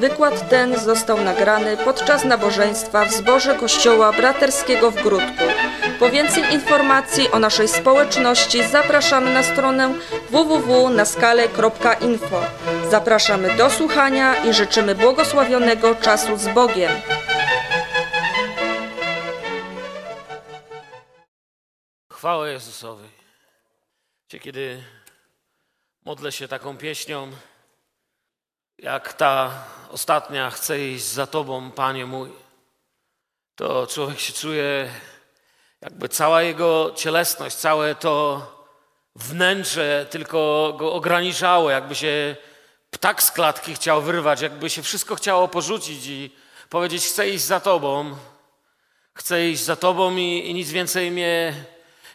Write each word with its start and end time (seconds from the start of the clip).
Wykład 0.00 0.50
ten 0.50 0.80
został 0.80 1.20
nagrany 1.20 1.76
podczas 1.76 2.24
nabożeństwa 2.24 3.04
w 3.04 3.12
zborze 3.12 3.54
Kościoła 3.54 4.12
Braterskiego 4.12 4.90
w 4.90 5.02
Grudku. 5.02 5.44
Po 5.98 6.10
więcej 6.10 6.54
informacji 6.54 7.30
o 7.30 7.38
naszej 7.38 7.68
społeczności 7.68 8.68
zapraszamy 8.68 9.34
na 9.34 9.42
stronę 9.42 9.94
www.naskale.info. 10.30 12.40
Zapraszamy 12.90 13.56
do 13.56 13.70
słuchania 13.70 14.44
i 14.44 14.52
życzymy 14.52 14.94
błogosławionego 14.94 15.94
czasu 15.94 16.36
z 16.36 16.48
Bogiem. 16.48 16.92
Chwała 22.12 22.48
Jezusowi. 22.48 23.08
Kiedy 24.28 24.82
modlę 26.04 26.32
się 26.32 26.48
taką 26.48 26.76
pieśnią, 26.76 27.30
jak 28.78 29.12
ta 29.12 29.50
ostatnia, 29.90 30.50
chcę 30.50 30.80
iść 30.80 31.04
za 31.04 31.26
Tobą, 31.26 31.70
Panie 31.70 32.06
mój, 32.06 32.30
to 33.54 33.86
człowiek 33.86 34.20
się 34.20 34.32
czuje, 34.32 34.90
jakby 35.80 36.08
cała 36.08 36.42
jego 36.42 36.92
cielesność, 36.96 37.56
całe 37.56 37.94
to 37.94 38.46
wnętrze 39.14 40.06
tylko 40.10 40.74
go 40.78 40.92
ograniczało, 40.92 41.70
jakby 41.70 41.94
się 41.94 42.36
ptak 42.90 43.22
z 43.22 43.30
klatki 43.30 43.74
chciał 43.74 44.02
wyrwać, 44.02 44.40
jakby 44.40 44.70
się 44.70 44.82
wszystko 44.82 45.14
chciało 45.14 45.48
porzucić 45.48 46.06
i 46.06 46.30
powiedzieć: 46.70 47.06
Chcę 47.06 47.28
iść 47.28 47.44
za 47.44 47.60
Tobą, 47.60 48.16
chcę 49.14 49.48
iść 49.48 49.62
za 49.62 49.76
Tobą 49.76 50.16
i, 50.16 50.50
i 50.50 50.54
nic 50.54 50.70
więcej 50.70 51.10
mnie 51.10 51.54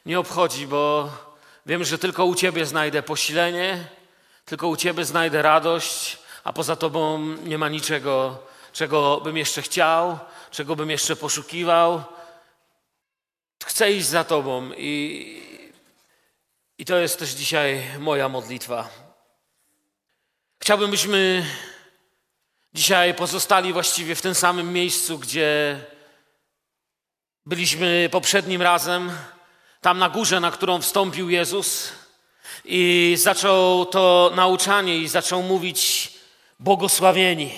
nie 0.05 0.19
obchodzi, 0.19 0.67
bo 0.67 1.09
wiem, 1.65 1.83
że 1.83 1.97
tylko 1.97 2.25
u 2.25 2.35
Ciebie 2.35 2.65
znajdę 2.65 3.03
posilenie, 3.03 3.85
tylko 4.45 4.67
u 4.67 4.75
Ciebie 4.75 5.05
znajdę 5.05 5.41
radość, 5.41 6.20
a 6.43 6.53
poza 6.53 6.75
Tobą 6.75 7.19
nie 7.19 7.57
ma 7.57 7.69
niczego, 7.69 8.43
czego 8.73 9.21
bym 9.21 9.37
jeszcze 9.37 9.61
chciał, 9.61 10.19
czego 10.51 10.75
bym 10.75 10.89
jeszcze 10.89 11.15
poszukiwał. 11.15 12.03
Chcę 13.65 13.91
iść 13.91 14.07
za 14.07 14.23
Tobą 14.23 14.71
i, 14.77 15.41
i 16.77 16.85
to 16.85 16.97
jest 16.97 17.19
też 17.19 17.29
dzisiaj 17.29 17.83
moja 17.99 18.29
modlitwa. 18.29 18.89
Chciałbym, 20.59 20.91
byśmy 20.91 21.45
dzisiaj 22.73 23.13
pozostali 23.13 23.73
właściwie 23.73 24.15
w 24.15 24.21
tym 24.21 24.35
samym 24.35 24.73
miejscu, 24.73 25.19
gdzie 25.19 25.79
byliśmy 27.45 28.09
poprzednim 28.11 28.61
razem, 28.61 29.11
tam 29.81 29.97
na 29.97 30.09
górze, 30.09 30.39
na 30.39 30.51
którą 30.51 30.81
wstąpił 30.81 31.29
Jezus 31.29 31.91
i 32.65 33.15
zaczął 33.19 33.85
to 33.85 34.31
nauczanie 34.35 34.97
i 34.97 35.07
zaczął 35.07 35.43
mówić 35.43 36.10
błogosławieni. 36.61 37.51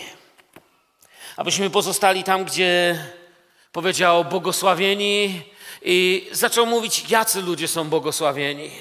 Abyśmy 1.37 1.69
pozostali 1.69 2.23
tam, 2.23 2.45
gdzie 2.45 2.97
powiedział 3.71 4.25
błogosławieni 4.25 5.41
i 5.81 6.27
zaczął 6.31 6.65
mówić, 6.65 7.09
jacy 7.09 7.41
ludzie 7.41 7.67
są 7.67 7.89
błogosławieni. 7.89 8.71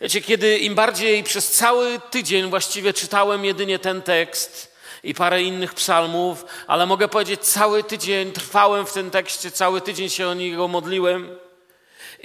Wiecie, 0.00 0.20
kiedy 0.20 0.58
im 0.58 0.74
bardziej 0.74 1.24
przez 1.24 1.52
cały 1.52 2.00
tydzień 2.10 2.50
właściwie 2.50 2.92
czytałem 2.92 3.44
jedynie 3.44 3.78
ten 3.78 4.02
tekst 4.02 4.76
i 5.02 5.14
parę 5.14 5.42
innych 5.42 5.74
psalmów, 5.74 6.44
ale 6.66 6.86
mogę 6.86 7.08
powiedzieć, 7.08 7.40
cały 7.40 7.84
tydzień 7.84 8.32
trwałem 8.32 8.86
w 8.86 8.92
tym 8.92 9.10
tekście, 9.10 9.50
cały 9.50 9.80
tydzień 9.80 10.08
się 10.08 10.28
o 10.28 10.34
niego 10.34 10.68
modliłem. 10.68 11.38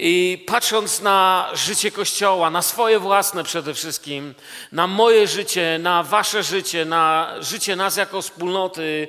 I 0.02 0.44
patrząc 0.48 1.02
na 1.02 1.50
życie 1.54 1.92
Kościoła, 1.92 2.50
na 2.50 2.62
swoje 2.62 3.00
własne 3.00 3.44
przede 3.44 3.74
wszystkim, 3.74 4.36
na 4.72 4.88
moje 4.88 5.28
życie, 5.28 5.80
na 5.82 6.04
wasze 6.04 6.44
życie, 6.44 6.86
na 6.86 7.34
życie 7.40 7.76
nas 7.76 7.98
jako 7.98 8.22
wspólnoty, 8.22 9.08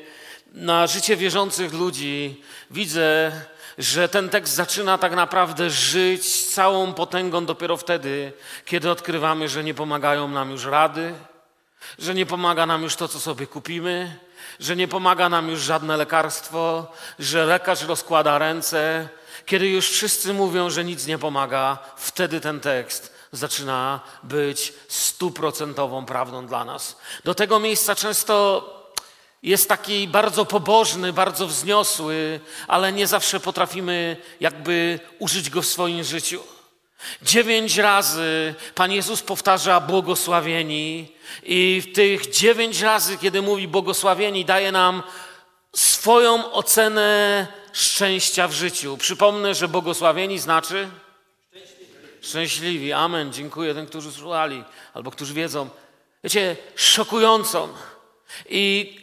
na 0.52 0.86
życie 0.86 1.16
wierzących 1.16 1.72
ludzi, 1.72 2.42
widzę, 2.70 3.32
że 3.78 4.08
ten 4.08 4.28
tekst 4.28 4.54
zaczyna 4.54 4.98
tak 4.98 5.14
naprawdę 5.14 5.70
żyć 5.70 6.46
całą 6.46 6.94
potęgą 6.94 7.46
dopiero 7.46 7.76
wtedy, 7.76 8.32
kiedy 8.64 8.90
odkrywamy, 8.90 9.48
że 9.48 9.64
nie 9.64 9.74
pomagają 9.74 10.28
nam 10.28 10.50
już 10.50 10.64
rady, 10.64 11.14
że 11.98 12.14
nie 12.14 12.26
pomaga 12.26 12.66
nam 12.66 12.82
już 12.82 12.96
to, 12.96 13.08
co 13.08 13.20
sobie 13.20 13.46
kupimy, 13.46 14.16
że 14.60 14.76
nie 14.76 14.88
pomaga 14.88 15.28
nam 15.28 15.48
już 15.48 15.60
żadne 15.60 15.96
lekarstwo, 15.96 16.92
że 17.18 17.44
lekarz 17.44 17.82
rozkłada 17.82 18.38
ręce, 18.38 19.08
kiedy 19.46 19.68
już 19.68 19.90
wszyscy 19.90 20.34
mówią, 20.34 20.70
że 20.70 20.84
nic 20.84 21.06
nie 21.06 21.18
pomaga, 21.18 21.78
wtedy 21.96 22.40
ten 22.40 22.60
tekst 22.60 23.14
zaczyna 23.32 24.00
być 24.22 24.72
stuprocentową 24.88 26.06
prawdą 26.06 26.46
dla 26.46 26.64
nas. 26.64 26.96
Do 27.24 27.34
tego 27.34 27.60
miejsca 27.60 27.94
często 27.94 28.64
jest 29.42 29.68
taki 29.68 30.08
bardzo 30.08 30.44
pobożny, 30.44 31.12
bardzo 31.12 31.46
wzniosły, 31.46 32.40
ale 32.68 32.92
nie 32.92 33.06
zawsze 33.06 33.40
potrafimy 33.40 34.16
jakby 34.40 35.00
użyć 35.18 35.50
go 35.50 35.62
w 35.62 35.66
swoim 35.66 36.04
życiu. 36.04 36.42
Dziewięć 37.22 37.76
razy 37.76 38.54
Pan 38.74 38.92
Jezus 38.92 39.22
powtarza 39.22 39.80
błogosławieni 39.80 41.12
i 41.42 41.82
w 41.84 41.94
tych 41.94 42.30
dziewięć 42.30 42.80
razy, 42.80 43.18
kiedy 43.18 43.42
mówi 43.42 43.68
błogosławieni, 43.68 44.44
daje 44.44 44.72
nam 44.72 45.02
swoją 45.76 46.52
ocenę 46.52 47.46
szczęścia 47.72 48.48
w 48.48 48.52
życiu. 48.52 48.96
Przypomnę, 48.96 49.54
że 49.54 49.68
błogosławieni 49.68 50.38
znaczy 50.38 50.88
szczęśliwi. 51.50 51.96
szczęśliwi. 52.20 52.92
Amen. 52.92 53.32
Dziękuję 53.32 53.74
tym, 53.74 53.86
którzy 53.86 54.12
słuchali 54.12 54.64
albo 54.94 55.10
którzy 55.10 55.34
wiedzą. 55.34 55.68
Wiecie, 56.24 56.56
szokującą 56.76 57.68
i 58.48 58.96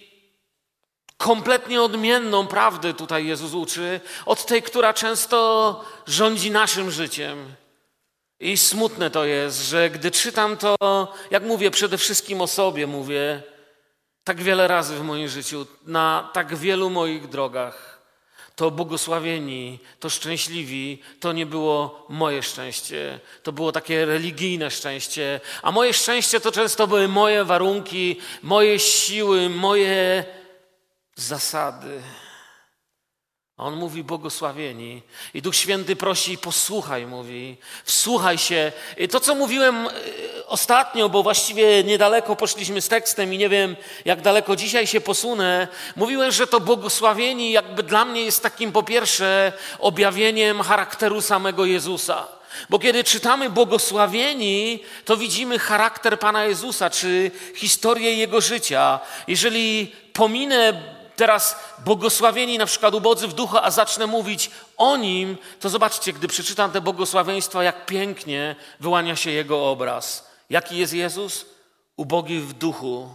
kompletnie 1.18 1.82
odmienną 1.82 2.48
prawdę 2.48 2.94
tutaj 2.94 3.28
Jezus 3.28 3.54
uczy 3.54 4.00
od 4.26 4.46
tej, 4.46 4.62
która 4.62 4.94
często 4.94 5.86
rządzi 6.08 6.52
naszym 6.52 6.92
życiem. 6.92 7.56
I 8.40 8.58
smutne 8.58 9.10
to 9.10 9.26
jest, 9.26 9.70
że 9.70 9.90
gdy 9.90 10.12
czytam 10.12 10.58
to, 10.58 10.76
jak 11.32 11.44
mówię, 11.44 11.72
przede 11.72 11.98
wszystkim 11.98 12.42
o 12.42 12.48
sobie 12.48 12.88
mówię, 12.88 13.44
tak 14.24 14.42
wiele 14.42 14.68
razy 14.68 14.96
w 14.96 15.04
moim 15.04 15.28
życiu, 15.28 15.66
na 15.86 16.30
tak 16.34 16.56
wielu 16.56 16.90
moich 16.90 17.30
drogach, 17.30 18.02
to 18.56 18.72
błogosławieni, 18.72 19.80
to 20.00 20.10
szczęśliwi, 20.10 21.02
to 21.20 21.34
nie 21.34 21.46
było 21.46 22.06
moje 22.10 22.44
szczęście. 22.44 23.20
To 23.44 23.52
było 23.52 23.72
takie 23.72 24.06
religijne 24.06 24.72
szczęście. 24.72 25.40
A 25.62 25.72
moje 25.72 25.94
szczęście 25.94 26.40
to 26.40 26.52
często 26.52 26.88
były 26.88 27.08
moje 27.08 27.46
warunki, 27.46 28.20
moje 28.42 28.80
siły, 28.80 29.50
moje 29.50 30.26
zasady. 31.16 32.02
A 33.58 33.64
on 33.64 33.76
mówi 33.76 34.04
błogosławieni. 34.04 35.02
I 35.34 35.42
Duch 35.42 35.56
Święty 35.56 35.96
prosi, 35.96 36.38
posłuchaj, 36.38 37.06
mówi, 37.06 37.58
wsłuchaj 37.86 38.38
się. 38.38 38.72
I 38.98 39.08
to, 39.08 39.20
co 39.20 39.36
mówiłem 39.36 39.88
e, 39.88 39.92
ostatnio, 40.48 41.10
bo 41.10 41.24
właściwie 41.24 41.84
niedaleko 41.84 42.36
poszliśmy 42.36 42.82
z 42.82 42.88
tekstem 42.88 43.34
i 43.34 43.38
nie 43.38 43.50
wiem, 43.50 43.76
jak 44.06 44.22
daleko 44.22 44.56
dzisiaj 44.56 44.88
się 44.88 45.02
posunę, 45.02 45.68
mówiłem, 45.96 46.32
że 46.32 46.48
to 46.48 46.60
błogosławieni 46.60 47.52
jakby 47.52 47.84
dla 47.84 48.06
mnie 48.06 48.22
jest 48.22 48.44
takim 48.44 48.72
po 48.72 48.84
pierwsze 48.84 49.54
objawieniem 49.80 50.62
charakteru 50.62 51.22
samego 51.22 51.66
Jezusa. 51.66 52.28
Bo 52.70 52.80
kiedy 52.80 53.04
czytamy 53.04 53.50
błogosławieni, 53.50 54.84
to 55.06 55.18
widzimy 55.18 55.60
charakter 55.60 56.20
Pana 56.20 56.46
Jezusa, 56.46 56.90
czy 56.90 57.32
historię 57.56 58.14
Jego 58.14 58.42
życia. 58.42 59.00
Jeżeli 59.28 59.92
pominę 60.14 60.97
teraz 61.18 61.60
błogosławieni 61.86 62.58
na 62.58 62.66
przykład 62.66 62.94
ubodzy 62.94 63.28
w 63.28 63.34
duchu, 63.34 63.58
a 63.58 63.72
zacznę 63.72 64.08
mówić 64.08 64.52
o 64.78 64.98
nim, 64.98 65.38
to 65.60 65.70
zobaczcie, 65.70 66.14
gdy 66.14 66.28
przeczytam 66.28 66.72
te 66.72 66.82
błogosławieństwa, 66.82 67.64
jak 67.64 67.86
pięknie 67.86 68.56
wyłania 68.80 69.16
się 69.16 69.32
jego 69.32 69.72
obraz. 69.72 70.28
Jaki 70.50 70.78
jest 70.78 70.94
Jezus? 70.94 71.46
Ubogi 71.96 72.40
w 72.40 72.54
duchu, 72.54 73.10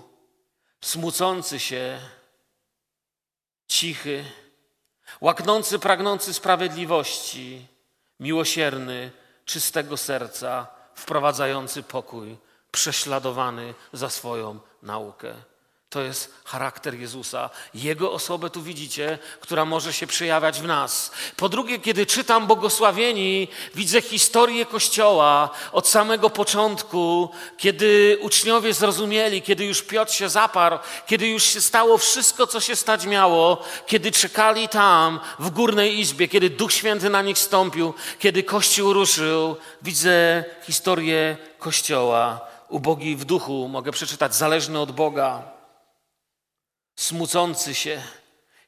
smucący 0.81 1.61
się, 1.61 1.99
cichy, 3.69 4.25
łaknący, 5.21 5.79
pragnący 5.79 6.35
sprawiedliwości, 6.35 7.67
miłosierny, 8.21 9.11
czystego 9.45 9.97
serca, 9.97 10.67
wprowadzający 10.95 11.83
pokój, 11.83 12.37
prześladowany 12.71 13.75
za 13.93 14.11
swoją 14.11 14.59
naukę. 14.83 15.35
To 15.93 16.01
jest 16.03 16.35
charakter 16.45 16.95
Jezusa. 16.95 17.51
Jego 17.75 18.13
osobę 18.13 18.51
tu 18.51 18.63
widzicie, 18.63 19.19
która 19.41 19.65
może 19.65 19.93
się 19.93 20.07
przejawiać 20.07 20.61
w 20.61 20.65
nas. 20.65 21.11
Po 21.37 21.49
drugie, 21.49 21.79
kiedy 21.79 22.07
czytam 22.07 22.47
błogosławieni, 22.47 23.49
widzę 23.75 24.03
historię 24.03 24.67
Kościoła 24.67 25.51
od 25.73 25.89
samego 25.89 26.31
początku, 26.31 27.31
kiedy 27.59 28.19
uczniowie 28.21 28.75
zrozumieli, 28.75 29.43
kiedy 29.43 29.65
już 29.65 29.83
Piotr 29.83 30.13
się 30.13 30.29
zaparł, 30.29 30.79
kiedy 31.07 31.29
już 31.29 31.45
się 31.45 31.61
stało 31.61 31.99
wszystko, 31.99 32.47
co 32.47 32.61
się 32.61 32.77
stać 32.77 33.07
miało, 33.07 33.63
kiedy 33.87 34.13
czekali 34.13 34.69
tam 34.69 35.21
w 35.39 35.51
górnej 35.51 36.01
izbie, 36.01 36.29
kiedy 36.29 36.51
Duch 36.51 36.73
Święty 36.73 37.11
na 37.11 37.23
nich 37.23 37.39
stąpił, 37.39 37.95
kiedy 38.19 38.43
Kościół 38.43 38.93
ruszył. 38.93 39.57
Widzę 39.83 40.45
historię 40.67 41.37
Kościoła. 41.59 42.41
Ubogi 42.69 43.17
w 43.17 43.25
duchu, 43.25 43.69
mogę 43.69 43.93
przeczytać, 43.93 44.35
zależny 44.35 44.79
od 44.79 44.93
Boga 44.93 45.62
smucący 46.97 47.75
się, 47.75 48.03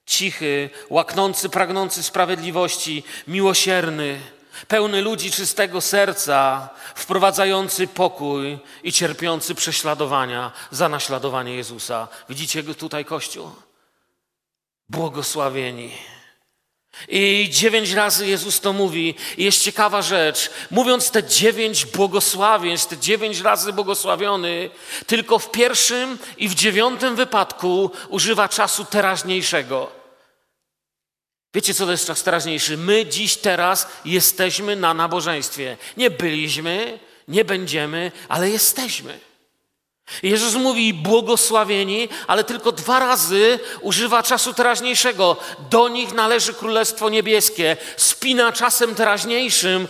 cichy, 0.07 0.71
łaknący, 0.91 1.49
pragnący 1.49 2.03
sprawiedliwości, 2.03 3.03
miłosierny, 3.29 4.21
pełny 4.69 5.03
ludzi 5.03 5.31
czystego 5.31 5.81
serca, 5.81 6.69
wprowadzający 6.95 7.87
pokój 7.87 8.59
i 8.83 8.93
cierpiący 8.93 9.55
prześladowania 9.55 10.53
za 10.71 10.89
naśladowanie 10.89 11.55
Jezusa. 11.55 12.09
Widzicie 12.29 12.63
go 12.63 12.75
tutaj, 12.75 13.05
Kościół? 13.05 13.51
Błogosławieni. 14.89 15.93
I 17.09 17.49
dziewięć 17.51 17.91
razy 17.91 18.27
Jezus 18.27 18.61
to 18.61 18.73
mówi. 18.73 19.15
I 19.37 19.45
jest 19.45 19.63
ciekawa 19.63 20.03
rzecz. 20.03 20.51
Mówiąc 20.71 21.11
te 21.11 21.25
dziewięć 21.25 21.87
błogosławieństw, 21.87 22.89
te 22.89 22.99
dziewięć 22.99 23.41
razy 23.41 23.73
błogosławiony, 23.73 24.71
tylko 25.07 25.39
w 25.39 25.51
pierwszym 25.51 26.19
i 26.37 26.49
w 26.49 26.55
dziewiątym 26.55 27.17
wypadku 27.17 27.91
używa 28.09 28.49
czasu 28.49 28.85
teraźniejszego. 28.85 30.05
Wiecie, 31.55 31.75
co 31.75 31.87
to 31.87 31.93
jest 31.93 32.07
czas 32.07 32.23
teraźniejszy? 32.23 32.77
My 32.77 33.07
dziś, 33.07 33.37
teraz 33.37 33.89
jesteśmy 34.05 34.77
na 34.77 34.95
nabożeństwie. 34.95 35.77
Nie 35.97 36.11
byliśmy, 36.11 36.99
nie 37.29 37.45
będziemy, 37.45 38.13
ale 38.29 38.51
jesteśmy. 38.51 39.19
Jezus 40.23 40.55
mówi 40.55 40.95
błogosławieni, 40.95 42.09
ale 42.27 42.45
tylko 42.45 42.73
dwa 42.73 42.99
razy 42.99 43.59
używa 43.81 44.23
czasu 44.23 44.55
teraźniejszego. 44.55 45.37
Do 45.71 45.89
nich 45.89 46.13
należy 46.13 46.55
Królestwo 46.55 47.09
Niebieskie. 47.09 47.77
Spina 47.97 48.53
czasem 48.53 48.95
teraźniejszym 48.95 49.89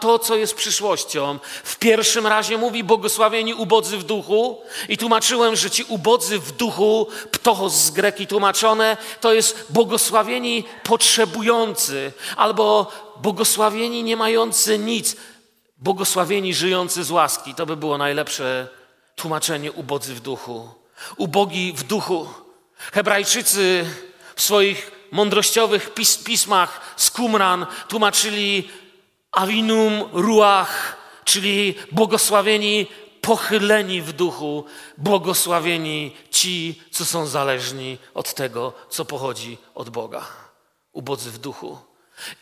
to, 0.00 0.18
co 0.18 0.36
jest 0.36 0.54
przyszłością. 0.54 1.38
W 1.64 1.76
pierwszym 1.76 2.26
razie 2.26 2.58
mówi 2.58 2.84
błogosławieni 2.84 3.54
ubodzy 3.54 3.98
w 3.98 4.04
duchu 4.04 4.62
i 4.88 4.98
tłumaczyłem, 4.98 5.56
że 5.56 5.70
ci 5.70 5.84
ubodzy 5.84 6.38
w 6.38 6.52
duchu, 6.52 7.06
ptochos 7.30 7.72
z 7.72 7.90
greki 7.90 8.26
tłumaczone, 8.26 8.96
to 9.20 9.32
jest 9.32 9.66
błogosławieni 9.70 10.64
potrzebujący 10.82 12.12
albo 12.36 12.92
błogosławieni 13.16 14.02
nie 14.02 14.16
mający 14.16 14.78
nic, 14.78 15.16
błogosławieni 15.78 16.54
żyjący 16.54 17.04
z 17.04 17.10
łaski. 17.10 17.54
To 17.54 17.66
by 17.66 17.76
było 17.76 17.98
najlepsze 17.98 18.77
tłumaczenie 19.18 19.72
ubodzy 19.72 20.14
w 20.14 20.20
duchu. 20.20 20.68
Ubogi 21.16 21.72
w 21.72 21.82
duchu. 21.82 22.28
Hebrajczycy 22.92 23.86
w 24.36 24.42
swoich 24.42 24.90
mądrościowych 25.10 25.94
pis 25.94 26.18
pismach 26.18 26.94
z 26.96 27.10
Qumran 27.10 27.66
tłumaczyli 27.88 28.68
avinum 29.32 30.04
ruach, 30.12 30.96
czyli 31.24 31.74
błogosławieni 31.92 32.86
pochyleni 33.20 34.02
w 34.02 34.12
duchu, 34.12 34.64
błogosławieni 34.98 36.16
ci, 36.30 36.82
co 36.90 37.04
są 37.04 37.26
zależni 37.26 37.98
od 38.14 38.34
tego, 38.34 38.72
co 38.90 39.04
pochodzi 39.04 39.58
od 39.74 39.90
Boga. 39.90 40.26
Ubodzy 40.92 41.30
w 41.30 41.38
duchu 41.38 41.87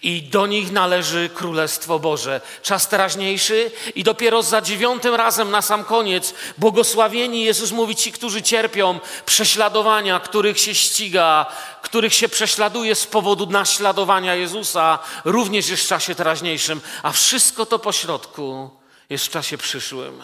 i 0.03 0.23
do 0.23 0.47
nich 0.47 0.73
należy 0.73 1.31
Królestwo 1.35 1.99
Boże. 1.99 2.41
Czas 2.63 2.89
teraźniejszy 2.89 3.71
i 3.95 4.05
dopiero 4.05 4.43
za 4.43 4.61
dziewiątym 4.61 5.15
razem 5.15 5.51
na 5.51 5.63
sam 5.63 5.85
koniec 5.85 6.35
błogosławieni 6.59 7.45
Jezus 7.45 7.71
mówi 7.71 7.97
ci, 7.97 8.13
którzy 8.13 8.43
cierpią 8.43 9.01
prześladowania, 9.27 10.21
których 10.21 10.59
się 10.59 10.75
ściga, 10.75 11.47
których 11.83 12.15
się 12.15 12.29
prześladuje 12.29 12.95
z 12.95 13.07
powodu 13.07 13.47
naśladowania 13.47 14.35
Jezusa, 14.35 14.99
również 15.25 15.69
jest 15.69 15.85
w 15.85 15.89
czasie 15.89 16.15
teraźniejszym, 16.15 16.81
a 17.03 17.13
wszystko 17.13 17.67
to 17.67 17.79
pośrodku 17.79 18.71
jest 19.11 19.27
w 19.27 19.31
czasie 19.31 19.59
przyszłym. 19.59 20.23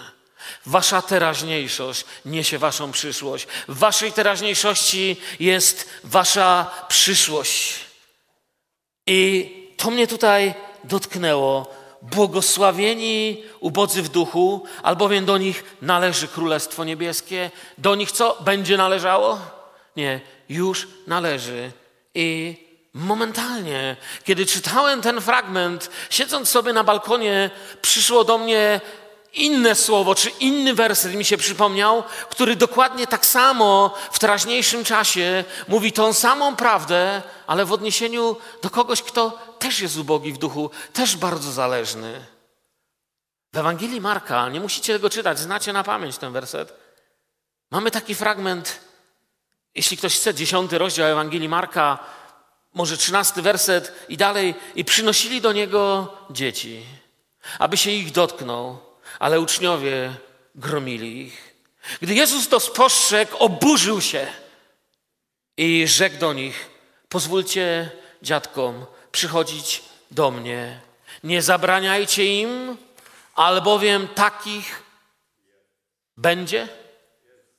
Wasza 0.66 1.02
teraźniejszość 1.02 2.04
niesie 2.24 2.58
waszą 2.58 2.92
przyszłość. 2.92 3.46
W 3.68 3.78
waszej 3.78 4.12
teraźniejszości 4.12 5.16
jest 5.40 5.88
wasza 6.04 6.70
przyszłość. 6.88 7.91
I 9.14 9.50
to 9.76 9.90
mnie 9.90 10.06
tutaj 10.06 10.54
dotknęło. 10.84 11.66
Błogosławieni 12.02 13.42
ubodzy 13.60 14.02
w 14.02 14.08
duchu, 14.08 14.64
albowiem 14.82 15.24
do 15.24 15.38
nich 15.38 15.64
należy 15.82 16.28
Królestwo 16.28 16.84
Niebieskie. 16.84 17.50
Do 17.78 17.94
nich 17.94 18.12
co 18.12 18.38
będzie 18.40 18.76
należało? 18.76 19.38
Nie, 19.96 20.20
już 20.48 20.88
należy. 21.06 21.72
I 22.14 22.56
momentalnie, 22.94 23.96
kiedy 24.24 24.46
czytałem 24.46 25.02
ten 25.02 25.20
fragment, 25.20 25.90
siedząc 26.10 26.48
sobie 26.48 26.72
na 26.72 26.84
balkonie, 26.84 27.50
przyszło 27.82 28.24
do 28.24 28.38
mnie 28.38 28.80
inne 29.32 29.74
słowo, 29.74 30.14
czy 30.14 30.30
inny 30.30 30.74
werset 30.74 31.14
mi 31.14 31.24
się 31.24 31.36
przypomniał, 31.36 32.02
który 32.30 32.56
dokładnie 32.56 33.06
tak 33.06 33.26
samo 33.26 33.94
w 34.12 34.18
teraźniejszym 34.18 34.84
czasie 34.84 35.44
mówi 35.68 35.92
tą 35.92 36.12
samą 36.12 36.56
prawdę, 36.56 37.22
ale 37.46 37.64
w 37.64 37.72
odniesieniu 37.72 38.36
do 38.62 38.70
kogoś, 38.70 39.02
kto 39.02 39.38
też 39.58 39.80
jest 39.80 39.96
ubogi 39.96 40.32
w 40.32 40.38
duchu, 40.38 40.70
też 40.92 41.16
bardzo 41.16 41.52
zależny. 41.52 42.26
W 43.52 43.56
Ewangelii 43.56 44.00
Marka, 44.00 44.48
nie 44.48 44.60
musicie 44.60 44.92
tego 44.92 45.10
czytać, 45.10 45.38
znacie 45.38 45.72
na 45.72 45.84
pamięć 45.84 46.18
ten 46.18 46.32
werset. 46.32 46.74
Mamy 47.70 47.90
taki 47.90 48.14
fragment, 48.14 48.80
jeśli 49.74 49.96
ktoś 49.96 50.16
chce, 50.16 50.34
dziesiąty 50.34 50.78
rozdział 50.78 51.08
Ewangelii 51.08 51.48
Marka, 51.48 51.98
może 52.74 52.96
trzynasty 52.96 53.42
werset 53.42 53.92
i 54.08 54.16
dalej, 54.16 54.54
i 54.74 54.84
przynosili 54.84 55.40
do 55.40 55.52
niego 55.52 56.08
dzieci, 56.30 56.86
aby 57.58 57.76
się 57.76 57.90
ich 57.90 58.12
dotknął 58.12 58.91
ale 59.22 59.40
uczniowie 59.40 60.14
gromili 60.54 61.26
ich. 61.26 61.54
Gdy 62.00 62.14
Jezus 62.14 62.48
to 62.48 62.60
spostrzegł, 62.60 63.36
oburzył 63.36 64.00
się 64.00 64.26
i 65.56 65.88
rzekł 65.88 66.18
do 66.18 66.32
nich: 66.32 66.70
Pozwólcie 67.08 67.90
dziadkom 68.22 68.86
przychodzić 69.12 69.82
do 70.10 70.30
mnie. 70.30 70.80
Nie 71.24 71.42
zabraniajcie 71.42 72.40
im, 72.40 72.76
albowiem 73.34 74.08
takich 74.08 74.82
będzie, 76.16 76.68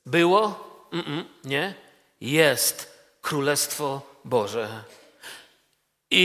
było, 0.06 0.64
Mm 0.92 1.04
-mm, 1.06 1.24
nie, 1.44 1.74
jest 2.20 2.98
Królestwo 3.22 4.02
Boże. 4.24 4.82
I 6.10 6.24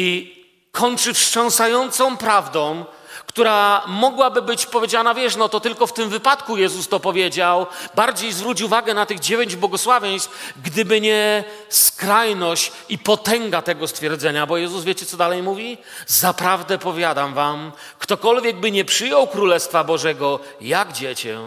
kończy 0.72 1.14
wstrząsającą 1.14 2.18
prawdą, 2.18 2.86
która 3.28 3.84
mogłaby 3.88 4.42
być 4.42 4.66
powiedziana, 4.66 5.14
wiesz, 5.14 5.36
no 5.36 5.50
to 5.50 5.60
tylko 5.60 5.88
w 5.88 5.94
tym 5.94 6.10
wypadku 6.10 6.58
Jezus 6.58 6.88
to 6.88 7.00
powiedział, 7.00 7.68
bardziej 7.96 8.34
zwróć 8.34 8.62
uwagę 8.62 8.94
na 8.94 9.06
tych 9.06 9.20
dziewięć 9.20 9.56
błogosławieństw, 9.56 10.54
gdyby 10.64 11.02
nie 11.02 11.44
skrajność 11.70 12.72
i 12.90 12.98
potęga 12.98 13.62
tego 13.62 13.88
stwierdzenia, 13.88 14.46
bo 14.46 14.58
Jezus 14.58 14.84
wiecie, 14.84 15.06
co 15.06 15.18
dalej 15.18 15.44
mówi? 15.44 15.78
Zaprawdę 16.08 16.78
powiadam 16.78 17.34
wam, 17.34 17.72
ktokolwiek 18.00 18.56
by 18.56 18.72
nie 18.72 18.86
przyjął 18.86 19.28
Królestwa 19.28 19.84
Bożego 19.84 20.40
jak 20.62 20.94
dziecię, 20.94 21.40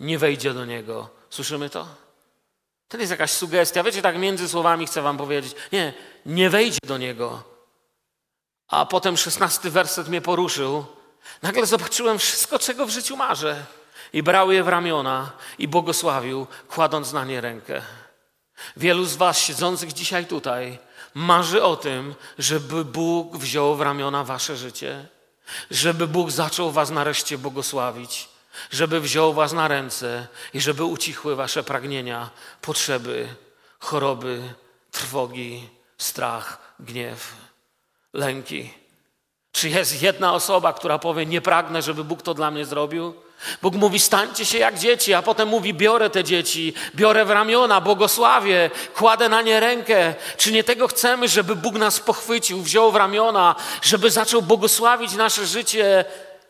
nie 0.00 0.18
wejdzie 0.18 0.54
do 0.54 0.64
Niego. 0.64 1.08
Słyszymy 1.30 1.70
to? 1.70 1.86
To 2.88 2.98
jest 2.98 3.10
jakaś 3.10 3.30
sugestia. 3.30 3.82
Wiecie, 3.82 4.02
tak 4.02 4.18
między 4.18 4.48
słowami 4.48 4.86
chcę 4.86 5.02
wam 5.02 5.18
powiedzieć. 5.18 5.54
Nie, 5.72 5.92
nie 6.26 6.50
wejdzie 6.50 6.78
do 6.86 6.98
Niego. 6.98 7.42
A 8.68 8.86
potem 8.86 9.16
szesnasty 9.16 9.70
werset 9.70 10.08
mnie 10.08 10.20
poruszył. 10.20 10.84
Nagle 11.42 11.66
zobaczyłem 11.66 12.18
wszystko, 12.18 12.58
czego 12.58 12.86
w 12.86 12.90
życiu 12.90 13.16
marzę. 13.16 13.64
I 14.12 14.22
brał 14.22 14.52
je 14.52 14.64
w 14.64 14.68
ramiona 14.68 15.32
i 15.58 15.68
błogosławił, 15.68 16.46
kładąc 16.68 17.12
na 17.12 17.24
nie 17.24 17.40
rękę. 17.40 17.82
Wielu 18.76 19.04
z 19.04 19.16
Was 19.16 19.38
siedzących 19.38 19.92
dzisiaj 19.92 20.26
tutaj 20.26 20.78
marzy 21.14 21.62
o 21.62 21.76
tym, 21.76 22.14
żeby 22.38 22.84
Bóg 22.84 23.36
wziął 23.36 23.76
w 23.76 23.80
ramiona 23.80 24.24
Wasze 24.24 24.56
życie, 24.56 25.06
żeby 25.70 26.06
Bóg 26.06 26.30
zaczął 26.30 26.70
Was 26.70 26.90
nareszcie 26.90 27.38
błogosławić, 27.38 28.28
żeby 28.70 29.00
wziął 29.00 29.34
Was 29.34 29.52
na 29.52 29.68
ręce 29.68 30.26
i 30.54 30.60
żeby 30.60 30.84
ucichły 30.84 31.36
Wasze 31.36 31.62
pragnienia, 31.62 32.30
potrzeby, 32.60 33.28
choroby, 33.78 34.54
trwogi, 34.90 35.68
strach, 35.98 36.74
gniew, 36.80 37.34
lęki. 38.12 38.85
Czy 39.56 39.68
jest 39.68 40.02
jedna 40.02 40.34
osoba, 40.34 40.72
która 40.72 40.98
powie: 40.98 41.26
Nie 41.26 41.40
pragnę, 41.40 41.82
żeby 41.82 42.04
Bóg 42.04 42.22
to 42.22 42.34
dla 42.34 42.50
mnie 42.50 42.64
zrobił? 42.64 43.14
Bóg 43.62 43.74
mówi: 43.74 44.00
Stańcie 44.00 44.44
się 44.44 44.58
jak 44.58 44.78
dzieci, 44.78 45.14
a 45.14 45.22
potem 45.22 45.48
mówi: 45.48 45.74
Biorę 45.74 46.10
te 46.10 46.24
dzieci, 46.24 46.74
biorę 46.94 47.24
w 47.24 47.30
ramiona, 47.30 47.80
błogosławię, 47.80 48.70
kładę 48.94 49.28
na 49.28 49.42
nie 49.42 49.60
rękę. 49.60 50.14
Czy 50.36 50.52
nie 50.52 50.64
tego 50.64 50.88
chcemy, 50.88 51.28
żeby 51.28 51.56
Bóg 51.56 51.74
nas 51.74 52.00
pochwycił, 52.00 52.62
wziął 52.62 52.92
w 52.92 52.96
ramiona, 52.96 53.54
żeby 53.82 54.10
zaczął 54.10 54.42
błogosławić 54.42 55.14
nasze 55.14 55.46
życie 55.46 56.04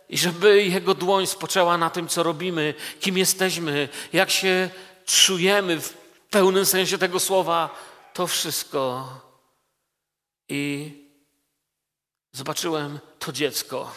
i 0.08 0.18
żeby 0.18 0.64
Jego 0.64 0.94
dłoń 0.94 1.26
spoczęła 1.26 1.78
na 1.78 1.90
tym, 1.90 2.08
co 2.08 2.22
robimy, 2.22 2.74
kim 3.00 3.18
jesteśmy, 3.18 3.88
jak 4.12 4.30
się 4.30 4.70
czujemy 5.06 5.80
w 5.80 5.92
pełnym 6.30 6.66
sensie 6.66 6.98
tego 6.98 7.20
słowa? 7.20 7.70
To 8.14 8.26
wszystko. 8.26 9.08
I 10.48 11.05
Zobaczyłem 12.36 12.98
to 13.18 13.32
dziecko. 13.32 13.90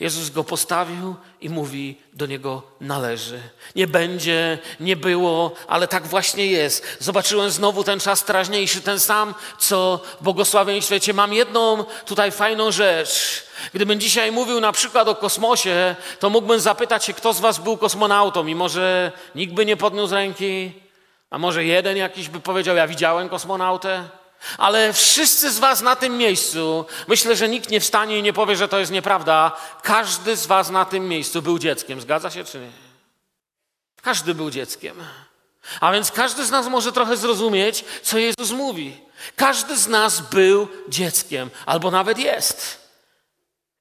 Jezus 0.00 0.30
go 0.30 0.44
postawił 0.44 1.16
i 1.40 1.50
mówi 1.50 2.00
do 2.12 2.26
niego 2.26 2.62
należy. 2.80 3.40
Nie 3.76 3.86
będzie, 3.86 4.58
nie 4.80 4.96
było, 4.96 5.54
ale 5.68 5.88
tak 5.88 6.06
właśnie 6.06 6.46
jest. 6.46 6.96
Zobaczyłem 7.00 7.50
znowu 7.50 7.84
ten 7.84 8.00
czas 8.00 8.24
teraźniejszy, 8.24 8.80
ten 8.80 9.00
sam, 9.00 9.34
co 9.58 10.00
w 10.20 10.24
błogosławieństwie. 10.24 10.94
Wiecie, 10.94 11.14
mam 11.14 11.32
jedną 11.32 11.84
tutaj 11.84 12.30
fajną 12.30 12.70
rzecz. 12.70 13.44
Gdybym 13.72 14.00
dzisiaj 14.00 14.32
mówił 14.32 14.60
na 14.60 14.72
przykład 14.72 15.08
o 15.08 15.14
kosmosie, 15.14 15.96
to 16.18 16.30
mógłbym 16.30 16.60
zapytać 16.60 17.04
się, 17.04 17.12
kto 17.12 17.32
z 17.32 17.40
was 17.40 17.58
był 17.58 17.76
kosmonautą 17.76 18.46
i 18.46 18.54
może 18.54 19.12
nikt 19.34 19.54
by 19.54 19.66
nie 19.66 19.76
podniósł 19.76 20.14
ręki, 20.14 20.72
a 21.30 21.38
może 21.38 21.64
jeden 21.64 21.96
jakiś 21.96 22.28
by 22.28 22.40
powiedział, 22.40 22.76
ja 22.76 22.86
widziałem 22.86 23.28
kosmonautę. 23.28 24.08
Ale 24.58 24.92
wszyscy 24.92 25.50
z 25.50 25.58
Was 25.58 25.82
na 25.82 25.96
tym 25.96 26.16
miejscu, 26.16 26.86
myślę, 27.08 27.36
że 27.36 27.48
nikt 27.48 27.70
nie 27.70 27.80
wstanie 27.80 28.18
i 28.18 28.22
nie 28.22 28.32
powie, 28.32 28.56
że 28.56 28.68
to 28.68 28.78
jest 28.78 28.92
nieprawda. 28.92 29.52
Każdy 29.82 30.36
z 30.36 30.46
Was 30.46 30.70
na 30.70 30.84
tym 30.84 31.08
miejscu 31.08 31.42
był 31.42 31.58
dzieckiem. 31.58 32.00
Zgadza 32.00 32.30
się 32.30 32.44
czy 32.44 32.58
nie? 32.58 32.70
Każdy 34.02 34.34
był 34.34 34.50
dzieckiem. 34.50 34.96
A 35.80 35.92
więc 35.92 36.10
każdy 36.10 36.44
z 36.44 36.50
nas 36.50 36.66
może 36.66 36.92
trochę 36.92 37.16
zrozumieć, 37.16 37.84
co 38.02 38.18
Jezus 38.18 38.50
mówi. 38.50 39.00
Każdy 39.36 39.76
z 39.76 39.88
nas 39.88 40.20
był 40.20 40.68
dzieckiem, 40.88 41.50
albo 41.66 41.90
nawet 41.90 42.18
jest. 42.18 42.83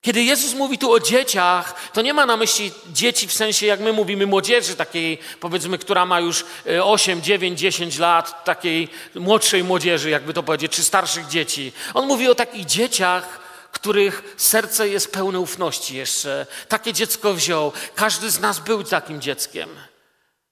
Kiedy 0.04 0.24
Jezus 0.24 0.54
mówi 0.54 0.78
tu 0.78 0.92
o 0.92 1.00
dzieciach, 1.00 1.92
to 1.94 2.02
nie 2.02 2.14
ma 2.14 2.26
na 2.26 2.38
myśli 2.38 2.72
dzieci 2.88 3.28
w 3.28 3.34
sensie, 3.34 3.66
jak 3.66 3.80
my 3.80 3.94
mówimy, 3.94 4.26
młodzieży 4.26 4.76
takiej, 4.76 5.18
powiedzmy, 5.40 5.78
która 5.78 6.06
ma 6.06 6.20
już 6.20 6.46
8, 6.84 7.22
9, 7.22 7.60
10 7.60 7.98
lat, 7.98 8.46
takiej 8.46 8.90
młodszej 9.16 9.64
młodzieży, 9.64 10.10
jakby 10.10 10.34
to 10.34 10.44
powiedzieć, 10.44 10.72
czy 10.72 10.84
starszych 10.84 11.28
dzieci. 11.28 11.72
On 11.94 12.08
mówi 12.08 12.28
o 12.28 12.36
takich 12.36 12.66
dzieciach, 12.66 13.40
których 13.72 14.36
serce 14.38 14.90
jest 14.90 15.12
pełne 15.12 15.40
ufności 15.40 15.96
jeszcze. 15.96 16.46
Takie 16.68 16.94
dziecko 16.94 17.34
wziął. 17.34 17.72
Każdy 17.96 18.30
z 18.30 18.40
nas 18.40 18.60
był 18.60 18.84
takim 18.84 19.22
dzieckiem. 19.22 19.70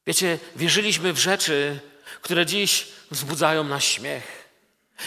Wiecie, 0.08 0.40
wierzyliśmy 0.56 1.14
w 1.14 1.18
rzeczy, 1.18 1.80
które 2.22 2.46
dziś 2.46 2.88
wzbudzają 3.12 3.64
nas 3.64 3.84
śmiech. 3.84 4.50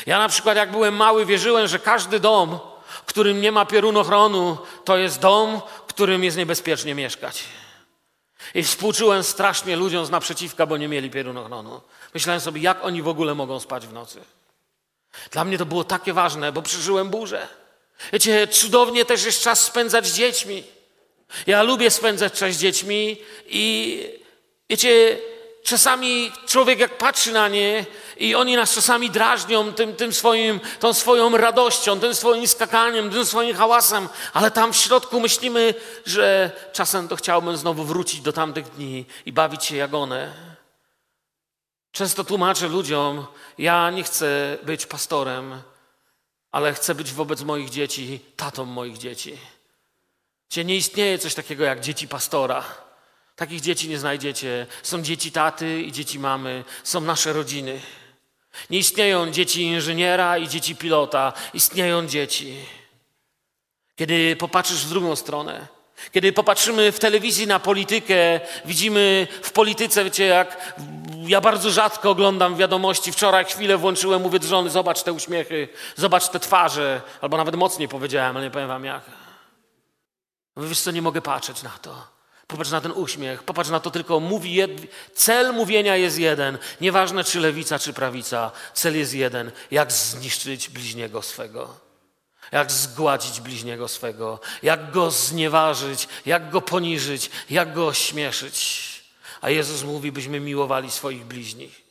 Ja 0.07 0.19
na 0.19 0.29
przykład, 0.29 0.57
jak 0.57 0.71
byłem 0.71 0.97
mały, 0.97 1.27
wierzyłem, 1.27 1.69
że 1.69 1.79
każdy 1.79 2.21
dom, 2.21 2.59
w 2.95 3.05
którym 3.05 3.41
nie 3.41 3.53
ma 3.53 3.67
piorunochronu, 3.67 4.59
to 4.85 4.97
jest 4.97 5.21
dom, 5.21 5.61
w 5.87 5.89
którym 5.89 6.25
jest 6.25 6.37
niebezpiecznie 6.37 6.95
mieszkać. 6.95 7.45
I 8.55 8.63
współczułem 8.63 9.23
strasznie 9.23 9.77
ludziom 9.77 10.07
z 10.07 10.11
naprzeciwka, 10.11 10.67
bo 10.67 10.77
nie 10.77 10.89
mieli 10.89 11.11
piorunochronu. 11.11 11.81
Myślałem 12.15 12.41
sobie, 12.41 12.61
jak 12.61 12.85
oni 12.85 13.03
w 13.03 13.09
ogóle 13.09 13.35
mogą 13.35 13.61
spać 13.61 13.87
w 13.87 13.93
nocy. 13.93 14.21
Dla 15.31 15.45
mnie 15.45 15.59
to 15.59 15.67
było 15.67 15.85
takie 15.85 16.13
ważne, 16.13 16.53
bo 16.53 16.63
przeżyłem 16.63 17.11
burzę. 17.11 17.49
Wiecie, 18.13 18.49
cudownie 18.49 19.05
też 19.05 19.25
jest 19.25 19.43
czas 19.43 19.65
spędzać 19.65 20.07
z 20.07 20.15
dziećmi. 20.15 20.65
Ja 21.47 21.63
lubię 21.63 21.91
spędzać 21.91 22.33
czas 22.33 22.55
z 22.55 22.59
dziećmi 22.59 23.17
i 23.47 23.99
wiecie, 24.71 25.19
czasami 25.65 26.33
człowiek 26.47 26.79
jak 26.79 26.99
patrzy 26.99 27.33
na 27.33 27.49
nie 27.49 27.87
i 28.17 28.35
oni 28.35 28.57
nas 28.57 28.75
czasami 28.75 29.11
drażnią 29.11 29.73
tym, 29.73 29.97
tym 29.97 30.13
swoim, 30.13 30.61
tą 30.81 30.93
swoją 30.93 31.37
radością, 31.37 32.01
tym 32.01 32.15
swoim 32.15 32.49
skakaniem, 32.49 33.11
tym 33.11 33.27
swoim 33.27 33.57
hałasem, 33.57 34.09
ale 34.33 34.51
tam 34.51 34.73
w 34.73 34.77
środku 34.77 35.21
myślimy, 35.21 35.75
że 36.07 36.51
czasem 36.73 37.09
to 37.09 37.17
chciałbym 37.17 37.57
znowu 37.57 37.85
wrócić 37.85 38.21
do 38.21 38.33
tamtych 38.33 38.71
dni 38.71 39.05
i 39.27 39.33
bawić 39.33 39.65
się 39.65 39.77
jak 39.77 39.95
one. 39.95 40.33
Często 41.93 42.25
tłumaczę 42.25 42.69
ludziom, 42.69 43.27
ja 43.59 43.91
nie 43.91 44.03
chcę 44.03 44.59
być 44.63 44.87
pastorem, 44.87 45.63
ale 46.53 46.75
chcę 46.75 46.95
być 46.95 47.13
wobec 47.13 47.43
moich 47.43 47.71
dzieci 47.71 48.21
tatą 48.37 48.65
moich 48.65 48.99
dzieci. 48.99 49.39
Gdzie 50.51 50.65
nie 50.65 50.77
istnieje 50.77 51.19
coś 51.19 51.35
takiego 51.35 51.65
jak 51.65 51.81
dzieci 51.81 52.09
pastora. 52.09 52.84
Takich 53.37 53.61
dzieci 53.61 53.89
nie 53.89 53.99
znajdziecie. 53.99 54.67
Są 54.83 55.03
dzieci 55.03 55.33
taty 55.33 55.83
i 55.83 55.93
dzieci 55.93 56.19
mamy, 56.19 56.65
są 56.85 57.01
nasze 57.01 57.33
rodziny. 57.33 57.81
Nie 58.71 58.79
istnieją 58.79 59.31
dzieci 59.31 59.63
inżyniera 59.63 60.39
i 60.39 60.49
dzieci 60.49 60.77
pilota, 60.77 61.33
istnieją 61.55 62.07
dzieci. 62.07 62.57
Kiedy 63.97 64.37
popatrzysz 64.37 64.87
w 64.87 64.89
drugą 64.89 65.17
stronę, 65.17 65.67
kiedy 66.13 66.33
popatrzymy 66.33 66.93
w 66.93 66.99
telewizji 66.99 67.47
na 67.47 67.59
politykę, 67.59 68.41
widzimy 68.65 69.27
w 69.43 69.53
polityce, 69.53 70.05
wiecie, 70.05 70.25
jak 70.25 70.75
ja 71.27 71.41
bardzo 71.41 71.71
rzadko 71.71 72.11
oglądam 72.11 72.57
wiadomości. 72.57 73.13
Wczoraj 73.13 73.45
chwilę 73.45 73.77
włączyłem, 73.77 74.23
mówię 74.23 74.39
do 74.39 74.47
żony, 74.47 74.71
zobacz 74.71 75.03
te 75.03 75.13
uśmiechy, 75.13 75.69
zobacz 75.97 76.29
te 76.29 76.41
twarze, 76.41 77.03
albo 77.21 77.37
nawet 77.37 77.57
mocniej 77.57 77.89
powiedziałem, 77.89 78.37
ale 78.37 78.45
nie 78.45 78.51
powiem 78.51 78.69
wam 78.69 78.85
jak. 78.85 79.03
Wiesz 80.57 80.81
co, 80.81 80.91
nie 80.91 81.03
mogę 81.03 81.23
patrzeć 81.23 81.63
na 81.63 81.71
to. 81.71 82.14
Popatrz 82.47 82.71
na 82.71 82.81
ten 82.81 82.93
uśmiech, 82.93 83.43
popatrz 83.43 83.71
na 83.71 83.81
to 83.81 83.91
tylko, 83.91 84.21
mówi 84.21 84.55
jed... 84.55 84.71
cel 85.15 85.55
mówienia 85.55 85.97
jest 85.97 86.19
jeden. 86.19 86.59
Nieważne 86.81 87.25
czy 87.25 87.41
lewica, 87.41 87.79
czy 87.79 87.93
prawica, 87.93 88.51
cel 88.75 88.99
jest 88.99 89.15
jeden. 89.15 89.53
Jak 89.71 89.93
zniszczyć 89.93 90.69
bliźniego 90.69 91.23
swego. 91.23 91.77
Jak 92.53 92.73
zgładzić 92.73 93.41
bliźniego 93.41 93.89
swego. 93.89 94.41
Jak 94.63 94.91
go 94.91 95.11
znieważyć, 95.11 96.09
jak 96.27 96.51
go 96.51 96.61
poniżyć, 96.61 97.31
jak 97.51 97.75
go 97.75 97.87
ośmieszyć. 97.87 98.85
A 99.41 99.51
Jezus 99.51 99.83
mówi, 99.83 100.13
byśmy 100.13 100.41
miłowali 100.41 100.91
swoich 100.91 101.25
bliźnich. 101.25 101.85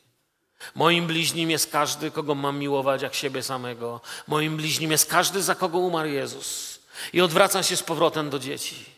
Moim 0.74 1.06
bliźnim 1.06 1.50
jest 1.50 1.70
każdy, 1.70 2.10
kogo 2.10 2.34
mam 2.34 2.58
miłować 2.58 3.02
jak 3.02 3.14
siebie 3.14 3.42
samego. 3.42 4.00
Moim 4.26 4.56
bliźnim 4.56 4.90
jest 4.90 5.10
każdy, 5.10 5.42
za 5.42 5.54
kogo 5.54 5.78
umarł 5.78 6.08
Jezus. 6.08 6.78
I 7.12 7.20
odwracam 7.20 7.62
się 7.62 7.76
z 7.76 7.82
powrotem 7.82 8.30
do 8.30 8.38
dzieci. 8.38 8.93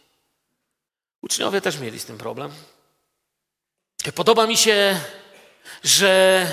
Uczniowie 1.26 1.60
też 1.60 1.78
mieli 1.78 1.98
z 1.98 2.04
tym 2.04 2.18
problem. 2.18 2.52
Podoba 4.14 4.46
mi 4.46 4.56
się, 4.56 5.00
że 5.84 6.46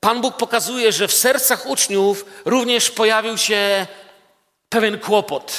Pan 0.00 0.20
Bóg 0.20 0.36
pokazuje, 0.36 0.92
że 0.92 1.08
w 1.08 1.12
sercach 1.14 1.66
uczniów 1.66 2.24
również 2.44 2.90
pojawił 2.90 3.38
się 3.38 3.86
pewien 4.68 4.98
kłopot. 4.98 5.56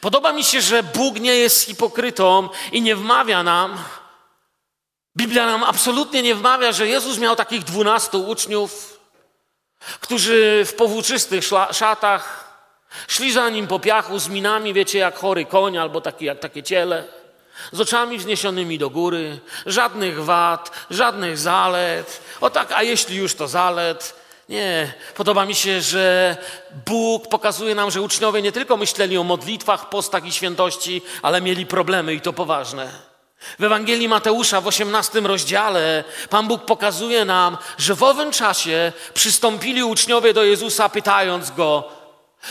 Podoba 0.00 0.32
mi 0.32 0.44
się, 0.44 0.60
że 0.60 0.82
Bóg 0.82 1.20
nie 1.20 1.36
jest 1.36 1.64
hipokrytą 1.66 2.48
i 2.72 2.82
nie 2.82 2.96
wmawia 2.96 3.42
nam, 3.42 3.84
Biblia 5.16 5.46
nam 5.46 5.64
absolutnie 5.64 6.22
nie 6.22 6.34
wmawia, 6.34 6.72
że 6.72 6.88
Jezus 6.88 7.18
miał 7.18 7.36
takich 7.36 7.64
dwunastu 7.64 8.28
uczniów, 8.28 9.00
którzy 10.00 10.64
w 10.66 10.74
powłóczystych 10.74 11.44
szatach 11.72 12.54
szli 13.08 13.32
za 13.32 13.48
nim 13.48 13.66
po 13.66 13.78
piachu 13.78 14.18
z 14.18 14.28
minami, 14.28 14.74
wiecie, 14.74 14.98
jak 14.98 15.18
chory 15.18 15.44
koń 15.44 15.78
albo 15.78 16.00
taki, 16.00 16.24
jak 16.24 16.40
takie 16.40 16.62
ciele 16.62 17.19
z 17.72 17.80
oczami 17.80 18.18
wzniesionymi 18.18 18.78
do 18.78 18.90
góry, 18.90 19.38
żadnych 19.66 20.24
wad, 20.24 20.70
żadnych 20.90 21.38
zalet. 21.38 22.20
O 22.40 22.50
tak, 22.50 22.72
a 22.72 22.82
jeśli 22.82 23.16
już 23.16 23.34
to 23.34 23.48
zalet, 23.48 24.20
nie. 24.48 24.92
Podoba 25.14 25.46
mi 25.46 25.54
się, 25.54 25.80
że 25.80 26.36
Bóg 26.86 27.28
pokazuje 27.28 27.74
nam, 27.74 27.90
że 27.90 28.02
uczniowie 28.02 28.42
nie 28.42 28.52
tylko 28.52 28.76
myśleli 28.76 29.18
o 29.18 29.24
modlitwach, 29.24 29.88
postach 29.88 30.26
i 30.26 30.32
świętości, 30.32 31.02
ale 31.22 31.40
mieli 31.40 31.66
problemy 31.66 32.14
i 32.14 32.20
to 32.20 32.32
poważne. 32.32 32.90
W 33.58 33.64
Ewangelii 33.64 34.08
Mateusza 34.08 34.60
w 34.60 34.66
18 34.66 35.20
rozdziale 35.20 36.04
Pan 36.30 36.48
Bóg 36.48 36.64
pokazuje 36.64 37.24
nam, 37.24 37.58
że 37.78 37.94
w 37.94 38.02
owym 38.02 38.32
czasie 38.32 38.92
przystąpili 39.14 39.82
uczniowie 39.82 40.34
do 40.34 40.44
Jezusa, 40.44 40.88
pytając 40.88 41.50
go: 41.50 41.88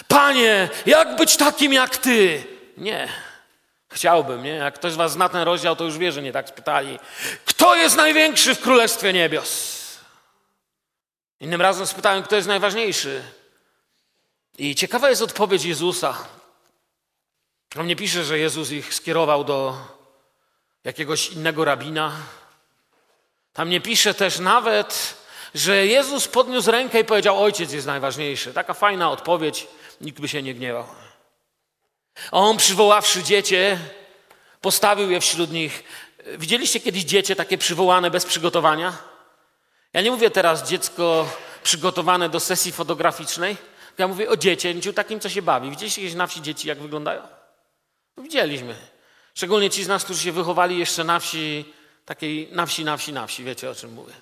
Panie, 0.07 0.69
jak 0.85 1.15
być 1.15 1.37
takim 1.37 1.73
jak 1.73 1.97
ty? 1.97 2.43
Nie. 2.77 3.07
Chciałbym, 3.91 4.43
nie? 4.43 4.49
Jak 4.49 4.75
ktoś 4.75 4.93
z 4.93 4.95
Was 4.95 5.11
zna 5.11 5.29
ten 5.29 5.41
rozdział, 5.41 5.75
to 5.75 5.83
już 5.83 5.97
wie, 5.97 6.11
że 6.11 6.21
nie 6.21 6.31
tak 6.31 6.49
spytali. 6.49 6.99
Kto 7.45 7.75
jest 7.75 7.97
największy 7.97 8.55
w 8.55 8.61
Królestwie 8.61 9.13
Niebios? 9.13 9.79
Innym 11.39 11.61
razem 11.61 11.87
spytałem, 11.87 12.23
kto 12.23 12.35
jest 12.35 12.47
najważniejszy. 12.47 13.23
I 14.57 14.75
ciekawa 14.75 15.09
jest 15.09 15.21
odpowiedź 15.21 15.63
Jezusa. 15.63 16.17
On 17.79 17.87
nie 17.87 17.95
pisze, 17.95 18.23
że 18.23 18.39
Jezus 18.39 18.71
ich 18.71 18.93
skierował 18.93 19.43
do 19.43 19.77
jakiegoś 20.83 21.29
innego 21.29 21.65
rabina. 21.65 22.11
Tam 23.53 23.69
nie 23.69 23.81
pisze 23.81 24.13
też 24.13 24.39
nawet, 24.39 25.17
że 25.55 25.85
Jezus 25.85 26.27
podniósł 26.27 26.71
rękę 26.71 26.99
i 26.99 27.05
powiedział: 27.05 27.43
Ojciec 27.43 27.71
jest 27.71 27.87
najważniejszy. 27.87 28.53
Taka 28.53 28.73
fajna 28.73 29.11
odpowiedź, 29.11 29.67
nikt 30.01 30.19
by 30.19 30.27
się 30.27 30.43
nie 30.43 30.53
gniewał. 30.53 30.87
On 32.31 32.57
przywoławszy 32.57 33.23
dziecię, 33.23 33.77
postawił 34.61 35.11
je 35.11 35.21
wśród 35.21 35.51
nich. 35.51 35.83
Widzieliście 36.37 36.79
kiedyś 36.79 37.03
dziecię 37.03 37.35
takie 37.35 37.57
przywołane 37.57 38.11
bez 38.11 38.25
przygotowania? 38.25 38.97
Ja 39.93 40.01
nie 40.01 40.11
mówię 40.11 40.29
teraz 40.29 40.69
dziecko 40.69 41.29
przygotowane 41.63 42.29
do 42.29 42.39
sesji 42.39 42.71
fotograficznej. 42.71 43.57
Ja 43.97 44.07
mówię 44.07 44.29
o 44.29 44.37
dziecięciu 44.37 44.93
takim, 44.93 45.19
co 45.19 45.29
się 45.29 45.41
bawi. 45.41 45.69
Widzieliście 45.69 46.01
kiedyś 46.01 46.15
na 46.15 46.27
wsi 46.27 46.41
dzieci, 46.41 46.67
jak 46.67 46.79
wyglądają? 46.79 47.21
No, 48.17 48.23
widzieliśmy. 48.23 48.75
Szczególnie 49.33 49.69
ci 49.69 49.83
z 49.83 49.87
nas, 49.87 50.03
którzy 50.03 50.23
się 50.23 50.31
wychowali 50.31 50.79
jeszcze 50.79 51.03
na 51.03 51.19
wsi, 51.19 51.65
takiej 52.05 52.49
na 52.51 52.65
wsi, 52.65 52.85
na 52.85 52.97
wsi, 52.97 53.13
na 53.13 53.27
wsi. 53.27 53.43
Wiecie, 53.43 53.69
o 53.69 53.75
czym 53.75 53.93
mówię. 53.93 54.13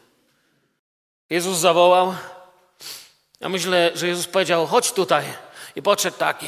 Jezus 1.29 1.57
zawołał. 1.57 2.15
Ja 3.39 3.49
myślę, 3.49 3.91
że 3.95 4.07
Jezus 4.07 4.27
powiedział, 4.27 4.67
chodź 4.67 4.91
tutaj. 4.91 5.25
I 5.75 5.81
podszedł 5.81 6.17
taki. 6.17 6.47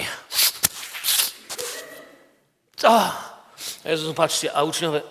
Co? 2.79 3.12
Jezus, 3.86 4.15
patrzcie, 4.15 4.53
a 4.53 4.63
uczniowie, 4.63 5.01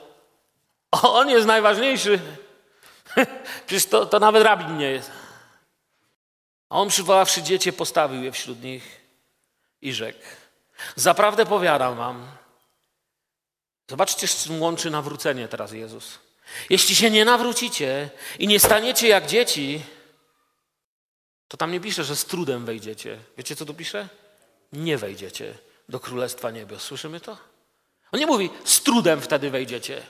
on 0.90 1.28
jest 1.28 1.46
najważniejszy. 1.46 2.20
Przecież 3.66 3.86
to, 3.86 4.06
to 4.06 4.18
nawet 4.18 4.42
rabin 4.42 4.78
nie 4.78 4.90
jest. 4.90 5.10
A 6.68 6.80
on 6.80 6.88
przywoławszy 6.88 7.42
dziecię, 7.42 7.72
postawił 7.72 8.22
je 8.22 8.32
wśród 8.32 8.62
nich 8.62 9.00
i 9.82 9.92
rzekł. 9.92 10.18
Zaprawdę 10.96 11.46
powiadam 11.46 11.96
wam, 11.96 12.26
zobaczcie, 13.88 14.26
z 14.26 14.44
czym 14.44 14.62
łączy 14.62 14.90
nawrócenie 14.90 15.48
teraz 15.48 15.72
Jezus. 15.72 16.18
Jeśli 16.70 16.94
się 16.94 17.10
nie 17.10 17.24
nawrócicie 17.24 18.10
i 18.38 18.46
nie 18.46 18.60
staniecie 18.60 19.08
jak 19.08 19.26
dzieci, 19.26 19.82
to 21.48 21.56
tam 21.56 21.72
nie 21.72 21.80
pisze, 21.80 22.04
że 22.04 22.16
z 22.16 22.24
trudem 22.24 22.64
wejdziecie. 22.64 23.18
Wiecie, 23.36 23.56
co 23.56 23.66
tu 23.66 23.74
pisze? 23.74 24.08
Nie 24.72 24.98
wejdziecie 24.98 25.54
do 25.88 26.00
Królestwa 26.00 26.50
Niebios. 26.50 26.82
Słyszymy 26.82 27.20
to? 27.20 27.57
On 28.12 28.20
nie 28.20 28.26
mówi, 28.26 28.50
z 28.64 28.82
trudem 28.82 29.20
wtedy 29.20 29.50
wejdziecie. 29.50 30.02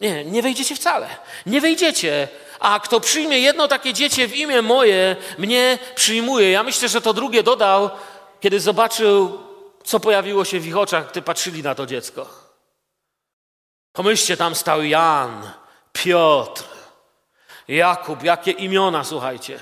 Nie, 0.00 0.24
nie 0.24 0.42
wejdziecie 0.42 0.76
wcale. 0.76 1.08
Nie 1.46 1.60
wejdziecie. 1.60 2.28
A 2.60 2.80
kto 2.80 3.00
przyjmie 3.00 3.38
jedno 3.38 3.68
takie 3.68 3.92
dziecię 3.92 4.28
w 4.28 4.36
imię 4.36 4.62
moje, 4.62 5.16
mnie 5.38 5.78
przyjmuje. 5.94 6.50
Ja 6.50 6.62
myślę, 6.62 6.88
że 6.88 7.00
to 7.00 7.12
drugie 7.12 7.42
dodał, 7.42 7.90
kiedy 8.40 8.60
zobaczył, 8.60 9.38
co 9.84 10.00
pojawiło 10.00 10.44
się 10.44 10.60
w 10.60 10.66
ich 10.66 10.76
oczach, 10.76 11.10
gdy 11.10 11.22
patrzyli 11.22 11.62
na 11.62 11.74
to 11.74 11.86
dziecko. 11.86 12.28
Pomyślcie, 13.92 14.36
tam 14.36 14.54
stał 14.54 14.82
Jan, 14.82 15.50
Piotr, 15.92 16.64
Jakub, 17.68 18.22
jakie 18.22 18.50
imiona, 18.50 19.04
słuchajcie. 19.04 19.60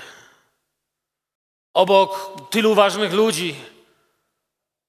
Obok 1.73 2.31
tylu 2.49 2.75
ważnych 2.75 3.13
ludzi. 3.13 3.55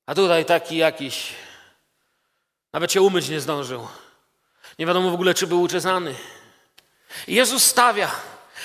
A 0.07 0.15
tutaj 0.15 0.45
taki 0.45 0.77
jakiś, 0.77 1.35
nawet 2.73 2.93
się 2.93 3.03
umyć 3.03 3.29
nie 3.29 3.41
zdążył. 3.41 3.89
Nie 4.79 4.87
wiadomo 4.87 5.11
w 5.11 5.15
ogóle, 5.15 5.35
czy 5.35 5.47
był 5.47 5.63
uczesany. 5.63 6.15
Jezus 7.29 7.65
stawia. 7.65 8.11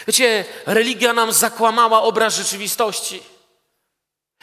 Wiecie, 0.08 0.46
religia 0.66 1.14
nam 1.14 1.32
zakłamała 1.32 2.02
obraz 2.02 2.36
rzeczywistości. 2.36 3.24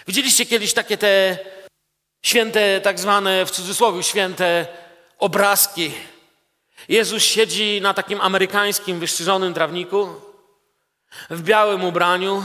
Widzieliście 0.06 0.46
kiedyś 0.46 0.72
takie 0.72 0.98
te 0.98 1.38
święte, 2.22 2.80
tak 2.80 3.00
zwane 3.00 3.46
w 3.46 3.50
cudzysłowie 3.50 4.02
święte 4.02 4.66
obrazki. 5.18 5.92
Jezus 6.88 7.22
siedzi 7.22 7.80
na 7.82 7.94
takim 7.94 8.20
amerykańskim 8.20 9.00
wyszczerzonym 9.00 9.54
trawniku, 9.54 10.14
w 11.30 11.42
białym 11.42 11.84
ubraniu 11.84 12.44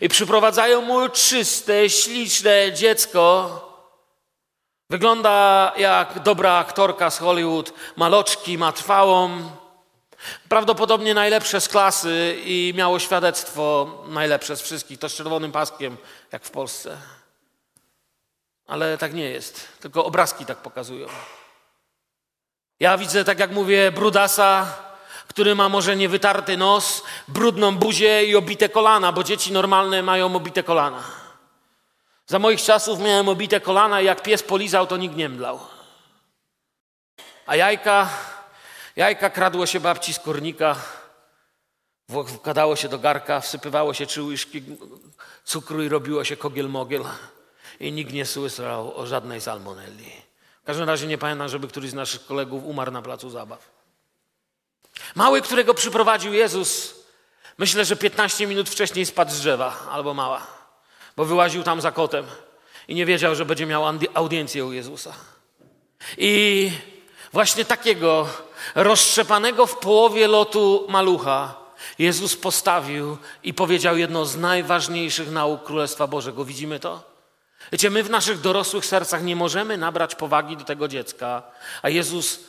i 0.00 0.08
przyprowadzają 0.08 0.80
mu 0.80 1.08
czyste, 1.08 1.90
śliczne 1.90 2.72
dziecko, 2.72 3.67
Wygląda 4.90 5.72
jak 5.76 6.22
dobra 6.22 6.52
aktorka 6.54 7.10
z 7.10 7.18
Hollywood, 7.18 7.72
maloczki, 7.96 8.58
ma 8.58 8.72
trwałą, 8.72 9.50
prawdopodobnie 10.48 11.14
najlepsze 11.14 11.60
z 11.60 11.68
klasy 11.68 12.36
i 12.44 12.72
miało 12.76 12.98
świadectwo 12.98 13.92
najlepsze 14.08 14.56
z 14.56 14.60
wszystkich, 14.62 14.98
to 14.98 15.08
z 15.08 15.14
czerwonym 15.14 15.52
paskiem, 15.52 15.96
jak 16.32 16.44
w 16.44 16.50
Polsce. 16.50 16.96
Ale 18.66 18.98
tak 18.98 19.14
nie 19.14 19.30
jest, 19.30 19.68
tylko 19.80 20.04
obrazki 20.04 20.46
tak 20.46 20.58
pokazują. 20.58 21.08
Ja 22.80 22.98
widzę, 22.98 23.24
tak 23.24 23.38
jak 23.38 23.50
mówię, 23.50 23.92
brudasa, 23.92 24.76
który 25.28 25.54
ma 25.54 25.68
może 25.68 25.96
niewytarty 25.96 26.56
nos, 26.56 27.02
brudną 27.28 27.76
buzię 27.76 28.24
i 28.24 28.36
obite 28.36 28.68
kolana, 28.68 29.12
bo 29.12 29.24
dzieci 29.24 29.52
normalne 29.52 30.02
mają 30.02 30.36
obite 30.36 30.62
kolana. 30.62 31.27
Za 32.28 32.38
moich 32.38 32.62
czasów 32.62 33.00
miałem 33.00 33.28
obite 33.28 33.60
kolana 33.60 34.00
i 34.00 34.04
jak 34.04 34.22
pies 34.22 34.42
polizał, 34.42 34.86
to 34.86 34.96
nikt 34.96 35.16
nie 35.16 35.28
mdlał. 35.28 35.60
A 37.46 37.56
jajka, 37.56 38.10
jajka 38.96 39.30
kradło 39.30 39.66
się 39.66 39.80
babci 39.80 40.14
z 40.14 40.18
kornika, 40.18 40.76
wkładało 42.34 42.76
się 42.76 42.88
do 42.88 42.98
garka, 42.98 43.40
wsypywało 43.40 43.94
się 43.94 44.06
trzy 44.06 44.22
łyżki 44.22 44.62
cukru 45.44 45.82
i 45.82 45.88
robiło 45.88 46.24
się 46.24 46.36
kogiel-mogiel. 46.36 47.04
I 47.80 47.92
nikt 47.92 48.12
nie 48.12 48.26
słyszał 48.26 48.96
o 48.96 49.06
żadnej 49.06 49.40
salmonelli. 49.40 50.12
W 50.62 50.66
każdym 50.66 50.88
razie 50.88 51.06
nie 51.06 51.18
pamiętam, 51.18 51.48
żeby 51.48 51.68
któryś 51.68 51.90
z 51.90 51.94
naszych 51.94 52.26
kolegów 52.26 52.64
umarł 52.64 52.92
na 52.92 53.02
placu 53.02 53.30
zabaw. 53.30 53.70
Mały, 55.14 55.42
którego 55.42 55.74
przyprowadził 55.74 56.32
Jezus, 56.32 56.94
myślę, 57.58 57.84
że 57.84 57.96
15 57.96 58.46
minut 58.46 58.68
wcześniej 58.68 59.06
spadł 59.06 59.30
z 59.30 59.40
drzewa, 59.40 59.76
albo 59.90 60.14
mała 60.14 60.57
bo 61.18 61.24
wyłaził 61.24 61.62
tam 61.62 61.80
za 61.80 61.92
kotem 61.92 62.26
i 62.88 62.94
nie 62.94 63.06
wiedział, 63.06 63.34
że 63.34 63.44
będzie 63.44 63.66
miał 63.66 63.84
audiencję 64.14 64.64
u 64.64 64.72
Jezusa. 64.72 65.14
I 66.18 66.70
właśnie 67.32 67.64
takiego 67.64 68.28
roztrzepanego 68.74 69.66
w 69.66 69.78
połowie 69.78 70.28
lotu 70.28 70.86
malucha 70.88 71.54
Jezus 71.98 72.36
postawił 72.36 73.16
i 73.42 73.54
powiedział 73.54 73.98
jedno 73.98 74.24
z 74.24 74.36
najważniejszych 74.36 75.30
nauk 75.30 75.64
Królestwa 75.64 76.06
Bożego. 76.06 76.44
Widzimy 76.44 76.80
to? 76.80 77.02
Wiecie, 77.72 77.90
my 77.90 78.02
w 78.02 78.10
naszych 78.10 78.40
dorosłych 78.40 78.86
sercach 78.86 79.22
nie 79.22 79.36
możemy 79.36 79.76
nabrać 79.76 80.14
powagi 80.14 80.56
do 80.56 80.64
tego 80.64 80.88
dziecka, 80.88 81.42
a 81.82 81.88
Jezus 81.88 82.40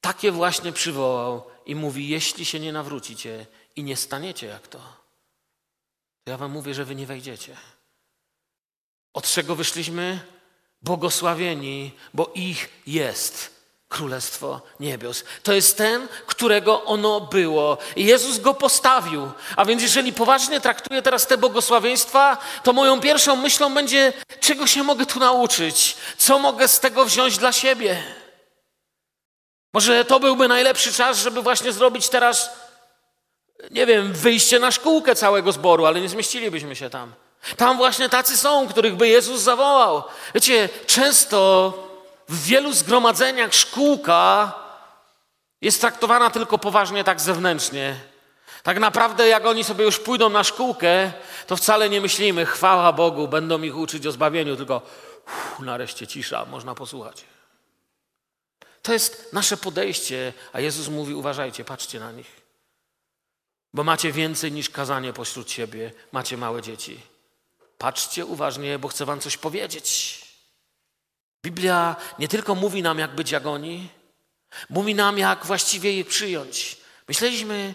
takie 0.00 0.32
właśnie 0.32 0.72
przywołał 0.72 1.42
i 1.66 1.74
mówi: 1.74 2.08
Jeśli 2.08 2.44
się 2.44 2.60
nie 2.60 2.72
nawrócicie 2.72 3.46
i 3.76 3.82
nie 3.82 3.96
staniecie 3.96 4.46
jak 4.46 4.68
to, 4.68 4.78
to 6.24 6.30
ja 6.30 6.36
wam 6.36 6.50
mówię, 6.50 6.74
że 6.74 6.84
wy 6.84 6.94
nie 6.94 7.06
wejdziecie. 7.06 7.56
Od 9.14 9.24
czego 9.24 9.54
wyszliśmy? 9.54 10.20
Błogosławieni, 10.82 11.92
bo 12.14 12.30
ich 12.34 12.68
jest 12.86 13.60
Królestwo 13.88 14.60
Niebios. 14.80 15.24
To 15.42 15.52
jest 15.52 15.76
ten, 15.76 16.08
którego 16.26 16.84
ono 16.84 17.20
było. 17.20 17.78
I 17.96 18.04
Jezus 18.04 18.38
go 18.38 18.54
postawił. 18.54 19.30
A 19.56 19.64
więc 19.64 19.82
jeżeli 19.82 20.12
poważnie 20.12 20.60
traktuję 20.60 21.02
teraz 21.02 21.26
te 21.26 21.38
błogosławieństwa, 21.38 22.38
to 22.62 22.72
moją 22.72 23.00
pierwszą 23.00 23.36
myślą 23.36 23.74
będzie, 23.74 24.12
czego 24.40 24.66
się 24.66 24.82
mogę 24.82 25.06
tu 25.06 25.18
nauczyć? 25.18 25.96
Co 26.16 26.38
mogę 26.38 26.68
z 26.68 26.80
tego 26.80 27.04
wziąć 27.04 27.38
dla 27.38 27.52
siebie? 27.52 28.02
Może 29.74 30.04
to 30.04 30.20
byłby 30.20 30.48
najlepszy 30.48 30.92
czas, 30.92 31.18
żeby 31.18 31.42
właśnie 31.42 31.72
zrobić 31.72 32.08
teraz, 32.08 32.50
nie 33.70 33.86
wiem, 33.86 34.12
wyjście 34.12 34.58
na 34.58 34.70
szkółkę 34.70 35.14
całego 35.14 35.52
zboru, 35.52 35.86
ale 35.86 36.00
nie 36.00 36.08
zmieścilibyśmy 36.08 36.76
się 36.76 36.90
tam. 36.90 37.12
Tam 37.56 37.76
właśnie 37.76 38.08
tacy 38.08 38.36
są, 38.36 38.68
których 38.68 38.96
by 38.96 39.08
Jezus 39.08 39.40
zawołał. 39.40 40.02
Wiecie, 40.34 40.68
często 40.86 41.72
w 42.28 42.42
wielu 42.44 42.72
zgromadzeniach 42.72 43.54
szkółka 43.54 44.52
jest 45.60 45.80
traktowana 45.80 46.30
tylko 46.30 46.58
poważnie 46.58 47.04
tak 47.04 47.20
zewnętrznie. 47.20 47.96
Tak 48.62 48.78
naprawdę, 48.78 49.28
jak 49.28 49.46
oni 49.46 49.64
sobie 49.64 49.84
już 49.84 49.98
pójdą 49.98 50.28
na 50.28 50.44
szkółkę, 50.44 51.12
to 51.46 51.56
wcale 51.56 51.88
nie 51.88 52.00
myślimy, 52.00 52.46
chwała 52.46 52.92
Bogu, 52.92 53.28
będą 53.28 53.62
ich 53.62 53.76
uczyć 53.76 54.06
o 54.06 54.12
zbawieniu, 54.12 54.56
tylko 54.56 54.82
uff, 55.26 55.60
nareszcie 55.60 56.06
cisza, 56.06 56.44
można 56.44 56.74
posłuchać. 56.74 57.24
To 58.82 58.92
jest 58.92 59.32
nasze 59.32 59.56
podejście, 59.56 60.32
a 60.52 60.60
Jezus 60.60 60.88
mówi: 60.88 61.14
uważajcie, 61.14 61.64
patrzcie 61.64 62.00
na 62.00 62.12
nich. 62.12 62.40
Bo 63.74 63.84
macie 63.84 64.12
więcej 64.12 64.52
niż 64.52 64.70
kazanie 64.70 65.12
pośród 65.12 65.50
siebie, 65.50 65.92
macie 66.12 66.36
małe 66.36 66.62
dzieci. 66.62 67.00
Patrzcie 67.80 68.26
uważnie, 68.26 68.78
bo 68.78 68.88
chcę 68.88 69.04
wam 69.04 69.20
coś 69.20 69.36
powiedzieć. 69.36 70.20
Biblia 71.44 71.96
nie 72.18 72.28
tylko 72.28 72.54
mówi 72.54 72.82
nam, 72.82 72.98
jak 72.98 73.14
być 73.14 73.30
jak 73.30 73.46
oni, 73.46 73.88
mówi 74.70 74.94
nam, 74.94 75.18
jak 75.18 75.46
właściwie 75.46 75.92
je 75.92 76.04
przyjąć. 76.04 76.76
Myśleliśmy 77.08 77.74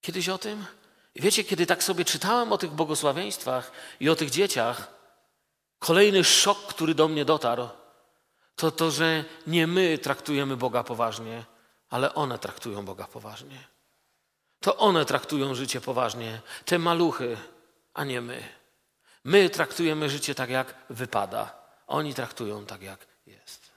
kiedyś 0.00 0.28
o 0.28 0.38
tym? 0.38 0.66
I 1.14 1.20
wiecie, 1.20 1.44
kiedy 1.44 1.66
tak 1.66 1.82
sobie 1.82 2.04
czytałem 2.04 2.52
o 2.52 2.58
tych 2.58 2.70
błogosławieństwach 2.70 3.72
i 4.00 4.08
o 4.08 4.16
tych 4.16 4.30
dzieciach, 4.30 4.88
kolejny 5.78 6.24
szok, 6.24 6.66
który 6.66 6.94
do 6.94 7.08
mnie 7.08 7.24
dotarł, 7.24 7.68
to 8.56 8.70
to, 8.70 8.90
że 8.90 9.24
nie 9.46 9.66
my 9.66 9.98
traktujemy 9.98 10.56
Boga 10.56 10.84
poważnie, 10.84 11.44
ale 11.90 12.14
one 12.14 12.38
traktują 12.38 12.84
Boga 12.84 13.04
poważnie. 13.04 13.58
To 14.60 14.76
one 14.76 15.04
traktują 15.04 15.54
życie 15.54 15.80
poważnie, 15.80 16.40
te 16.64 16.78
maluchy, 16.78 17.36
a 17.94 18.04
nie 18.04 18.20
my. 18.20 18.63
My 19.24 19.50
traktujemy 19.50 20.10
życie 20.10 20.34
tak, 20.34 20.50
jak 20.50 20.74
wypada. 20.90 21.52
Oni 21.86 22.14
traktują 22.14 22.66
tak, 22.66 22.82
jak 22.82 23.06
jest. 23.26 23.70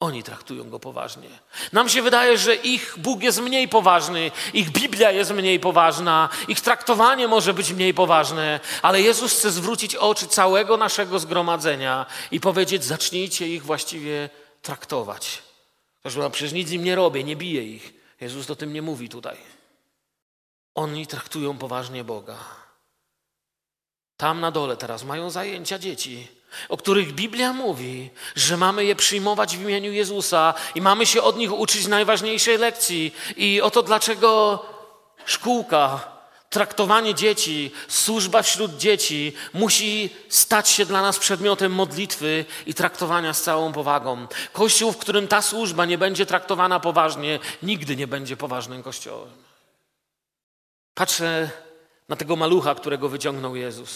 Oni 0.00 0.22
traktują 0.22 0.70
go 0.70 0.80
poważnie. 0.80 1.28
Nam 1.72 1.88
się 1.88 2.02
wydaje, 2.02 2.38
że 2.38 2.54
ich 2.54 2.94
Bóg 2.98 3.22
jest 3.22 3.40
mniej 3.40 3.68
poważny, 3.68 4.30
ich 4.54 4.70
Biblia 4.70 5.10
jest 5.10 5.30
mniej 5.30 5.60
poważna, 5.60 6.28
ich 6.48 6.60
traktowanie 6.60 7.28
może 7.28 7.54
być 7.54 7.72
mniej 7.72 7.94
poważne, 7.94 8.60
ale 8.82 9.00
Jezus 9.00 9.32
chce 9.32 9.50
zwrócić 9.50 9.96
oczy 9.96 10.26
całego 10.26 10.76
naszego 10.76 11.18
zgromadzenia 11.18 12.06
i 12.30 12.40
powiedzieć: 12.40 12.84
zacznijcie 12.84 13.48
ich 13.48 13.64
właściwie 13.64 14.30
traktować. 14.62 15.42
Ktoś 16.00 16.16
mówi, 16.16 16.30
przecież 16.30 16.52
nic 16.52 16.70
im 16.70 16.84
nie 16.84 16.94
robię, 16.94 17.24
nie 17.24 17.36
biję 17.36 17.64
ich. 17.64 17.92
Jezus 18.20 18.50
o 18.50 18.56
tym 18.56 18.72
nie 18.72 18.82
mówi 18.82 19.08
tutaj. 19.08 19.36
Oni 20.74 21.06
traktują 21.06 21.58
poważnie 21.58 22.04
Boga. 22.04 22.61
Tam 24.22 24.40
na 24.40 24.50
dole 24.50 24.76
teraz 24.76 25.04
mają 25.04 25.30
zajęcia 25.30 25.78
dzieci, 25.78 26.28
o 26.68 26.76
których 26.76 27.12
Biblia 27.12 27.52
mówi, 27.52 28.10
że 28.36 28.56
mamy 28.56 28.84
je 28.84 28.96
przyjmować 28.96 29.56
w 29.56 29.62
imieniu 29.62 29.92
Jezusa 29.92 30.54
i 30.74 30.80
mamy 30.80 31.06
się 31.06 31.22
od 31.22 31.36
nich 31.36 31.52
uczyć 31.52 31.86
najważniejszej 31.86 32.58
lekcji. 32.58 33.14
I 33.36 33.60
oto 33.60 33.82
dlaczego 33.82 34.58
szkółka, 35.24 36.00
traktowanie 36.50 37.14
dzieci, 37.14 37.70
służba 37.88 38.42
wśród 38.42 38.76
dzieci 38.76 39.32
musi 39.54 40.10
stać 40.28 40.68
się 40.68 40.86
dla 40.86 41.02
nas 41.02 41.18
przedmiotem 41.18 41.72
modlitwy 41.72 42.44
i 42.66 42.74
traktowania 42.74 43.34
z 43.34 43.42
całą 43.42 43.72
powagą. 43.72 44.26
Kościół, 44.52 44.92
w 44.92 44.98
którym 44.98 45.28
ta 45.28 45.42
służba 45.42 45.84
nie 45.84 45.98
będzie 45.98 46.26
traktowana 46.26 46.80
poważnie, 46.80 47.38
nigdy 47.62 47.96
nie 47.96 48.06
będzie 48.06 48.36
poważnym 48.36 48.82
kościołem. 48.82 49.30
Patrzę 50.94 51.50
na 52.12 52.16
tego 52.16 52.36
malucha, 52.36 52.74
którego 52.74 53.08
wyciągnął 53.08 53.56
Jezus. 53.56 53.90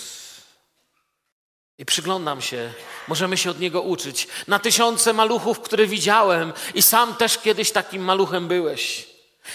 I 1.78 1.86
przyglądam 1.86 2.40
się, 2.42 2.72
możemy 3.08 3.36
się 3.36 3.50
od 3.50 3.60
niego 3.60 3.82
uczyć. 3.82 4.28
Na 4.48 4.58
tysiące 4.58 5.12
maluchów, 5.12 5.60
które 5.60 5.86
widziałem, 5.86 6.52
i 6.74 6.82
sam 6.82 7.14
też 7.14 7.38
kiedyś 7.38 7.72
takim 7.72 8.02
maluchem 8.04 8.48
byłeś. 8.48 9.06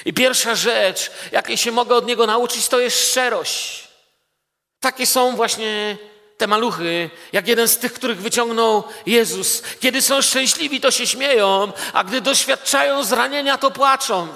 I 0.05 0.13
pierwsza 0.13 0.55
rzecz, 0.55 1.11
jakiej 1.31 1.57
się 1.57 1.71
mogę 1.71 1.95
od 1.95 2.05
niego 2.05 2.27
nauczyć, 2.27 2.67
to 2.67 2.79
jest 2.79 3.09
szczerość. 3.09 3.87
Takie 4.79 5.05
są 5.05 5.35
właśnie 5.35 5.97
te 6.37 6.47
maluchy, 6.47 7.09
jak 7.33 7.47
jeden 7.47 7.67
z 7.67 7.77
tych, 7.77 7.93
których 7.93 8.21
wyciągnął 8.21 8.83
Jezus. 9.05 9.63
Kiedy 9.79 10.01
są 10.01 10.21
szczęśliwi, 10.21 10.81
to 10.81 10.91
się 10.91 11.07
śmieją, 11.07 11.71
a 11.93 12.03
gdy 12.03 12.21
doświadczają 12.21 13.03
zranienia, 13.03 13.57
to 13.57 13.71
płaczą. 13.71 14.27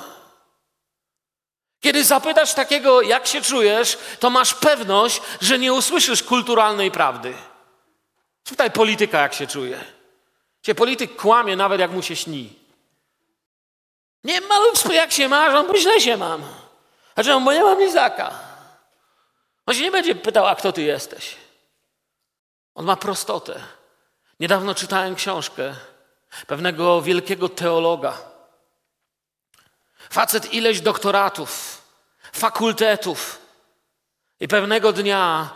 Kiedy 1.86 2.04
zapytasz 2.04 2.54
takiego, 2.54 3.02
jak 3.02 3.28
się 3.28 3.41
czujesz, 3.41 3.98
to 4.19 4.30
masz 4.30 4.54
pewność, 4.54 5.21
że 5.41 5.60
nie 5.60 5.74
usłyszysz 5.74 6.24
kulturalnej 6.24 6.91
prawdy. 6.91 7.34
Spytaj 8.43 8.71
polityka, 8.71 9.21
jak 9.21 9.34
się 9.34 9.48
czuje. 9.48 9.84
Cię 10.62 10.76
polityk 10.76 11.15
kłamie, 11.15 11.56
nawet 11.56 11.80
jak 11.80 11.91
mu 11.91 12.02
się 12.02 12.15
śni. 12.15 12.54
Nie 14.24 14.41
malutko, 14.41 14.93
jak 14.93 15.12
się 15.12 15.30
masz, 15.30 15.54
on 15.56 15.67
bo 15.67 15.78
źle 15.78 16.02
się 16.02 16.17
mam. 16.17 16.43
A 17.15 17.24
czemu? 17.24 17.45
Bo 17.45 17.54
nie 17.54 17.63
mam 17.63 17.80
lizaka. 17.80 18.32
On 19.65 19.76
się 19.76 19.82
nie 19.82 19.91
będzie 19.91 20.15
pytał, 20.15 20.48
a 20.48 20.56
kto 20.56 20.71
ty 20.71 20.82
jesteś. 20.82 21.36
On 22.76 22.86
ma 22.86 22.95
prostotę. 22.95 23.60
Niedawno 24.39 24.76
czytałem 24.76 25.15
książkę 25.15 25.76
pewnego 26.48 27.02
wielkiego 27.02 27.50
teologa. 27.50 28.35
Facet 30.10 30.54
ileś 30.54 30.82
doktoratów, 30.82 31.82
fakultetów. 32.34 33.39
I 34.39 34.48
pewnego 34.48 34.94
dnia, 34.94 35.50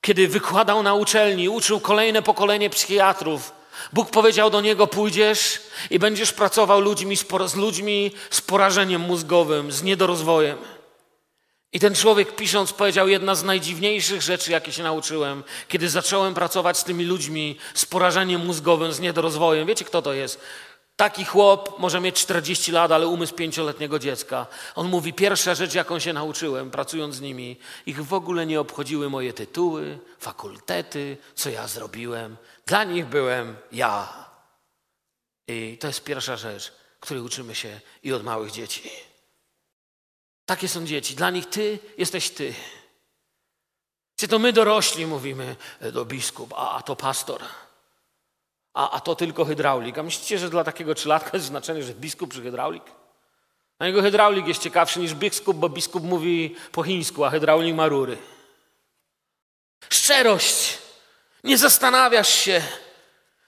kiedy 0.00 0.28
wykładał 0.28 0.82
na 0.82 0.94
uczelni, 0.94 1.48
uczył 1.48 1.80
kolejne 1.80 2.22
pokolenie 2.22 2.70
psychiatrów, 2.70 3.52
Bóg 3.92 4.10
powiedział 4.10 4.50
do 4.50 4.60
niego: 4.60 4.86
Pójdziesz 4.86 5.60
i 5.90 5.98
będziesz 5.98 6.32
pracował 6.32 6.80
ludźmi 6.80 7.16
z 7.16 7.54
ludźmi 7.54 8.12
z 8.30 8.40
porażeniem 8.40 9.00
mózgowym, 9.00 9.72
z 9.72 9.82
niedorozwojem. 9.82 10.58
I 11.72 11.80
ten 11.80 11.94
człowiek 11.94 12.36
pisząc 12.36 12.72
powiedział 12.72 13.08
jedna 13.08 13.34
z 13.34 13.44
najdziwniejszych 13.44 14.22
rzeczy, 14.22 14.52
jakie 14.52 14.72
się 14.72 14.82
nauczyłem, 14.82 15.44
kiedy 15.68 15.88
zacząłem 15.88 16.34
pracować 16.34 16.78
z 16.78 16.84
tymi 16.84 17.04
ludźmi 17.04 17.58
z 17.74 17.86
porażeniem 17.86 18.46
mózgowym, 18.46 18.92
z 18.92 19.00
niedorozwojem. 19.00 19.66
Wiecie, 19.66 19.84
kto 19.84 20.02
to 20.02 20.12
jest? 20.12 20.40
Taki 20.98 21.24
chłop 21.24 21.78
może 21.78 22.00
mieć 22.00 22.16
40 22.16 22.72
lat, 22.72 22.92
ale 22.92 23.06
umysł 23.06 23.34
pięcioletniego 23.34 23.98
dziecka. 23.98 24.46
On 24.74 24.88
mówi, 24.88 25.12
pierwsza 25.12 25.54
rzecz, 25.54 25.74
jaką 25.74 25.98
się 25.98 26.12
nauczyłem, 26.12 26.70
pracując 26.70 27.14
z 27.14 27.20
nimi, 27.20 27.56
ich 27.86 28.04
w 28.04 28.14
ogóle 28.14 28.46
nie 28.46 28.60
obchodziły 28.60 29.10
moje 29.10 29.32
tytuły, 29.32 29.98
fakultety, 30.18 31.16
co 31.34 31.50
ja 31.50 31.68
zrobiłem. 31.68 32.36
Dla 32.66 32.84
nich 32.84 33.06
byłem 33.06 33.56
ja. 33.72 34.24
I 35.48 35.78
to 35.80 35.86
jest 35.86 36.04
pierwsza 36.04 36.36
rzecz, 36.36 36.72
której 37.00 37.22
uczymy 37.22 37.54
się 37.54 37.80
i 38.02 38.12
od 38.12 38.24
małych 38.24 38.50
dzieci. 38.50 38.90
Takie 40.46 40.68
są 40.68 40.86
dzieci. 40.86 41.14
Dla 41.14 41.30
nich 41.30 41.46
ty 41.46 41.78
jesteś 41.98 42.30
ty. 42.30 42.54
Czy 44.16 44.28
to 44.28 44.38
my 44.38 44.52
dorośli 44.52 45.06
mówimy 45.06 45.56
do 45.92 46.04
biskup, 46.04 46.54
a 46.56 46.82
to 46.82 46.96
pastor 46.96 47.42
a, 48.78 48.90
a 48.90 49.00
to 49.00 49.14
tylko 49.14 49.44
hydraulik. 49.44 49.98
A 49.98 50.02
myślicie, 50.02 50.38
że 50.38 50.50
dla 50.50 50.64
takiego 50.64 50.94
trzylatka 50.94 51.30
jest 51.32 51.46
znaczenie, 51.46 51.82
że 51.82 51.94
biskup 51.94 52.34
czy 52.34 52.42
hydraulik? 52.42 52.82
Na 53.80 53.86
niego 53.86 54.02
hydraulik 54.02 54.46
jest 54.46 54.62
ciekawszy 54.62 55.00
niż 55.00 55.14
biskup, 55.14 55.56
bo 55.56 55.68
biskup 55.68 56.04
mówi 56.04 56.56
po 56.72 56.82
chińsku, 56.82 57.24
a 57.24 57.30
hydraulik 57.30 57.74
ma 57.74 57.88
rury. 57.88 58.18
Szczerość. 59.90 60.78
Nie 61.44 61.58
zastanawiasz 61.58 62.28
się. 62.28 62.62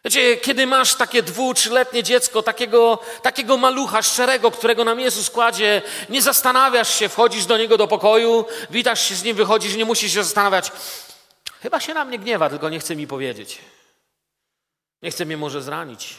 Wiecie, 0.04 0.36
kiedy 0.36 0.66
masz 0.66 0.94
takie 0.94 1.22
dwu, 1.22 1.54
trzyletnie 1.54 2.02
dziecko, 2.02 2.42
takiego, 2.42 2.98
takiego 3.22 3.56
malucha 3.56 4.02
szczerego, 4.02 4.50
którego 4.50 4.84
nam 4.84 5.00
Jezus 5.00 5.30
kładzie, 5.30 5.82
nie 6.08 6.22
zastanawiasz 6.22 6.98
się, 6.98 7.08
wchodzisz 7.08 7.46
do 7.46 7.58
niego 7.58 7.76
do 7.76 7.88
pokoju, 7.88 8.44
witasz 8.70 9.08
się 9.08 9.14
z 9.14 9.24
nim, 9.24 9.36
wychodzisz, 9.36 9.76
nie 9.76 9.84
musisz 9.84 10.12
się 10.12 10.24
zastanawiać. 10.24 10.72
Chyba 11.62 11.80
się 11.80 11.94
na 11.94 12.04
mnie 12.04 12.18
gniewa, 12.18 12.50
tylko 12.50 12.68
nie 12.68 12.80
chce 12.80 12.96
mi 12.96 13.06
powiedzieć. 13.06 13.58
Nie 15.02 15.10
chce 15.10 15.24
mnie 15.24 15.36
może 15.36 15.62
zranić. 15.62 16.14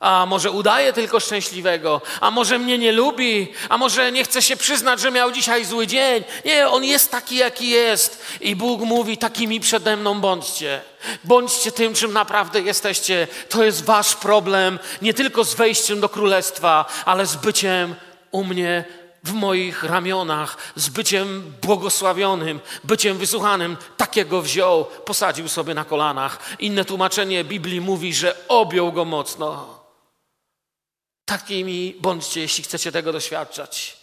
A 0.00 0.26
może 0.26 0.50
udaje 0.50 0.92
tylko 0.92 1.20
szczęśliwego, 1.20 2.00
a 2.20 2.30
może 2.30 2.58
mnie 2.58 2.78
nie 2.78 2.92
lubi, 2.92 3.52
a 3.68 3.78
może 3.78 4.12
nie 4.12 4.24
chce 4.24 4.42
się 4.42 4.56
przyznać, 4.56 5.00
że 5.00 5.10
miał 5.10 5.32
dzisiaj 5.32 5.64
zły 5.64 5.86
dzień. 5.86 6.24
Nie, 6.44 6.68
on 6.68 6.84
jest 6.84 7.10
taki, 7.10 7.36
jaki 7.36 7.68
jest. 7.68 8.24
I 8.40 8.56
Bóg 8.56 8.80
mówi: 8.80 9.18
takimi 9.18 9.60
przede 9.60 9.96
mną 9.96 10.20
bądźcie. 10.20 10.80
Bądźcie 11.24 11.72
tym, 11.72 11.94
czym 11.94 12.12
naprawdę 12.12 12.60
jesteście. 12.60 13.28
To 13.48 13.64
jest 13.64 13.84
wasz 13.84 14.16
problem, 14.16 14.78
nie 15.02 15.14
tylko 15.14 15.44
z 15.44 15.54
wejściem 15.54 16.00
do 16.00 16.08
królestwa, 16.08 16.84
ale 17.04 17.26
z 17.26 17.36
byciem 17.36 17.94
u 18.30 18.44
mnie 18.44 18.84
w 19.24 19.32
moich 19.32 19.82
ramionach, 19.82 20.56
z 20.76 20.88
byciem 20.88 21.54
błogosławionym, 21.62 22.60
byciem 22.84 23.18
wysłuchanym. 23.18 23.76
Takiego 23.96 24.42
wziął, 24.42 24.84
posadził 24.84 25.48
sobie 25.48 25.74
na 25.74 25.84
kolanach. 25.84 26.38
Inne 26.58 26.84
tłumaczenie 26.84 27.44
Biblii 27.44 27.80
mówi, 27.80 28.14
że 28.14 28.48
objął 28.48 28.92
go 28.92 29.04
mocno. 29.04 29.78
Takimi 31.24 31.94
bądźcie, 32.00 32.40
jeśli 32.40 32.64
chcecie 32.64 32.92
tego 32.92 33.12
doświadczać. 33.12 33.98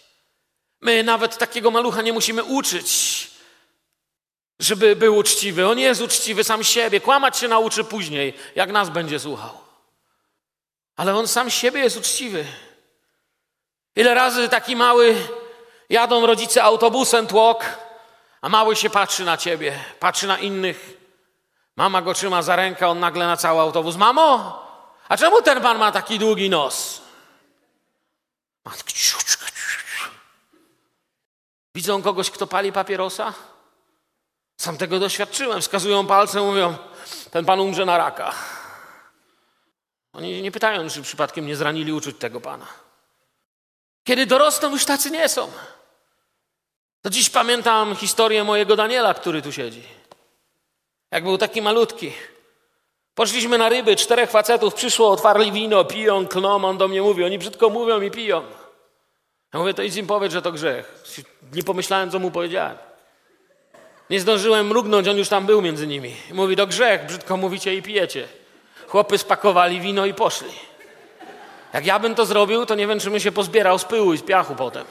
My 0.80 1.02
nawet 1.02 1.38
takiego 1.38 1.70
malucha 1.70 2.02
nie 2.02 2.12
musimy 2.12 2.44
uczyć, 2.44 3.30
żeby 4.58 4.96
był 4.96 5.16
uczciwy. 5.16 5.68
On 5.68 5.78
jest 5.78 6.00
uczciwy 6.00 6.44
sam 6.44 6.64
siebie. 6.64 7.00
Kłamać 7.00 7.38
się 7.38 7.48
nauczy 7.48 7.84
później, 7.84 8.34
jak 8.54 8.72
nas 8.72 8.90
będzie 8.90 9.18
słuchał. 9.18 9.58
Ale 10.96 11.16
on 11.16 11.28
sam 11.28 11.50
siebie 11.50 11.80
jest 11.80 11.96
uczciwy. 11.96 12.44
Ile 13.96 14.14
razy 14.14 14.48
taki 14.48 14.76
mały 14.76 15.28
jadą 15.90 16.26
rodzice 16.26 16.62
autobusem 16.62 17.26
tłok, 17.26 17.64
a 18.40 18.48
mały 18.48 18.76
się 18.76 18.90
patrzy 18.90 19.24
na 19.24 19.36
ciebie, 19.36 19.84
patrzy 20.00 20.26
na 20.26 20.38
innych. 20.38 20.96
Mama 21.76 22.02
go 22.02 22.14
trzyma 22.14 22.42
za 22.42 22.56
rękę, 22.56 22.88
on 22.88 23.00
nagle 23.00 23.26
na 23.26 23.36
cały 23.36 23.60
autobus. 23.60 23.96
Mamo, 23.96 24.62
a 25.08 25.16
czemu 25.16 25.42
ten 25.42 25.60
pan 25.62 25.78
ma 25.78 25.92
taki 25.92 26.18
długi 26.18 26.50
nos? 26.50 27.00
Widzą 31.74 32.02
kogoś, 32.02 32.30
kto 32.30 32.46
pali 32.46 32.72
papierosa? 32.72 33.34
Sam 34.60 34.76
tego 34.76 34.98
doświadczyłem. 34.98 35.60
Wskazują 35.60 36.06
palcem, 36.06 36.44
mówią, 36.44 36.76
ten 37.30 37.44
pan 37.44 37.60
umrze 37.60 37.84
na 37.84 37.98
raka. 37.98 38.34
Oni 40.12 40.42
nie 40.42 40.52
pytają, 40.52 40.90
czy 40.90 41.02
przypadkiem 41.02 41.46
nie 41.46 41.56
zranili 41.56 41.92
uczuć 41.92 42.18
tego 42.18 42.40
pana. 42.40 42.85
Kiedy 44.06 44.26
dorosną, 44.26 44.70
już 44.70 44.84
tacy 44.84 45.10
nie 45.10 45.28
są. 45.28 45.50
To 47.02 47.10
dziś 47.10 47.30
pamiętam 47.30 47.96
historię 47.96 48.44
mojego 48.44 48.76
Daniela, 48.76 49.14
który 49.14 49.42
tu 49.42 49.52
siedzi. 49.52 49.82
Jak 51.10 51.24
był 51.24 51.38
taki 51.38 51.62
malutki. 51.62 52.12
Poszliśmy 53.14 53.58
na 53.58 53.68
ryby, 53.68 53.96
czterech 53.96 54.30
facetów 54.30 54.74
przyszło, 54.74 55.10
otwarli 55.10 55.52
wino, 55.52 55.84
piją, 55.84 56.28
klną, 56.28 56.64
on 56.64 56.78
do 56.78 56.88
mnie 56.88 57.02
mówi, 57.02 57.24
oni 57.24 57.38
brzydko 57.38 57.70
mówią 57.70 58.00
i 58.00 58.10
piją. 58.10 58.42
Ja 59.54 59.60
mówię, 59.60 59.74
to 59.74 59.82
idź 59.82 59.96
im 59.96 60.06
powiedz, 60.06 60.32
że 60.32 60.42
to 60.42 60.52
grzech. 60.52 61.04
Nie 61.52 61.62
pomyślałem, 61.62 62.10
co 62.10 62.18
mu 62.18 62.30
powiedziałem. 62.30 62.76
Nie 64.10 64.20
zdążyłem 64.20 64.66
mrugnąć, 64.66 65.08
on 65.08 65.16
już 65.16 65.28
tam 65.28 65.46
był 65.46 65.62
między 65.62 65.86
nimi. 65.86 66.16
mówi, 66.32 66.56
to 66.56 66.66
grzech, 66.66 67.06
brzydko 67.06 67.36
mówicie 67.36 67.74
i 67.74 67.82
pijecie. 67.82 68.28
Chłopy 68.88 69.18
spakowali 69.18 69.80
wino 69.80 70.06
i 70.06 70.14
poszli. 70.14 70.75
Jak 71.76 71.86
ja 71.86 71.98
bym 71.98 72.14
to 72.14 72.26
zrobił, 72.26 72.66
to 72.66 72.74
nie 72.74 72.86
wiem, 72.86 73.00
czy 73.00 73.10
bym 73.10 73.20
się 73.20 73.32
pozbierał 73.32 73.78
z 73.78 73.84
pyłu 73.84 74.14
i 74.14 74.18
z 74.18 74.22
piachu 74.22 74.54
potem. 74.54 74.86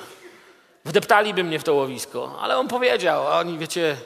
Wdeptaliby 0.86 1.44
mnie 1.44 1.60
w 1.60 1.64
to 1.64 1.74
łowisko. 1.74 2.38
Ale 2.42 2.58
on 2.58 2.68
powiedział, 2.68 3.28
a 3.28 3.40
oni, 3.40 3.58
wiecie, 3.58 3.98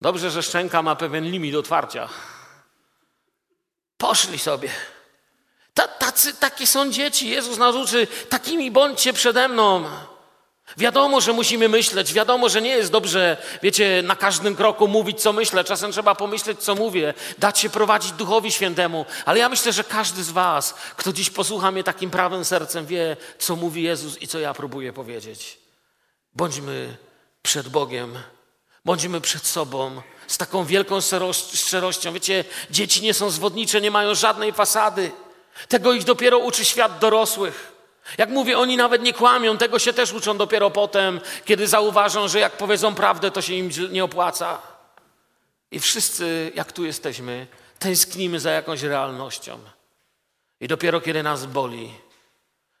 dobrze, 0.00 0.30
że 0.30 0.42
szczęka 0.42 0.82
ma 0.82 0.96
pewien 0.96 1.24
limit 1.24 1.54
otwarcia. 1.54 2.08
Poszli 3.96 4.38
sobie. 4.38 4.68
Tacy, 5.98 6.34
takie 6.34 6.66
są 6.66 6.90
dzieci. 6.90 7.28
Jezus 7.28 7.58
nas 7.58 7.74
uczy, 7.74 8.06
takimi 8.28 8.70
bądźcie 8.70 9.12
przede 9.12 9.48
mną. 9.48 9.84
Wiadomo, 10.76 11.20
że 11.20 11.32
musimy 11.32 11.68
myśleć, 11.68 12.12
wiadomo, 12.12 12.48
że 12.48 12.62
nie 12.62 12.70
jest 12.70 12.92
dobrze, 12.92 13.36
wiecie, 13.62 14.02
na 14.04 14.16
każdym 14.16 14.56
kroku 14.56 14.88
mówić, 14.88 15.20
co 15.20 15.32
myślę. 15.32 15.64
Czasem 15.64 15.92
trzeba 15.92 16.14
pomyśleć, 16.14 16.60
co 16.60 16.74
mówię, 16.74 17.14
dać 17.38 17.58
się 17.58 17.70
prowadzić 17.70 18.12
Duchowi 18.12 18.52
Świętemu. 18.52 19.06
Ale 19.24 19.38
ja 19.38 19.48
myślę, 19.48 19.72
że 19.72 19.84
każdy 19.84 20.24
z 20.24 20.30
Was, 20.30 20.74
kto 20.96 21.12
dziś 21.12 21.30
posłucha 21.30 21.70
mnie 21.70 21.84
takim 21.84 22.10
prawym 22.10 22.44
sercem, 22.44 22.86
wie, 22.86 23.16
co 23.38 23.56
mówi 23.56 23.82
Jezus 23.82 24.22
i 24.22 24.28
co 24.28 24.38
ja 24.38 24.54
próbuję 24.54 24.92
powiedzieć. 24.92 25.58
Bądźmy 26.34 26.96
przed 27.42 27.68
Bogiem, 27.68 28.18
bądźmy 28.84 29.20
przed 29.20 29.46
sobą 29.46 30.02
z 30.26 30.38
taką 30.38 30.64
wielką 30.64 30.98
szczerością. 31.54 32.12
Wiecie, 32.12 32.44
dzieci 32.70 33.02
nie 33.02 33.14
są 33.14 33.30
zwodnicze, 33.30 33.80
nie 33.80 33.90
mają 33.90 34.14
żadnej 34.14 34.52
fasady. 34.52 35.10
Tego 35.68 35.92
ich 35.92 36.04
dopiero 36.04 36.38
uczy 36.38 36.64
świat 36.64 36.98
dorosłych. 36.98 37.69
Jak 38.18 38.28
mówię, 38.28 38.58
oni 38.58 38.76
nawet 38.76 39.02
nie 39.02 39.12
kłamią, 39.12 39.58
tego 39.58 39.78
się 39.78 39.92
też 39.92 40.12
uczą 40.12 40.38
dopiero 40.38 40.70
potem, 40.70 41.20
kiedy 41.44 41.68
zauważą, 41.68 42.28
że 42.28 42.40
jak 42.40 42.56
powiedzą 42.56 42.94
prawdę, 42.94 43.30
to 43.30 43.42
się 43.42 43.54
im 43.54 43.70
nie 43.90 44.04
opłaca. 44.04 44.58
I 45.70 45.80
wszyscy, 45.80 46.52
jak 46.54 46.72
tu 46.72 46.84
jesteśmy, 46.84 47.46
tęsknimy 47.78 48.40
za 48.40 48.50
jakąś 48.50 48.82
realnością. 48.82 49.58
I 50.60 50.68
dopiero 50.68 51.00
kiedy 51.00 51.22
nas 51.22 51.46
boli, 51.46 51.94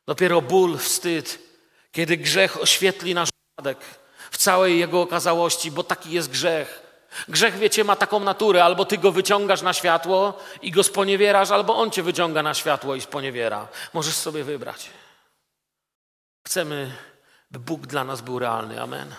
dopiero 0.06 0.42
ból, 0.42 0.78
wstyd, 0.78 1.38
kiedy 1.92 2.16
grzech 2.16 2.62
oświetli 2.62 3.14
nasz 3.14 3.28
upadek 3.52 3.78
w 4.30 4.36
całej 4.36 4.78
jego 4.78 5.00
okazałości, 5.00 5.70
bo 5.70 5.82
taki 5.82 6.10
jest 6.10 6.30
grzech. 6.30 6.82
Grzech, 7.28 7.58
wiecie, 7.58 7.84
ma 7.84 7.96
taką 7.96 8.20
naturę, 8.20 8.64
albo 8.64 8.84
ty 8.84 8.98
go 8.98 9.12
wyciągasz 9.12 9.62
na 9.62 9.72
światło 9.72 10.38
i 10.62 10.70
go 10.70 10.82
sponiewierasz, 10.82 11.50
albo 11.50 11.76
on 11.76 11.90
cię 11.90 12.02
wyciąga 12.02 12.42
na 12.42 12.54
światło 12.54 12.94
i 12.94 13.00
sponiewiera. 13.00 13.68
Możesz 13.92 14.14
sobie 14.14 14.44
wybrać. 14.44 14.90
Chcemy, 16.50 16.96
by 17.50 17.58
Bóg 17.58 17.86
dla 17.86 18.04
nas 18.04 18.20
był 18.20 18.38
realny. 18.38 18.82
Amen. 18.82 19.14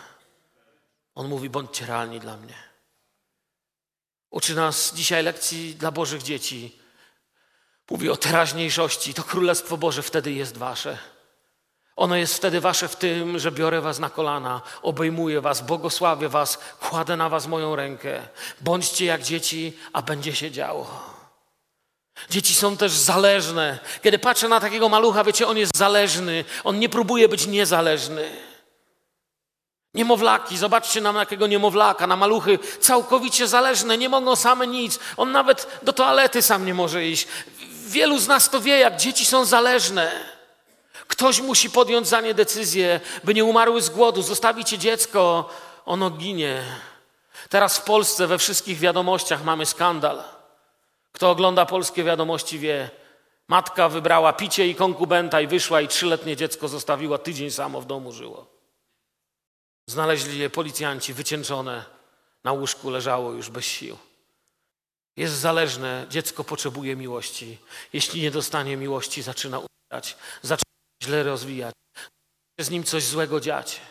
On 1.16 1.28
mówi: 1.28 1.50
bądźcie 1.50 1.86
realni 1.86 2.20
dla 2.20 2.38
mnie. 2.38 2.54
Uczy 4.30 4.56
nas 4.56 4.94
dzisiaj 4.94 5.24
lekcji 5.24 5.76
dla 5.76 5.92
Bożych 5.92 6.24
dzieci. 6.24 6.80
Mówi 7.90 8.10
o 8.10 8.18
teraźniejszości. 8.18 9.14
To 9.14 9.24
Królestwo 9.24 9.78
Boże 9.78 10.04
wtedy 10.04 10.32
jest 10.32 10.58
wasze. 10.58 10.98
Ono 11.96 12.16
jest 12.16 12.36
wtedy 12.36 12.62
wasze 12.62 12.88
w 12.88 12.96
tym, 12.96 13.40
że 13.40 13.52
biorę 13.52 13.82
was 13.82 14.00
na 14.00 14.10
kolana, 14.10 14.62
obejmuję 14.82 15.42
was, 15.42 15.62
błogosławię 15.62 16.30
was, 16.30 16.58
kładę 16.80 17.18
na 17.18 17.30
was 17.30 17.48
moją 17.48 17.76
rękę. 17.76 18.28
Bądźcie 18.62 19.06
jak 19.06 19.24
dzieci, 19.24 19.78
a 19.94 20.02
będzie 20.02 20.36
się 20.36 20.52
działo. 20.52 21.11
Dzieci 22.30 22.56
są 22.56 22.78
też 22.78 22.92
zależne. 22.92 23.80
Kiedy 24.04 24.20
patrzę 24.20 24.48
na 24.48 24.60
takiego 24.60 24.90
malucha, 24.90 25.24
wiecie, 25.24 25.48
on 25.48 25.58
jest 25.58 25.78
zależny. 25.78 26.46
On 26.64 26.80
nie 26.80 26.90
próbuje 26.90 27.30
być 27.30 27.48
niezależny. 27.48 28.32
Niemowlaki, 29.94 30.58
zobaczcie 30.58 31.02
na 31.02 31.12
jakiego 31.20 31.48
niemowlaka, 31.48 32.08
na 32.08 32.16
maluchy, 32.16 32.60
całkowicie 32.80 33.48
zależne, 33.48 33.98
nie 33.98 34.10
mogą 34.10 34.36
same 34.36 34.68
nic. 34.68 35.00
On 35.18 35.32
nawet 35.32 35.68
do 35.84 35.94
toalety 35.94 36.42
sam 36.42 36.66
nie 36.66 36.74
może 36.74 37.06
iść. 37.06 37.28
Wielu 37.88 38.20
z 38.20 38.28
nas 38.28 38.50
to 38.50 38.62
wie, 38.62 38.78
jak 38.78 38.98
dzieci 38.98 39.26
są 39.26 39.46
zależne. 39.46 40.12
Ktoś 41.08 41.42
musi 41.42 41.70
podjąć 41.70 42.08
za 42.08 42.22
nie 42.22 42.34
decyzję, 42.34 43.00
by 43.24 43.34
nie 43.34 43.46
umarły 43.46 43.82
z 43.82 43.90
głodu. 43.90 44.22
Zostawicie 44.22 44.78
dziecko, 44.78 45.50
ono 45.86 46.10
ginie. 46.10 46.64
Teraz 47.50 47.78
w 47.78 47.84
Polsce 47.84 48.28
we 48.28 48.38
wszystkich 48.38 48.80
wiadomościach 48.80 49.44
mamy 49.44 49.66
skandal. 49.66 50.24
Kto 51.12 51.32
ogląda 51.32 51.66
polskie 51.66 52.04
wiadomości 52.04 52.60
wie, 52.60 52.90
matka 53.48 53.90
wybrała 53.90 54.34
picie 54.34 54.68
i 54.68 54.76
konkubenta 54.76 55.42
i 55.42 55.48
wyszła 55.48 55.82
i 55.82 55.88
trzyletnie 55.88 56.36
dziecko 56.36 56.68
zostawiła, 56.68 57.18
tydzień 57.18 57.52
samo 57.52 57.82
w 57.82 57.86
domu 57.86 58.12
żyło. 58.12 58.46
Znaleźli 59.88 60.40
je 60.40 60.50
policjanci 60.50 61.14
wycieńczone, 61.14 61.86
na 62.44 62.52
łóżku 62.52 62.90
leżało 62.90 63.32
już 63.32 63.50
bez 63.50 63.66
sił. 63.66 63.98
Jest 65.18 65.34
zależne, 65.34 66.06
dziecko 66.10 66.44
potrzebuje 66.44 66.96
miłości. 66.96 67.58
Jeśli 67.94 68.22
nie 68.22 68.32
dostanie 68.32 68.78
miłości, 68.78 69.22
zaczyna 69.22 69.60
umierać, 69.60 70.18
zaczyna 70.42 70.72
źle 71.04 71.24
rozwijać, 71.24 71.76
z 72.60 72.70
nim 72.70 72.84
coś 72.84 73.04
złego 73.04 73.40
dziać. 73.40 73.82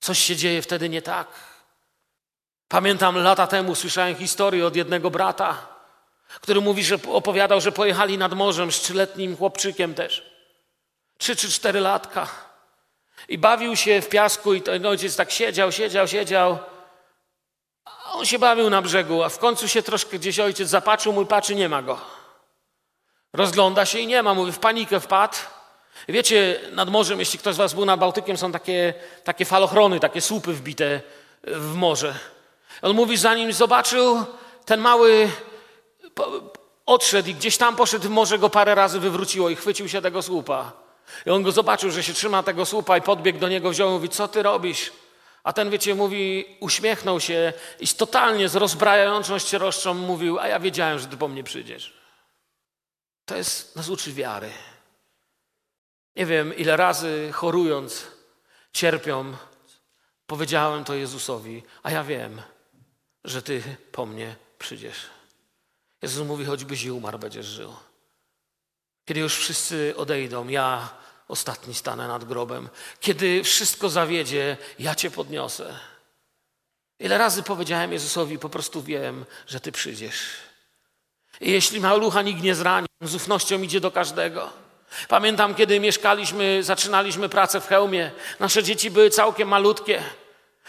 Coś 0.00 0.18
się 0.18 0.36
dzieje 0.36 0.62
wtedy 0.62 0.88
nie 0.88 1.02
tak. 1.02 1.28
Pamiętam 2.68 3.16
lata 3.16 3.46
temu 3.46 3.74
słyszałem 3.74 4.16
historię 4.16 4.66
od 4.66 4.76
jednego 4.76 5.10
brata, 5.10 5.75
który 6.40 6.60
mówi, 6.60 6.84
że 6.84 6.98
opowiadał, 7.08 7.60
że 7.60 7.72
pojechali 7.72 8.18
nad 8.18 8.32
morzem 8.32 8.72
z 8.72 8.80
trzyletnim 8.80 9.36
chłopczykiem 9.36 9.94
też. 9.94 10.30
Trzy 11.18 11.36
czy 11.36 11.50
cztery 11.50 11.80
latka. 11.80 12.28
I 13.28 13.38
bawił 13.38 13.76
się 13.76 14.00
w 14.00 14.08
piasku 14.08 14.54
i 14.54 14.62
ten 14.62 14.86
ojciec 14.86 15.16
tak 15.16 15.30
siedział, 15.30 15.72
siedział, 15.72 16.08
siedział. 16.08 16.58
A 17.84 18.12
on 18.12 18.26
się 18.26 18.38
bawił 18.38 18.70
na 18.70 18.82
brzegu, 18.82 19.22
a 19.22 19.28
w 19.28 19.38
końcu 19.38 19.68
się 19.68 19.82
troszkę 19.82 20.18
gdzieś 20.18 20.38
ojciec 20.38 20.68
zapatrzył, 20.68 21.12
mój 21.12 21.26
patrzy, 21.26 21.54
nie 21.54 21.68
ma 21.68 21.82
go. 21.82 22.00
Rozgląda 23.32 23.86
się 23.86 23.98
i 23.98 24.06
nie 24.06 24.22
ma, 24.22 24.34
mówi, 24.34 24.52
w 24.52 24.58
panikę 24.58 25.00
wpadł. 25.00 25.36
Wiecie, 26.08 26.60
nad 26.72 26.88
morzem, 26.88 27.18
jeśli 27.18 27.38
ktoś 27.38 27.54
z 27.54 27.58
was 27.58 27.74
był 27.74 27.84
nad 27.84 28.00
Bałtykiem, 28.00 28.36
są 28.36 28.52
takie, 28.52 28.94
takie 29.24 29.44
falochrony, 29.44 30.00
takie 30.00 30.20
słupy 30.20 30.52
wbite 30.52 31.00
w 31.42 31.74
morze. 31.74 32.14
On 32.82 32.96
mówi, 32.96 33.16
zanim 33.16 33.52
zobaczył 33.52 34.24
ten 34.64 34.80
mały 34.80 35.30
odszedł 36.86 37.28
i 37.28 37.34
gdzieś 37.34 37.56
tam 37.56 37.76
poszedł, 37.76 38.10
może 38.10 38.38
go 38.38 38.50
parę 38.50 38.74
razy 38.74 39.00
wywróciło 39.00 39.50
i 39.50 39.56
chwycił 39.56 39.88
się 39.88 40.02
tego 40.02 40.22
słupa. 40.22 40.72
I 41.26 41.30
on 41.30 41.42
go 41.42 41.52
zobaczył, 41.52 41.90
że 41.90 42.02
się 42.02 42.12
trzyma 42.12 42.42
tego 42.42 42.66
słupa 42.66 42.98
i 42.98 43.02
podbiegł 43.02 43.38
do 43.38 43.48
niego, 43.48 43.70
wziął 43.70 43.88
i 43.88 43.92
mówi, 43.92 44.08
co 44.08 44.28
ty 44.28 44.42
robisz? 44.42 44.92
A 45.44 45.52
ten, 45.52 45.70
wiecie, 45.70 45.94
mówi, 45.94 46.56
uśmiechnął 46.60 47.20
się 47.20 47.52
i 47.80 47.88
totalnie 47.88 48.48
z 48.48 48.56
rozbrajającą 48.56 49.38
ścieroszczą 49.38 49.94
mówił, 49.94 50.38
a 50.38 50.48
ja 50.48 50.60
wiedziałem, 50.60 50.98
że 50.98 51.06
ty 51.06 51.16
po 51.16 51.28
mnie 51.28 51.44
przyjdziesz. 51.44 51.94
To 53.24 53.36
jest, 53.36 53.76
nas 53.76 53.88
uczy 53.88 54.12
wiary. 54.12 54.50
Nie 56.16 56.26
wiem, 56.26 56.56
ile 56.56 56.76
razy 56.76 57.30
chorując, 57.32 58.06
cierpią, 58.72 59.36
powiedziałem 60.26 60.84
to 60.84 60.94
Jezusowi, 60.94 61.62
a 61.82 61.90
ja 61.90 62.04
wiem, 62.04 62.42
że 63.24 63.42
ty 63.42 63.62
po 63.92 64.06
mnie 64.06 64.36
przyjdziesz. 64.58 65.15
Jezus 66.02 66.26
mówi, 66.26 66.44
choćbyś 66.44 66.84
i 66.84 66.90
umarł, 66.90 67.18
będziesz 67.18 67.46
żył. 67.46 67.74
Kiedy 69.04 69.20
już 69.20 69.36
wszyscy 69.36 69.94
odejdą, 69.96 70.48
ja 70.48 70.88
ostatni 71.28 71.74
stanę 71.74 72.08
nad 72.08 72.24
grobem. 72.24 72.68
Kiedy 73.00 73.44
wszystko 73.44 73.88
zawiedzie, 73.88 74.56
ja 74.78 74.94
Cię 74.94 75.10
podniosę. 75.10 75.78
Ile 76.98 77.18
razy 77.18 77.42
powiedziałem 77.42 77.92
Jezusowi, 77.92 78.38
po 78.38 78.48
prostu 78.48 78.82
wiem, 78.82 79.24
że 79.46 79.60
Ty 79.60 79.72
przyjdziesz. 79.72 80.18
I 81.40 81.52
jeśli 81.52 81.80
malucha 81.80 82.22
nikt 82.22 82.42
nie 82.42 82.54
zrani, 82.54 82.86
z 83.00 83.14
ufnością 83.14 83.62
idzie 83.62 83.80
do 83.80 83.90
każdego. 83.90 84.52
Pamiętam, 85.08 85.54
kiedy 85.54 85.80
mieszkaliśmy, 85.80 86.62
zaczynaliśmy 86.62 87.28
pracę 87.28 87.60
w 87.60 87.66
hełmie. 87.66 88.10
Nasze 88.40 88.62
dzieci 88.62 88.90
były 88.90 89.10
całkiem 89.10 89.48
malutkie. 89.48 90.02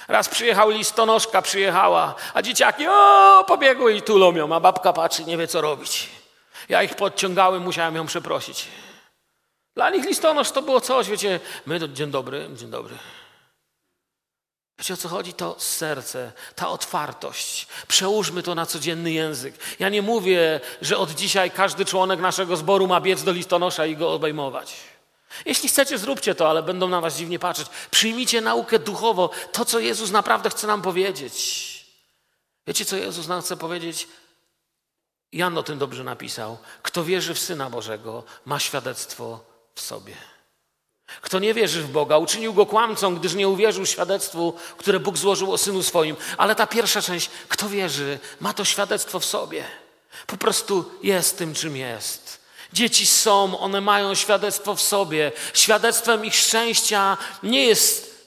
Raz 0.08 0.30
przyjechał 0.30 0.70
listonoszka, 0.70 1.42
przyjechała, 1.42 2.16
a 2.34 2.42
dzieciaki 2.42 2.88
o, 2.88 3.44
pobiegły 3.48 3.94
i 3.94 4.02
tulą 4.02 4.36
ją, 4.36 4.56
a 4.56 4.60
babka 4.60 4.94
patrzy, 4.94 5.24
nie 5.24 5.38
wie 5.38 5.48
co 5.48 5.62
robić. 5.62 6.10
Ja 6.70 6.84
ich 6.84 6.96
podciągałem, 6.96 7.64
musiałem 7.64 7.96
ją 7.96 8.06
przeprosić. 8.06 8.68
Dla 9.76 9.90
nich 9.90 10.06
listonosz 10.06 10.52
to 10.52 10.62
było 10.62 10.82
coś, 10.82 11.10
wiecie, 11.10 11.40
my 11.66 11.80
to 11.80 11.88
dzień 11.88 12.12
dobry, 12.12 12.50
dzień 12.54 12.70
dobry. 12.70 12.98
Wiecie 14.80 14.94
o 14.94 14.98
co 14.98 15.10
chodzi? 15.10 15.34
To 15.34 15.56
serce, 15.60 16.32
ta 16.56 16.70
otwartość. 16.70 17.68
Przełóżmy 17.88 18.44
to 18.44 18.56
na 18.56 18.66
codzienny 18.66 19.12
język. 19.12 19.56
Ja 19.80 19.90
nie 19.90 20.02
mówię, 20.02 20.60
że 20.82 20.98
od 20.98 21.12
dzisiaj 21.12 21.52
każdy 21.52 21.86
członek 21.86 22.20
naszego 22.20 22.58
zboru 22.58 22.88
ma 22.88 23.02
biec 23.02 23.24
do 23.24 23.32
listonosza 23.32 23.86
i 23.86 23.96
go 23.96 24.14
obejmować. 24.14 24.76
Jeśli 25.46 25.70
chcecie, 25.70 25.98
zróbcie 25.98 26.36
to, 26.36 26.50
ale 26.50 26.64
będą 26.64 26.88
na 26.88 27.02
was 27.02 27.18
dziwnie 27.18 27.40
patrzeć. 27.40 27.68
Przyjmijcie 27.92 28.42
naukę 28.42 28.80
duchowo, 28.80 29.30
to 29.52 29.66
co 29.66 29.80
Jezus 29.80 30.12
naprawdę 30.12 30.50
chce 30.50 30.68
nam 30.68 30.82
powiedzieć. 30.82 31.68
Wiecie, 32.68 32.86
co 32.86 32.96
Jezus 32.96 33.28
nam 33.28 33.42
chce 33.42 33.58
powiedzieć? 33.58 34.08
Jan 35.32 35.58
o 35.58 35.64
tym 35.64 35.78
dobrze 35.78 36.04
napisał. 36.04 36.58
Kto 36.84 37.04
wierzy 37.04 37.34
w 37.34 37.40
Syna 37.40 37.70
Bożego, 37.70 38.24
ma 38.46 38.60
świadectwo 38.60 39.40
w 39.76 39.82
sobie. 39.82 40.14
Kto 41.22 41.40
nie 41.40 41.54
wierzy 41.54 41.82
w 41.82 41.92
Boga, 41.92 42.18
uczynił 42.18 42.54
go 42.54 42.66
kłamcą, 42.66 43.16
gdyż 43.16 43.34
nie 43.34 43.48
uwierzył 43.48 43.86
świadectwu, 43.86 44.54
które 44.78 45.00
Bóg 45.00 45.18
złożył 45.18 45.54
o 45.54 45.58
Synu 45.58 45.84
swoim. 45.84 46.16
Ale 46.38 46.56
ta 46.56 46.68
pierwsza 46.68 47.02
część, 47.02 47.30
kto 47.48 47.70
wierzy, 47.70 48.20
ma 48.40 48.54
to 48.54 48.66
świadectwo 48.66 49.20
w 49.20 49.26
sobie. 49.26 49.64
Po 50.28 50.38
prostu 50.38 50.92
jest 51.04 51.38
tym, 51.38 51.54
czym 51.54 51.78
jest. 51.78 52.37
Dzieci 52.74 53.06
są, 53.06 53.60
one 53.60 53.82
mają 53.82 54.16
świadectwo 54.16 54.76
w 54.76 54.82
sobie. 54.82 55.32
Świadectwem 55.54 56.26
ich 56.26 56.36
szczęścia 56.36 57.18
nie 57.44 57.66
jest 57.66 58.18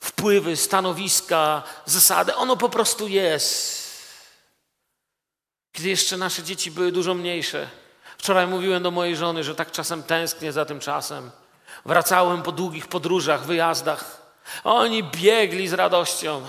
wpływy, 0.00 0.56
stanowiska, 0.56 1.62
zasady. 1.86 2.34
Ono 2.34 2.56
po 2.56 2.68
prostu 2.68 3.08
jest. 3.08 3.80
Kiedy 5.72 5.88
jeszcze 5.88 6.16
nasze 6.16 6.42
dzieci 6.42 6.70
były 6.70 6.92
dużo 6.92 7.14
mniejsze. 7.14 7.68
Wczoraj 8.18 8.46
mówiłem 8.46 8.82
do 8.82 8.90
mojej 8.90 9.16
żony, 9.16 9.44
że 9.44 9.54
tak 9.54 9.70
czasem 9.70 10.02
tęsknię 10.02 10.52
za 10.52 10.64
tym 10.64 10.80
czasem. 10.80 11.30
Wracałem 11.86 12.42
po 12.42 12.52
długich 12.52 12.88
podróżach, 12.88 13.44
wyjazdach. 13.44 14.22
Oni 14.64 15.04
biegli 15.04 15.68
z 15.68 15.72
radością. 15.72 16.42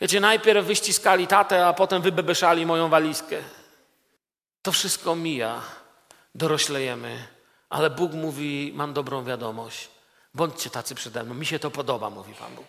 Wiecie, 0.00 0.20
najpierw 0.20 0.66
wyściskali 0.66 1.26
tatę, 1.26 1.66
a 1.66 1.72
potem 1.72 2.02
wybebeszali 2.02 2.66
moją 2.66 2.88
walizkę. 2.88 3.36
To 4.62 4.72
wszystko 4.72 5.16
mija, 5.16 5.62
doroślejemy, 6.38 7.26
ale 7.70 7.90
Bóg 7.90 8.12
mówi: 8.12 8.72
Mam 8.74 8.92
dobrą 8.92 9.24
wiadomość. 9.24 9.88
Bądźcie 10.34 10.70
tacy 10.70 10.94
przede 10.94 11.24
mną. 11.24 11.34
Mi 11.34 11.46
się 11.46 11.58
to 11.58 11.70
podoba, 11.70 12.10
mówi 12.10 12.34
Pan 12.34 12.54
Bóg. 12.54 12.66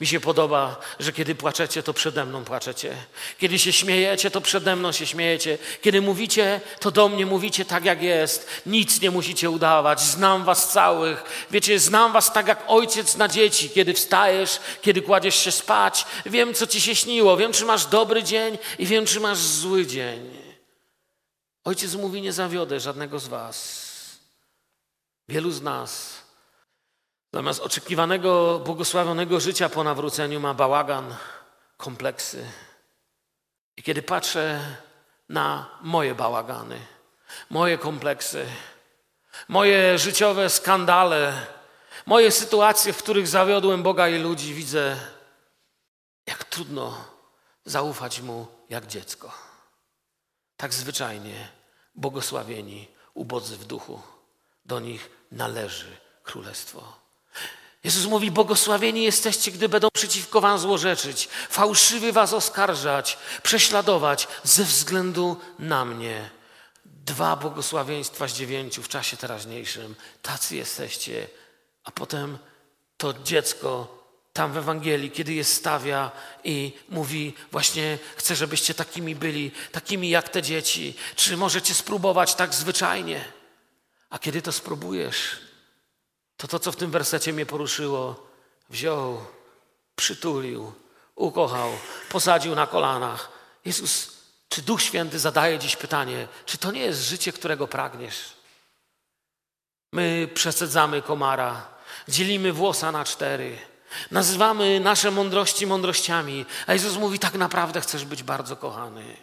Mi 0.00 0.06
się 0.06 0.20
podoba, 0.20 0.76
że 1.00 1.12
kiedy 1.12 1.34
płaczecie, 1.34 1.82
to 1.82 1.94
przede 1.94 2.24
mną 2.24 2.44
płaczecie. 2.44 2.96
Kiedy 3.38 3.58
się 3.58 3.72
śmiejecie, 3.72 4.30
to 4.30 4.40
przede 4.40 4.76
mną 4.76 4.92
się 4.92 5.06
śmiejecie. 5.06 5.58
Kiedy 5.82 6.00
mówicie, 6.00 6.60
to 6.80 6.90
do 6.90 7.08
mnie 7.08 7.26
mówicie 7.26 7.64
tak, 7.64 7.84
jak 7.84 8.02
jest. 8.02 8.62
Nic 8.66 9.00
nie 9.00 9.10
musicie 9.10 9.50
udawać. 9.50 10.00
Znam 10.00 10.44
was 10.44 10.72
całych. 10.72 11.46
Wiecie, 11.50 11.78
znam 11.78 12.12
was 12.12 12.32
tak, 12.32 12.48
jak 12.48 12.64
ojciec 12.66 13.16
na 13.16 13.28
dzieci. 13.28 13.70
Kiedy 13.70 13.94
wstajesz, 13.94 14.60
kiedy 14.82 15.02
kładziesz 15.02 15.36
się 15.36 15.52
spać. 15.52 16.06
Wiem, 16.26 16.54
co 16.54 16.66
ci 16.66 16.80
się 16.80 16.94
śniło. 16.94 17.36
Wiem, 17.36 17.52
czy 17.52 17.64
masz 17.64 17.86
dobry 17.86 18.22
dzień 18.22 18.58
i 18.78 18.86
wiem, 18.86 19.06
czy 19.06 19.20
masz 19.20 19.38
zły 19.38 19.86
dzień. 19.86 20.37
Ojciec 21.68 21.94
mówi, 21.94 22.22
nie 22.22 22.32
zawiodę 22.32 22.80
żadnego 22.80 23.18
z 23.18 23.28
was. 23.28 23.88
Wielu 25.28 25.50
z 25.50 25.62
nas 25.62 26.22
Zamiast 27.32 27.60
oczekiwanego, 27.60 28.60
błogosławionego 28.64 29.40
życia 29.40 29.68
po 29.68 29.84
nawróceniu 29.84 30.40
ma 30.40 30.54
bałagan, 30.54 31.14
kompleksy. 31.76 32.46
I 33.76 33.82
kiedy 33.82 34.02
patrzę 34.02 34.60
na 35.28 35.78
moje 35.82 36.14
bałagany, 36.14 36.78
moje 37.50 37.78
kompleksy, 37.78 38.46
moje 39.48 39.98
życiowe 39.98 40.50
skandale, 40.50 41.46
moje 42.06 42.30
sytuacje, 42.30 42.92
w 42.92 43.02
których 43.02 43.28
zawiodłem 43.28 43.82
Boga 43.82 44.08
i 44.08 44.18
ludzi, 44.18 44.54
widzę, 44.54 44.96
jak 46.26 46.44
trudno 46.44 47.04
zaufać 47.64 48.20
Mu 48.20 48.46
jak 48.68 48.86
dziecko. 48.86 49.32
Tak 50.56 50.74
zwyczajnie 50.74 51.57
błogosławieni, 51.98 52.88
ubodzy 53.14 53.56
w 53.56 53.64
duchu, 53.64 54.02
do 54.64 54.80
nich 54.80 55.10
należy 55.32 55.96
królestwo. 56.22 56.98
Jezus 57.84 58.06
mówi, 58.06 58.30
błogosławieni 58.30 59.02
jesteście, 59.02 59.50
gdy 59.52 59.68
będą 59.68 59.88
przeciwko 59.94 60.40
wam 60.40 60.58
złorzeczyć, 60.58 61.28
fałszywy 61.50 62.12
was 62.12 62.32
oskarżać, 62.32 63.18
prześladować 63.42 64.28
ze 64.44 64.64
względu 64.64 65.36
na 65.58 65.84
mnie. 65.84 66.30
Dwa 66.84 67.36
błogosławieństwa 67.36 68.28
z 68.28 68.32
dziewięciu 68.32 68.82
w 68.82 68.88
czasie 68.88 69.16
teraźniejszym. 69.16 69.94
Tacy 70.22 70.56
jesteście. 70.56 71.28
A 71.84 71.90
potem 71.90 72.38
to 72.96 73.12
dziecko 73.12 73.97
tam 74.38 74.52
w 74.52 74.56
Ewangelii, 74.56 75.10
kiedy 75.10 75.34
je 75.34 75.44
stawia 75.44 76.10
i 76.44 76.72
mówi 76.88 77.34
właśnie 77.52 77.98
chcę, 78.16 78.36
żebyście 78.36 78.74
takimi 78.74 79.14
byli, 79.14 79.50
takimi 79.72 80.10
jak 80.10 80.28
te 80.28 80.42
dzieci. 80.42 80.94
Czy 81.16 81.36
możecie 81.36 81.74
spróbować 81.74 82.34
tak 82.34 82.54
zwyczajnie? 82.54 83.24
A 84.10 84.18
kiedy 84.18 84.42
to 84.42 84.52
spróbujesz, 84.52 85.38
to 86.36 86.48
to, 86.48 86.58
co 86.58 86.72
w 86.72 86.76
tym 86.76 86.90
wersecie 86.90 87.32
mnie 87.32 87.46
poruszyło, 87.46 88.26
wziął, 88.70 89.24
przytulił, 89.96 90.72
ukochał, 91.14 91.70
posadził 92.08 92.54
na 92.54 92.66
kolanach. 92.66 93.32
Jezus, 93.64 94.12
czy 94.48 94.62
Duch 94.62 94.82
Święty 94.82 95.18
zadaje 95.18 95.58
dziś 95.58 95.76
pytanie, 95.76 96.28
czy 96.46 96.58
to 96.58 96.72
nie 96.72 96.80
jest 96.80 97.02
życie, 97.02 97.32
którego 97.32 97.68
pragniesz? 97.68 98.18
My 99.92 100.28
przesadzamy 100.34 101.02
komara, 101.02 101.66
dzielimy 102.08 102.52
włosa 102.52 102.92
na 102.92 103.04
cztery, 103.04 103.58
nazywamy 104.10 104.80
nasze 104.80 105.10
mądrości 105.10 105.66
mądrościami, 105.66 106.46
a 106.66 106.72
Jezus 106.72 106.96
mówi, 106.96 107.18
tak 107.18 107.34
naprawdę 107.34 107.80
chcesz 107.80 108.04
być 108.04 108.22
bardzo 108.22 108.56
kochany. 108.56 109.16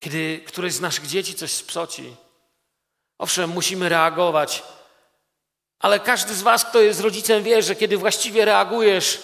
Kiedy 0.00 0.40
któreś 0.46 0.72
z 0.72 0.80
naszych 0.80 1.06
dzieci 1.06 1.34
coś 1.34 1.52
spsoci, 1.52 2.16
owszem, 3.18 3.50
musimy 3.50 3.88
reagować, 3.88 4.62
ale 5.78 6.00
każdy 6.00 6.34
z 6.34 6.42
Was, 6.42 6.64
kto 6.64 6.80
jest 6.80 7.00
rodzicem, 7.00 7.42
wie, 7.42 7.62
że 7.62 7.76
kiedy 7.76 7.96
właściwie 7.96 8.44
reagujesz, 8.44 9.22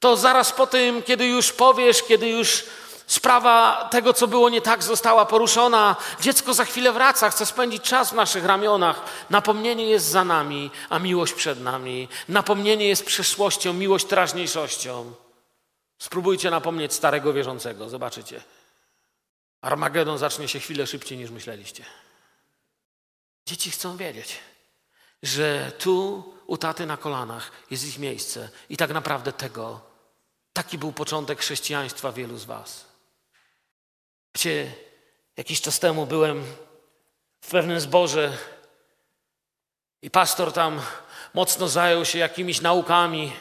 to 0.00 0.16
zaraz 0.16 0.52
po 0.52 0.66
tym, 0.66 1.02
kiedy 1.02 1.26
już 1.26 1.52
powiesz, 1.52 2.02
kiedy 2.02 2.28
już 2.28 2.64
sprawa 3.12 3.88
tego, 3.90 4.12
co 4.12 4.28
było 4.28 4.48
nie 4.48 4.60
tak, 4.60 4.82
została 4.82 5.26
poruszona, 5.26 5.96
dziecko 6.20 6.54
za 6.54 6.64
chwilę 6.64 6.92
wraca, 6.92 7.30
chce 7.30 7.46
spędzić 7.46 7.82
czas 7.82 8.10
w 8.10 8.14
naszych 8.14 8.44
ramionach. 8.44 9.02
Napomnienie 9.30 9.86
jest 9.86 10.06
za 10.06 10.24
nami, 10.24 10.70
a 10.90 10.98
miłość 10.98 11.32
przed 11.32 11.60
nami. 11.60 12.08
Napomnienie 12.28 12.88
jest 12.88 13.04
przyszłością, 13.04 13.72
miłość 13.72 14.06
teraźniejszością. 14.06 15.12
Spróbujcie 15.98 16.50
napomnieć 16.50 16.94
starego 16.94 17.32
wierzącego, 17.32 17.88
zobaczycie. 17.88 18.42
Armagedon 19.60 20.18
zacznie 20.18 20.48
się 20.48 20.60
chwilę 20.60 20.86
szybciej 20.86 21.18
niż 21.18 21.30
myśleliście. 21.30 21.84
Dzieci 23.46 23.70
chcą 23.70 23.96
wiedzieć 23.96 24.38
że 25.22 25.72
tu 25.78 26.24
u 26.46 26.56
taty 26.56 26.86
na 26.86 26.96
kolanach 26.96 27.52
jest 27.70 27.86
ich 27.86 27.98
miejsce 27.98 28.48
i 28.68 28.76
tak 28.76 28.90
naprawdę 28.90 29.32
tego, 29.32 29.80
taki 30.52 30.78
był 30.78 30.92
początek 30.92 31.40
chrześcijaństwa 31.40 32.12
wielu 32.12 32.38
z 32.38 32.44
was. 32.44 32.89
Gdzie 34.32 34.72
jakiś 35.36 35.60
czas 35.60 35.78
temu 35.78 36.06
byłem 36.06 36.44
w 37.40 37.50
pewnym 37.50 37.80
zborze 37.80 38.32
i 40.02 40.10
pastor 40.10 40.52
tam 40.52 40.80
mocno 41.34 41.68
zajął 41.68 42.04
się 42.04 42.18
jakimiś 42.18 42.60
naukami, 42.60 43.32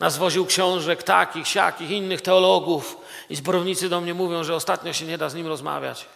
nazwoził 0.00 0.46
książek 0.46 1.02
takich, 1.02 1.48
siakich, 1.48 1.90
innych 1.90 2.20
teologów 2.20 2.96
i 3.30 3.36
zborownicy 3.36 3.88
do 3.88 4.00
mnie 4.00 4.14
mówią, 4.14 4.44
że 4.44 4.54
ostatnio 4.54 4.92
się 4.92 5.06
nie 5.06 5.18
da 5.18 5.28
z 5.28 5.34
nim 5.34 5.46
rozmawiać. 5.46 6.06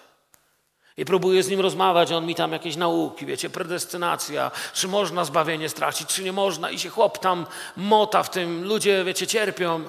I 0.96 1.04
próbuję 1.04 1.42
z 1.42 1.48
nim 1.48 1.60
rozmawiać, 1.60 2.12
on 2.12 2.26
mi 2.26 2.34
tam 2.34 2.52
jakieś 2.52 2.76
nauki, 2.76 3.26
wiecie, 3.26 3.50
predestynacja, 3.50 4.50
czy 4.72 4.88
można 4.88 5.24
zbawienie 5.24 5.68
stracić, 5.68 6.08
czy 6.08 6.24
nie 6.24 6.32
można. 6.32 6.70
I 6.70 6.78
się 6.78 6.88
chłop 6.88 7.18
tam 7.18 7.46
mota 7.76 8.22
w 8.22 8.30
tym, 8.30 8.64
ludzie, 8.64 9.04
wiecie, 9.04 9.26
cierpią. 9.26 9.84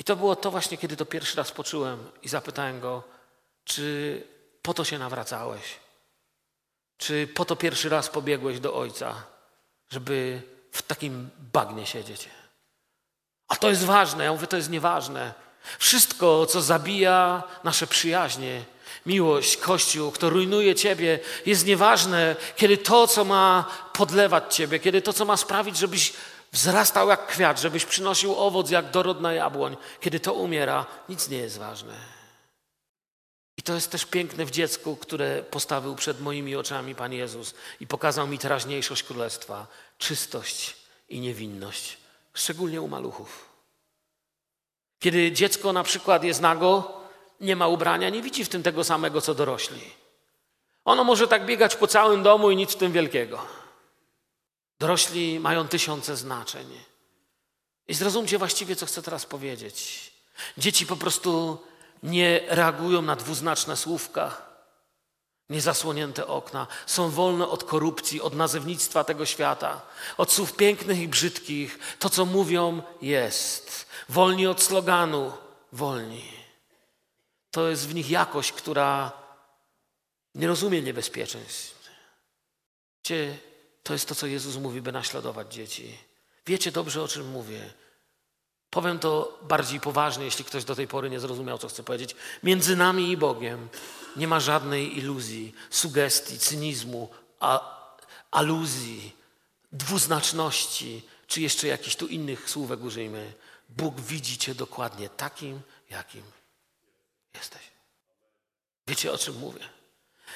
I 0.00 0.04
to 0.04 0.16
było 0.16 0.36
to 0.36 0.50
właśnie, 0.50 0.78
kiedy 0.78 0.96
to 0.96 1.06
pierwszy 1.06 1.36
raz 1.36 1.52
poczułem 1.52 2.10
i 2.22 2.28
zapytałem 2.28 2.80
go, 2.80 3.02
czy 3.64 4.22
po 4.62 4.74
to 4.74 4.84
się 4.84 4.98
nawracałeś? 4.98 5.62
Czy 6.98 7.28
po 7.34 7.44
to 7.44 7.56
pierwszy 7.56 7.88
raz 7.88 8.08
pobiegłeś 8.08 8.60
do 8.60 8.74
ojca, 8.74 9.22
żeby 9.90 10.42
w 10.72 10.82
takim 10.82 11.30
bagnie 11.52 11.86
siedzieć? 11.86 12.28
A 13.48 13.56
to 13.56 13.70
jest 13.70 13.84
ważne. 13.84 14.24
Ja 14.24 14.32
mówię, 14.32 14.46
to 14.46 14.56
jest 14.56 14.70
nieważne. 14.70 15.34
Wszystko, 15.78 16.46
co 16.46 16.60
zabija 16.60 17.42
nasze 17.64 17.86
przyjaźnie, 17.86 18.64
miłość, 19.06 19.56
Kościół, 19.56 20.10
kto 20.10 20.30
rujnuje 20.30 20.74
Ciebie, 20.74 21.18
jest 21.46 21.66
nieważne, 21.66 22.36
kiedy 22.56 22.76
to, 22.76 23.06
co 23.06 23.24
ma 23.24 23.64
podlewać 23.92 24.54
Ciebie, 24.54 24.78
kiedy 24.78 25.02
to, 25.02 25.12
co 25.12 25.24
ma 25.24 25.36
sprawić, 25.36 25.76
żebyś 25.76 26.12
wzrastał 26.52 27.08
jak 27.08 27.26
kwiat, 27.26 27.60
żebyś 27.60 27.84
przynosił 27.84 28.34
owoc 28.34 28.70
jak 28.70 28.90
dorodna 28.90 29.32
jabłoń, 29.32 29.76
kiedy 30.00 30.20
to 30.20 30.32
umiera, 30.32 30.86
nic 31.08 31.28
nie 31.28 31.38
jest 31.38 31.58
ważne. 31.58 31.94
I 33.56 33.62
to 33.62 33.74
jest 33.74 33.90
też 33.90 34.04
piękne 34.04 34.44
w 34.44 34.50
dziecku, 34.50 34.96
które 34.96 35.42
postawił 35.42 35.94
przed 35.94 36.20
moimi 36.20 36.56
oczami 36.56 36.94
Pan 36.94 37.12
Jezus 37.12 37.54
i 37.80 37.86
pokazał 37.86 38.26
mi 38.26 38.38
teraźniejszość 38.38 39.02
Królestwa, 39.02 39.66
czystość 39.98 40.76
i 41.08 41.20
niewinność, 41.20 41.98
szczególnie 42.34 42.82
u 42.82 42.88
maluchów. 42.88 43.48
Kiedy 44.98 45.32
dziecko 45.32 45.72
na 45.72 45.82
przykład 45.82 46.24
jest 46.24 46.40
nago, 46.40 47.00
nie 47.40 47.56
ma 47.56 47.68
ubrania, 47.68 48.08
nie 48.08 48.22
widzi 48.22 48.44
w 48.44 48.48
tym 48.48 48.62
tego 48.62 48.84
samego, 48.84 49.20
co 49.20 49.34
dorośli. 49.34 49.80
Ono 50.84 51.04
może 51.04 51.28
tak 51.28 51.46
biegać 51.46 51.76
po 51.76 51.86
całym 51.86 52.22
domu 52.22 52.50
i 52.50 52.56
nic 52.56 52.72
w 52.72 52.76
tym 52.76 52.92
wielkiego. 52.92 53.59
Dorośli 54.80 55.40
mają 55.40 55.68
tysiące 55.68 56.16
znaczeń. 56.16 56.66
I 57.88 57.94
zrozumcie 57.94 58.38
właściwie, 58.38 58.76
co 58.76 58.86
chcę 58.86 59.02
teraz 59.02 59.26
powiedzieć. 59.26 60.10
Dzieci 60.58 60.86
po 60.86 60.96
prostu 60.96 61.58
nie 62.02 62.40
reagują 62.48 63.02
na 63.02 63.16
dwuznaczne 63.16 63.76
słówka, 63.76 64.42
niezasłonięte 65.50 66.26
okna. 66.26 66.66
Są 66.86 67.10
wolne 67.10 67.48
od 67.48 67.64
korupcji, 67.64 68.20
od 68.20 68.34
nazewnictwa 68.34 69.04
tego 69.04 69.26
świata, 69.26 69.80
od 70.16 70.32
słów 70.32 70.52
pięknych 70.52 70.98
i 70.98 71.08
brzydkich. 71.08 71.78
To, 71.98 72.10
co 72.10 72.24
mówią, 72.24 72.82
jest. 73.02 73.86
Wolni 74.08 74.46
od 74.46 74.62
sloganu, 74.62 75.32
wolni. 75.72 76.32
To 77.50 77.68
jest 77.68 77.88
w 77.88 77.94
nich 77.94 78.10
jakość, 78.10 78.52
która 78.52 79.12
nie 80.34 80.46
rozumie 80.46 80.82
niebezpieczeństw. 80.82 81.90
Wiecie, 82.98 83.49
to 83.82 83.92
jest 83.92 84.08
to, 84.08 84.14
co 84.14 84.26
Jezus 84.26 84.56
mówi, 84.56 84.82
by 84.82 84.92
naśladować 84.92 85.54
dzieci. 85.54 85.98
Wiecie 86.46 86.72
dobrze, 86.72 87.02
o 87.02 87.08
czym 87.08 87.30
mówię. 87.30 87.72
Powiem 88.70 88.98
to 88.98 89.38
bardziej 89.42 89.80
poważnie, 89.80 90.24
jeśli 90.24 90.44
ktoś 90.44 90.64
do 90.64 90.74
tej 90.74 90.88
pory 90.88 91.10
nie 91.10 91.20
zrozumiał, 91.20 91.58
co 91.58 91.68
chcę 91.68 91.82
powiedzieć. 91.82 92.16
Między 92.42 92.76
nami 92.76 93.10
i 93.10 93.16
Bogiem 93.16 93.68
nie 94.16 94.28
ma 94.28 94.40
żadnej 94.40 94.98
iluzji, 94.98 95.54
sugestii, 95.70 96.38
cynizmu, 96.38 97.08
a, 97.40 97.80
aluzji, 98.30 99.16
dwuznaczności 99.72 101.02
czy 101.26 101.40
jeszcze 101.40 101.66
jakichś 101.66 101.96
tu 101.96 102.06
innych 102.06 102.50
słówek 102.50 102.80
użyjmy. 102.82 103.32
Bóg 103.68 104.00
widzi 104.00 104.38
cię 104.38 104.54
dokładnie 104.54 105.08
takim, 105.08 105.60
jakim 105.90 106.22
jesteś. 107.34 107.62
Wiecie, 108.86 109.12
o 109.12 109.18
czym 109.18 109.38
mówię? 109.38 109.60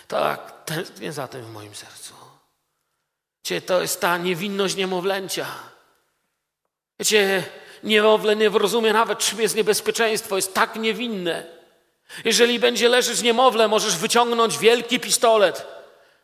Tak, 0.08 0.64
tęsknię 0.64 1.12
za 1.12 1.28
tym 1.28 1.44
w 1.44 1.52
moim 1.52 1.74
sercu. 1.74 2.14
Wiecie, 3.44 3.60
to 3.60 3.80
jest 3.80 4.00
ta 4.00 4.18
niewinność 4.18 4.76
niemowlęcia. 4.76 5.46
Wiecie, 6.98 7.44
niemowlę 7.82 8.36
nie 8.36 8.48
rozumie 8.48 8.92
nawet, 8.92 9.18
czym 9.18 9.40
jest 9.40 9.56
niebezpieczeństwo. 9.56 10.36
Jest 10.36 10.54
tak 10.54 10.76
niewinne. 10.76 11.46
Jeżeli 12.24 12.58
będzie 12.58 12.88
leżeć 12.88 13.22
niemowlę, 13.22 13.68
możesz 13.68 13.96
wyciągnąć 13.96 14.58
wielki 14.58 15.00
pistolet, 15.00 15.66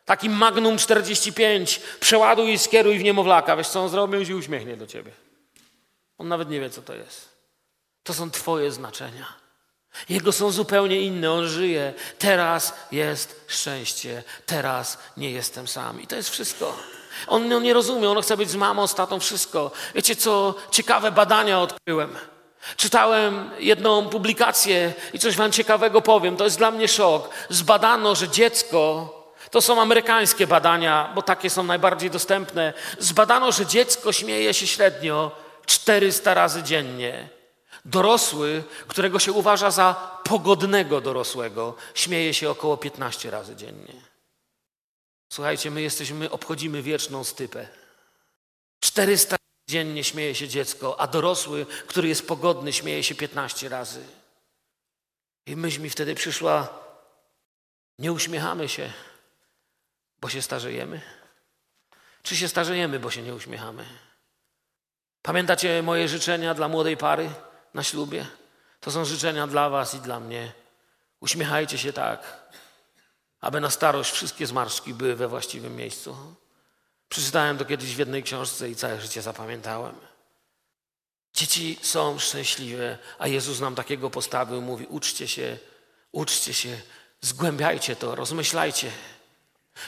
taki 0.05 0.29
Magnum 0.29 0.77
45, 0.77 1.81
przeładuj 1.99 2.51
i 2.51 2.57
skieruj 2.57 2.99
w 2.99 3.03
niemowlaka. 3.03 3.57
Wiesz, 3.57 3.67
co 3.67 3.81
on 3.81 3.89
zrobi? 3.89 4.17
On 4.17 4.33
uśmiechnie 4.33 4.77
do 4.77 4.87
ciebie. 4.87 5.11
On 6.17 6.27
nawet 6.27 6.49
nie 6.49 6.59
wie, 6.59 6.69
co 6.69 6.81
to 6.81 6.95
jest. 6.95 7.29
To 8.03 8.13
są 8.13 8.31
twoje 8.31 8.71
znaczenia. 8.71 9.25
Jego 10.09 10.31
są 10.31 10.51
zupełnie 10.51 11.01
inne. 11.01 11.31
On 11.31 11.47
żyje. 11.47 11.93
Teraz 12.19 12.73
jest 12.91 13.45
szczęście. 13.47 14.23
Teraz 14.45 14.97
nie 15.17 15.31
jestem 15.31 15.67
sam. 15.67 16.01
I 16.01 16.07
to 16.07 16.15
jest 16.15 16.29
wszystko. 16.29 16.77
On, 17.27 17.53
on 17.53 17.63
nie 17.63 17.73
rozumie. 17.73 18.09
On 18.09 18.21
chce 18.21 18.37
być 18.37 18.49
z 18.49 18.55
mamą, 18.55 18.87
z 18.87 18.95
tatą, 18.95 19.19
wszystko. 19.19 19.71
Wiecie, 19.95 20.15
co 20.15 20.55
ciekawe 20.71 21.11
badania 21.11 21.61
odkryłem. 21.61 22.15
Czytałem 22.77 23.51
jedną 23.59 24.09
publikację 24.09 24.93
i 25.13 25.19
coś 25.19 25.35
wam 25.35 25.51
ciekawego 25.51 26.01
powiem. 26.01 26.37
To 26.37 26.43
jest 26.43 26.57
dla 26.57 26.71
mnie 26.71 26.87
szok. 26.87 27.29
Zbadano, 27.49 28.15
że 28.15 28.29
dziecko, 28.29 29.13
to 29.51 29.61
są 29.61 29.81
amerykańskie 29.81 30.47
badania, 30.47 31.11
bo 31.15 31.21
takie 31.21 31.49
są 31.49 31.63
najbardziej 31.63 32.09
dostępne. 32.09 32.73
Zbadano, 32.99 33.51
że 33.51 33.65
dziecko 33.65 34.11
śmieje 34.11 34.53
się 34.53 34.67
średnio 34.67 35.31
400 35.65 36.33
razy 36.33 36.63
dziennie. 36.63 37.29
Dorosły, 37.85 38.63
którego 38.87 39.19
się 39.19 39.31
uważa 39.31 39.71
za 39.71 39.95
pogodnego 40.23 41.01
dorosłego, 41.01 41.75
śmieje 41.93 42.33
się 42.33 42.49
około 42.49 42.77
15 42.77 43.31
razy 43.31 43.55
dziennie. 43.55 44.10
Słuchajcie, 45.31 45.71
my 45.71 45.81
jesteśmy, 45.81 46.31
obchodzimy 46.31 46.81
wieczną 46.81 47.23
stypę. 47.23 47.67
400 48.79 49.31
razy 49.31 49.41
dziennie 49.69 50.03
śmieje 50.03 50.35
się 50.35 50.47
dziecko, 50.47 50.99
a 50.99 51.07
dorosły, 51.07 51.65
który 51.65 52.07
jest 52.07 52.27
pogodny, 52.27 52.73
śmieje 52.73 53.03
się 53.03 53.15
15 53.15 53.69
razy. 53.69 54.03
I 55.45 55.55
myśl 55.55 55.81
mi 55.81 55.89
wtedy 55.89 56.15
przyszła, 56.15 56.79
nie 57.99 58.11
uśmiechamy 58.11 58.69
się, 58.69 58.93
bo 60.21 60.29
się 60.29 60.41
starzejemy? 60.41 61.01
Czy 62.23 62.35
się 62.35 62.47
starzejemy, 62.47 62.99
bo 62.99 63.11
się 63.11 63.21
nie 63.21 63.35
uśmiechamy? 63.35 63.85
Pamiętacie 65.21 65.83
moje 65.83 66.07
życzenia 66.07 66.53
dla 66.53 66.67
młodej 66.67 66.97
pary 66.97 67.29
na 67.73 67.83
ślubie? 67.83 68.27
To 68.79 68.91
są 68.91 69.05
życzenia 69.05 69.47
dla 69.47 69.69
Was 69.69 69.93
i 69.95 69.99
dla 69.99 70.19
mnie. 70.19 70.51
Uśmiechajcie 71.19 71.77
się 71.77 71.93
tak, 71.93 72.51
aby 73.41 73.61
na 73.61 73.69
starość 73.69 74.11
wszystkie 74.11 74.47
zmarszczki 74.47 74.93
były 74.93 75.15
we 75.15 75.27
właściwym 75.27 75.75
miejscu. 75.75 76.17
Przeczytałem 77.09 77.57
to 77.57 77.65
kiedyś 77.65 77.95
w 77.95 77.99
jednej 77.99 78.23
książce 78.23 78.69
i 78.69 78.75
całe 78.75 79.01
życie 79.01 79.21
zapamiętałem. 79.21 79.95
Dzieci 81.33 81.79
są 81.81 82.19
szczęśliwe, 82.19 82.97
a 83.19 83.27
Jezus 83.27 83.59
nam 83.59 83.75
takiego 83.75 84.09
postawił. 84.09 84.61
Mówi: 84.61 84.85
uczcie 84.89 85.27
się, 85.27 85.57
uczcie 86.11 86.53
się, 86.53 86.81
zgłębiajcie 87.21 87.95
to, 87.95 88.15
rozmyślajcie. 88.15 88.91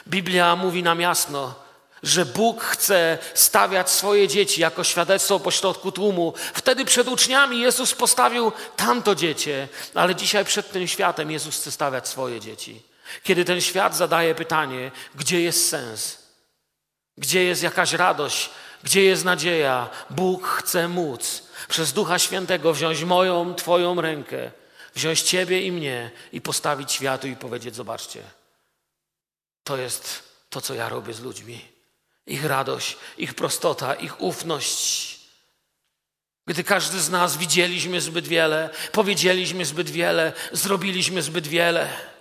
Biblia 0.08 0.56
mówi 0.56 0.82
nam 0.82 1.00
jasno, 1.00 1.54
że 2.02 2.26
Bóg 2.26 2.62
chce 2.62 3.18
stawiać 3.34 3.90
swoje 3.90 4.28
dzieci 4.28 4.60
jako 4.60 4.84
świadectwo 4.84 5.40
pośrodku 5.40 5.92
tłumu. 5.92 6.34
Wtedy 6.54 6.84
przed 6.84 7.08
uczniami 7.08 7.60
Jezus 7.60 7.94
postawił 7.94 8.52
tamto 8.76 9.14
dziecię, 9.14 9.68
ale 9.94 10.14
dzisiaj 10.14 10.44
przed 10.44 10.72
tym 10.72 10.88
światem 10.88 11.30
Jezus 11.30 11.60
chce 11.60 11.70
stawiać 11.70 12.08
swoje 12.08 12.40
dzieci. 12.40 12.93
Kiedy 13.22 13.44
ten 13.44 13.60
świat 13.60 13.96
zadaje 13.96 14.34
pytanie, 14.34 14.90
gdzie 15.14 15.42
jest 15.42 15.68
sens, 15.68 16.18
gdzie 17.18 17.44
jest 17.44 17.62
jakaś 17.62 17.92
radość, 17.92 18.50
gdzie 18.82 19.02
jest 19.02 19.24
nadzieja, 19.24 19.90
Bóg 20.10 20.46
chce 20.46 20.88
móc 20.88 21.42
przez 21.68 21.92
Ducha 21.92 22.18
Świętego 22.18 22.72
wziąć 22.72 23.04
moją, 23.04 23.54
Twoją 23.54 24.00
rękę, 24.00 24.50
wziąć 24.94 25.22
Ciebie 25.22 25.62
i 25.62 25.72
mnie 25.72 26.10
i 26.32 26.40
postawić 26.40 26.92
światu 26.92 27.28
i 27.28 27.36
powiedzieć: 27.36 27.74
Zobaczcie, 27.74 28.22
to 29.64 29.76
jest 29.76 30.22
to, 30.50 30.60
co 30.60 30.74
ja 30.74 30.88
robię 30.88 31.14
z 31.14 31.20
ludźmi. 31.20 31.60
Ich 32.26 32.44
radość, 32.44 32.96
ich 33.18 33.34
prostota, 33.34 33.94
ich 33.94 34.20
ufność. 34.20 35.14
Gdy 36.46 36.64
każdy 36.64 37.00
z 37.00 37.10
nas 37.10 37.36
widzieliśmy 37.36 38.00
zbyt 38.00 38.28
wiele, 38.28 38.70
powiedzieliśmy 38.92 39.64
zbyt 39.64 39.90
wiele, 39.90 40.32
zrobiliśmy 40.52 41.22
zbyt 41.22 41.46
wiele. 41.46 42.13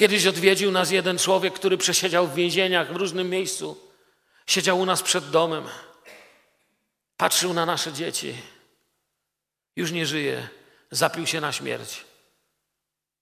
Kiedyś 0.00 0.26
odwiedził 0.26 0.70
nas 0.70 0.90
jeden 0.90 1.18
człowiek, 1.18 1.54
który 1.54 1.78
przesiedział 1.78 2.26
w 2.26 2.34
więzieniach 2.34 2.92
w 2.92 2.96
różnym 2.96 3.30
miejscu. 3.30 3.90
Siedział 4.46 4.80
u 4.80 4.86
nas 4.86 5.02
przed 5.02 5.30
domem. 5.30 5.64
Patrzył 7.16 7.54
na 7.54 7.66
nasze 7.66 7.92
dzieci. 7.92 8.36
Już 9.76 9.92
nie 9.92 10.06
żyje. 10.06 10.48
Zapił 10.90 11.26
się 11.26 11.40
na 11.40 11.52
śmierć. 11.52 12.04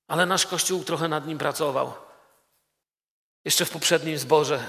Ale 0.09 0.26
nasz 0.26 0.47
kościół 0.47 0.85
trochę 0.85 1.09
nad 1.09 1.26
nim 1.26 1.39
pracował. 1.39 1.95
Jeszcze 3.45 3.64
w 3.64 3.70
poprzednim 3.70 4.18
zborze. 4.18 4.68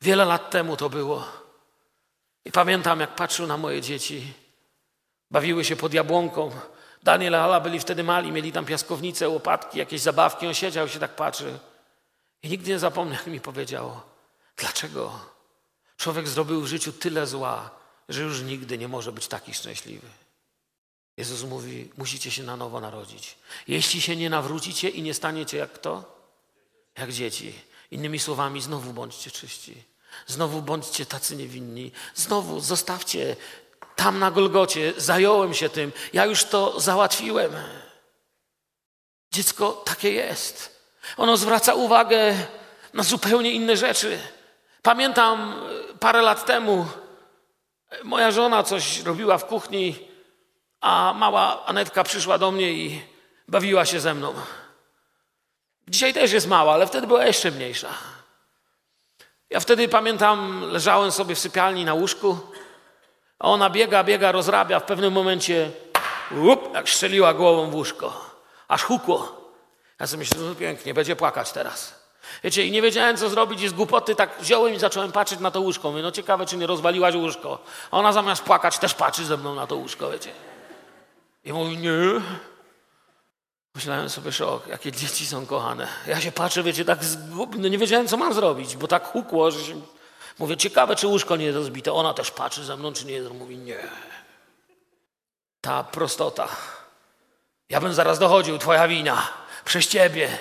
Wiele 0.00 0.24
lat 0.24 0.50
temu 0.50 0.76
to 0.76 0.90
było. 0.90 1.28
I 2.44 2.52
pamiętam, 2.52 3.00
jak 3.00 3.14
patrzył 3.14 3.46
na 3.46 3.56
moje 3.56 3.80
dzieci. 3.80 4.32
Bawiły 5.30 5.64
się 5.64 5.76
pod 5.76 5.94
jabłonką. 5.94 6.50
Daniel 7.04 7.34
Ala 7.34 7.60
byli 7.60 7.80
wtedy 7.80 8.04
mali, 8.04 8.32
mieli 8.32 8.52
tam 8.52 8.64
piaskownicę, 8.64 9.28
łopatki, 9.28 9.78
jakieś 9.78 10.00
zabawki. 10.00 10.46
On 10.46 10.54
siedział 10.54 10.88
się 10.88 10.98
tak 10.98 11.16
patrzy. 11.16 11.58
I 12.42 12.48
nigdy 12.48 12.70
nie 12.70 12.78
zapomnę, 12.78 13.14
jak 13.14 13.26
mi 13.26 13.40
powiedział, 13.40 14.00
dlaczego 14.56 15.20
człowiek 15.96 16.28
zrobił 16.28 16.60
w 16.60 16.66
życiu 16.66 16.92
tyle 16.92 17.26
zła, 17.26 17.70
że 18.08 18.22
już 18.22 18.42
nigdy 18.42 18.78
nie 18.78 18.88
może 18.88 19.12
być 19.12 19.28
taki 19.28 19.54
szczęśliwy. 19.54 20.06
Jezus 21.16 21.42
mówi, 21.42 21.90
musicie 21.96 22.30
się 22.30 22.42
na 22.42 22.56
nowo 22.56 22.80
narodzić. 22.80 23.36
Jeśli 23.68 24.00
się 24.00 24.16
nie 24.16 24.30
nawrócicie 24.30 24.88
i 24.88 25.02
nie 25.02 25.14
staniecie 25.14 25.56
jak 25.56 25.72
kto? 25.72 26.18
Jak 26.98 27.12
dzieci. 27.12 27.54
Innymi 27.90 28.18
słowami, 28.18 28.60
znowu 28.60 28.92
bądźcie 28.92 29.30
czyści. 29.30 29.82
Znowu 30.26 30.62
bądźcie 30.62 31.06
tacy 31.06 31.36
niewinni. 31.36 31.92
Znowu 32.14 32.60
zostawcie 32.60 33.36
tam 33.96 34.18
na 34.18 34.30
Golgocie. 34.30 34.92
Zająłem 34.96 35.54
się 35.54 35.68
tym. 35.68 35.92
Ja 36.12 36.26
już 36.26 36.44
to 36.44 36.80
załatwiłem. 36.80 37.52
Dziecko 39.32 39.72
takie 39.72 40.12
jest. 40.12 40.84
Ono 41.16 41.36
zwraca 41.36 41.74
uwagę 41.74 42.34
na 42.94 43.02
zupełnie 43.02 43.50
inne 43.50 43.76
rzeczy. 43.76 44.18
Pamiętam 44.82 45.52
e, 45.92 45.98
parę 45.98 46.22
lat 46.22 46.46
temu, 46.46 46.86
e, 47.90 48.04
moja 48.04 48.30
żona 48.30 48.62
coś 48.62 49.02
robiła 49.02 49.38
w 49.38 49.46
kuchni, 49.46 50.08
a 50.80 51.14
mała 51.16 51.66
Anetka 51.66 52.04
przyszła 52.04 52.38
do 52.38 52.50
mnie 52.50 52.72
i 52.72 53.02
bawiła 53.48 53.86
się 53.86 54.00
ze 54.00 54.14
mną. 54.14 54.34
Dzisiaj 55.88 56.14
też 56.14 56.32
jest 56.32 56.46
mała, 56.46 56.74
ale 56.74 56.86
wtedy 56.86 57.06
była 57.06 57.24
jeszcze 57.24 57.50
mniejsza. 57.50 57.88
Ja 59.50 59.60
wtedy 59.60 59.88
pamiętam, 59.88 60.64
leżałem 60.70 61.12
sobie 61.12 61.34
w 61.34 61.38
sypialni 61.38 61.84
na 61.84 61.94
łóżku, 61.94 62.38
a 63.38 63.48
ona 63.48 63.70
biega, 63.70 64.04
biega, 64.04 64.32
rozrabia. 64.32 64.80
W 64.80 64.84
pewnym 64.84 65.12
momencie, 65.12 65.70
up, 66.30 66.62
jak 66.74 66.88
strzeliła 66.88 67.34
głową 67.34 67.70
w 67.70 67.74
łóżko. 67.74 68.30
Aż 68.68 68.82
hukło. 68.82 69.44
Ja 70.00 70.06
sobie 70.06 70.18
myślę, 70.18 70.40
no 70.40 70.54
pięknie, 70.54 70.94
będzie 70.94 71.16
płakać 71.16 71.52
teraz. 71.52 72.04
Wiecie, 72.44 72.66
i 72.66 72.70
nie 72.70 72.82
wiedziałem, 72.82 73.16
co 73.16 73.28
zrobić 73.28 73.62
i 73.62 73.68
z 73.68 73.72
głupoty 73.72 74.14
tak 74.14 74.30
wziąłem 74.40 74.74
i 74.74 74.78
zacząłem 74.78 75.12
patrzeć 75.12 75.40
na 75.40 75.50
to 75.50 75.60
łóżko. 75.60 75.90
Mówię, 75.90 76.02
no 76.02 76.10
ciekawe, 76.10 76.46
czy 76.46 76.56
nie 76.56 76.66
rozwaliłaś 76.66 77.14
łóżko. 77.14 77.58
A 77.90 77.98
ona 77.98 78.12
zamiast 78.12 78.42
płakać 78.42 78.78
też 78.78 78.94
patrzy 78.94 79.24
ze 79.24 79.36
mną 79.36 79.54
na 79.54 79.66
to 79.66 79.76
łóżko, 79.76 80.10
wiecie. 80.10 80.30
I 81.44 81.52
mówi, 81.52 81.78
nie. 81.78 81.90
Myślałem 83.74 84.10
sobie, 84.10 84.32
szok, 84.32 84.66
jakie 84.66 84.92
dzieci 84.92 85.26
są 85.26 85.46
kochane. 85.46 85.88
Ja 86.06 86.20
się 86.20 86.32
patrzę, 86.32 86.62
wiecie, 86.62 86.84
tak 86.84 87.04
zgub... 87.04 87.56
no 87.58 87.68
nie 87.68 87.78
wiedziałem, 87.78 88.08
co 88.08 88.16
mam 88.16 88.34
zrobić, 88.34 88.76
bo 88.76 88.88
tak 88.88 89.06
hukło, 89.06 89.50
że 89.50 89.64
się... 89.64 89.80
Mówię, 90.38 90.56
ciekawe, 90.56 90.96
czy 90.96 91.06
łóżko 91.06 91.36
nie 91.36 91.44
jest 91.44 91.56
rozbite. 91.56 91.92
Ona 91.92 92.14
też 92.14 92.30
patrzy 92.30 92.64
ze 92.64 92.76
mną, 92.76 92.92
czy 92.92 93.06
nie 93.06 93.12
jest. 93.12 93.30
Mówi, 93.30 93.56
nie. 93.56 93.88
Ta 95.60 95.84
prostota. 95.84 96.48
Ja 97.68 97.80
bym 97.80 97.94
zaraz 97.94 98.18
dochodził, 98.18 98.58
twoja 98.58 98.88
wina, 98.88 99.28
przez 99.64 99.88
ciebie. 99.88 100.38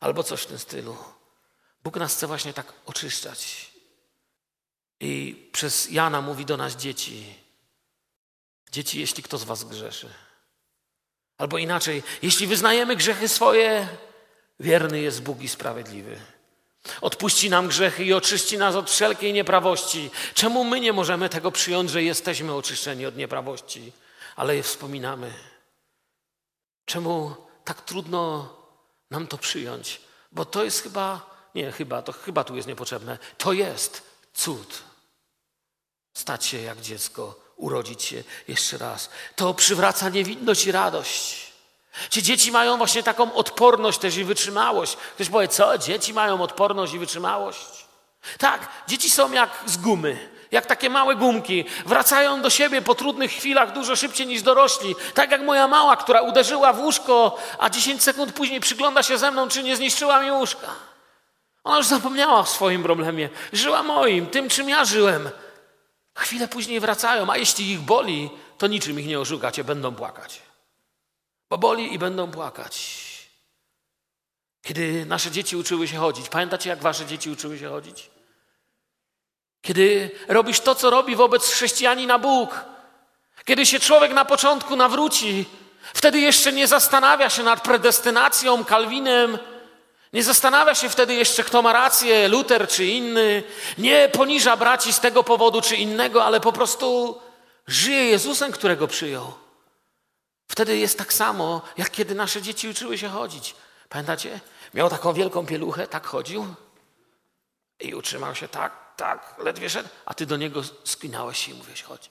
Albo 0.00 0.22
coś 0.22 0.42
w 0.42 0.46
tym 0.46 0.58
stylu. 0.58 0.96
Bóg 1.84 1.96
nas 1.96 2.14
chce 2.14 2.26
właśnie 2.26 2.52
tak 2.52 2.72
oczyszczać. 2.86 3.70
I 5.00 5.48
przez 5.52 5.90
Jana 5.90 6.20
mówi 6.20 6.44
do 6.44 6.56
nas 6.56 6.76
dzieci. 6.76 7.34
Dzieci, 8.72 9.00
jeśli 9.00 9.22
kto 9.22 9.38
z 9.38 9.44
was 9.44 9.64
grzeszy. 9.64 10.08
Albo 11.38 11.58
inaczej, 11.58 12.02
jeśli 12.22 12.46
wyznajemy 12.46 12.96
grzechy 12.96 13.28
swoje, 13.28 13.88
wierny 14.60 15.00
jest 15.00 15.22
Bóg 15.22 15.42
i 15.42 15.48
sprawiedliwy. 15.48 16.20
Odpuści 17.00 17.50
nam 17.50 17.68
grzechy 17.68 18.04
i 18.04 18.12
oczyści 18.12 18.58
nas 18.58 18.74
od 18.74 18.90
wszelkiej 18.90 19.32
nieprawości. 19.32 20.10
Czemu 20.34 20.64
my 20.64 20.80
nie 20.80 20.92
możemy 20.92 21.28
tego 21.28 21.52
przyjąć, 21.52 21.90
że 21.90 22.02
jesteśmy 22.02 22.54
oczyszczeni 22.54 23.06
od 23.06 23.16
nieprawości, 23.16 23.92
ale 24.36 24.56
je 24.56 24.62
wspominamy? 24.62 25.32
Czemu 26.84 27.34
tak 27.64 27.80
trudno 27.80 28.54
nam 29.10 29.26
to 29.26 29.38
przyjąć? 29.38 30.00
Bo 30.32 30.44
to 30.44 30.64
jest 30.64 30.82
chyba, 30.82 31.30
nie 31.54 31.72
chyba, 31.72 32.02
to 32.02 32.12
chyba 32.12 32.44
tu 32.44 32.56
jest 32.56 32.68
niepotrzebne. 32.68 33.18
To 33.38 33.52
jest 33.52 34.02
cud. 34.34 34.82
Stać 36.14 36.46
się 36.46 36.58
jak 36.60 36.80
dziecko, 36.80 37.40
urodzić 37.56 38.02
się 38.02 38.24
jeszcze 38.48 38.78
raz. 38.78 39.10
To 39.36 39.54
przywraca 39.54 40.08
niewinność 40.08 40.66
i 40.66 40.72
radość. 40.72 41.45
Ci 42.10 42.22
dzieci 42.22 42.52
mają 42.52 42.76
właśnie 42.76 43.02
taką 43.02 43.34
odporność 43.34 43.98
też 43.98 44.16
i 44.16 44.24
wytrzymałość. 44.24 44.96
Ktoś 44.96 45.28
powie, 45.28 45.48
co? 45.48 45.78
Dzieci 45.78 46.14
mają 46.14 46.42
odporność 46.42 46.92
i 46.94 46.98
wytrzymałość? 46.98 47.86
Tak, 48.38 48.68
dzieci 48.88 49.10
są 49.10 49.32
jak 49.32 49.50
z 49.66 49.76
gumy, 49.76 50.28
jak 50.50 50.66
takie 50.66 50.90
małe 50.90 51.16
gumki. 51.16 51.64
Wracają 51.86 52.42
do 52.42 52.50
siebie 52.50 52.82
po 52.82 52.94
trudnych 52.94 53.30
chwilach 53.30 53.72
dużo 53.72 53.96
szybciej 53.96 54.26
niż 54.26 54.42
dorośli. 54.42 54.94
Tak 55.14 55.30
jak 55.30 55.42
moja 55.42 55.68
mała, 55.68 55.96
która 55.96 56.20
uderzyła 56.20 56.72
w 56.72 56.80
łóżko, 56.80 57.38
a 57.58 57.70
10 57.70 58.02
sekund 58.02 58.32
później 58.32 58.60
przygląda 58.60 59.02
się 59.02 59.18
ze 59.18 59.30
mną, 59.30 59.48
czy 59.48 59.62
nie 59.62 59.76
zniszczyła 59.76 60.20
mi 60.20 60.30
łóżka. 60.30 60.66
Ona 61.64 61.76
już 61.76 61.86
zapomniała 61.86 62.38
o 62.38 62.46
swoim 62.46 62.82
problemie. 62.82 63.28
Żyła 63.52 63.82
moim, 63.82 64.26
tym 64.26 64.48
czym 64.48 64.68
ja 64.68 64.84
żyłem. 64.84 65.30
Chwilę 66.14 66.48
później 66.48 66.80
wracają, 66.80 67.30
a 67.30 67.36
jeśli 67.36 67.70
ich 67.70 67.80
boli, 67.80 68.30
to 68.58 68.66
niczym 68.66 69.00
ich 69.00 69.06
nie 69.06 69.20
oszukacie, 69.20 69.64
będą 69.64 69.94
płakać. 69.94 70.45
Bo 71.50 71.58
boli 71.58 71.94
i 71.94 71.98
będą 71.98 72.30
płakać. 72.30 73.06
Kiedy 74.62 75.06
nasze 75.06 75.30
dzieci 75.30 75.56
uczyły 75.56 75.88
się 75.88 75.96
chodzić, 75.96 76.28
pamiętacie, 76.28 76.70
jak 76.70 76.82
wasze 76.82 77.06
dzieci 77.06 77.30
uczyły 77.30 77.58
się 77.58 77.68
chodzić? 77.68 78.10
Kiedy 79.62 80.10
robisz 80.28 80.60
to, 80.60 80.74
co 80.74 80.90
robi 80.90 81.16
wobec 81.16 81.52
chrześcijanina 81.52 82.18
Bóg, 82.18 82.64
kiedy 83.44 83.66
się 83.66 83.80
człowiek 83.80 84.12
na 84.12 84.24
początku 84.24 84.76
nawróci, 84.76 85.44
wtedy 85.94 86.20
jeszcze 86.20 86.52
nie 86.52 86.66
zastanawia 86.66 87.30
się 87.30 87.42
nad 87.42 87.62
predestynacją, 87.62 88.64
Kalwinem, 88.64 89.38
nie 90.12 90.22
zastanawia 90.22 90.74
się 90.74 90.88
wtedy 90.88 91.14
jeszcze, 91.14 91.44
kto 91.44 91.62
ma 91.62 91.72
rację, 91.72 92.28
Luter 92.28 92.68
czy 92.68 92.86
inny, 92.86 93.42
nie 93.78 94.08
poniża 94.08 94.56
braci 94.56 94.92
z 94.92 95.00
tego 95.00 95.24
powodu 95.24 95.60
czy 95.60 95.76
innego, 95.76 96.24
ale 96.24 96.40
po 96.40 96.52
prostu 96.52 97.20
żyje 97.66 98.04
Jezusem, 98.04 98.52
którego 98.52 98.88
przyjął. 98.88 99.45
Wtedy 100.48 100.76
jest 100.76 100.98
tak 100.98 101.12
samo, 101.12 101.62
jak 101.76 101.90
kiedy 101.90 102.14
nasze 102.14 102.42
dzieci 102.42 102.68
uczyły 102.68 102.98
się 102.98 103.08
chodzić. 103.08 103.54
Pamiętacie? 103.88 104.40
Miał 104.74 104.90
taką 104.90 105.12
wielką 105.12 105.46
pieluchę, 105.46 105.86
tak 105.86 106.06
chodził 106.06 106.54
i 107.80 107.94
utrzymał 107.94 108.34
się 108.34 108.48
tak, 108.48 108.72
tak, 108.96 109.34
ledwie 109.38 109.70
szedł, 109.70 109.88
a 110.06 110.14
ty 110.14 110.26
do 110.26 110.36
niego 110.36 110.62
skinałeś 110.84 111.38
się 111.38 111.52
i 111.52 111.54
mówisz, 111.54 111.82
chodź. 111.82 112.10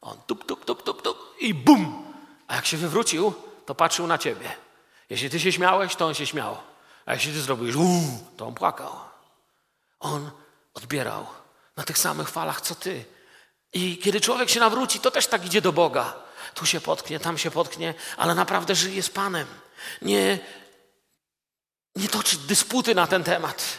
A 0.00 0.06
on 0.06 0.18
tup, 0.26 0.44
tup, 0.44 0.64
tup, 0.64 0.82
tup, 0.82 1.02
tup 1.02 1.34
i 1.40 1.54
bum! 1.54 2.14
A 2.48 2.54
jak 2.54 2.66
się 2.66 2.76
wywrócił, 2.76 3.34
to 3.66 3.74
patrzył 3.74 4.06
na 4.06 4.18
ciebie. 4.18 4.56
Jeśli 5.10 5.30
ty 5.30 5.40
się 5.40 5.52
śmiałeś, 5.52 5.96
to 5.96 6.06
on 6.06 6.14
się 6.14 6.26
śmiał. 6.26 6.56
A 7.06 7.14
jeśli 7.14 7.32
ty 7.32 7.40
zrobisz 7.40 7.76
uuu, 7.76 8.26
to 8.36 8.46
on 8.46 8.54
płakał. 8.54 8.92
On 10.00 10.30
odbierał 10.74 11.26
na 11.76 11.84
tych 11.84 11.98
samych 11.98 12.28
falach, 12.28 12.60
co 12.60 12.74
ty. 12.74 13.04
I 13.72 13.98
kiedy 13.98 14.20
człowiek 14.20 14.50
się 14.50 14.60
nawróci, 14.60 15.00
to 15.00 15.10
też 15.10 15.26
tak 15.26 15.46
idzie 15.46 15.60
do 15.60 15.72
Boga. 15.72 16.14
Tu 16.54 16.66
się 16.66 16.80
potknie, 16.80 17.20
tam 17.20 17.38
się 17.38 17.50
potknie, 17.50 17.94
ale 18.16 18.34
naprawdę 18.34 18.74
żyje 18.74 19.02
z 19.02 19.10
Panem. 19.10 19.46
Nie, 20.02 20.38
nie 21.96 22.08
toczy 22.08 22.36
dysputy 22.36 22.94
na 22.94 23.06
ten 23.06 23.24
temat. 23.24 23.78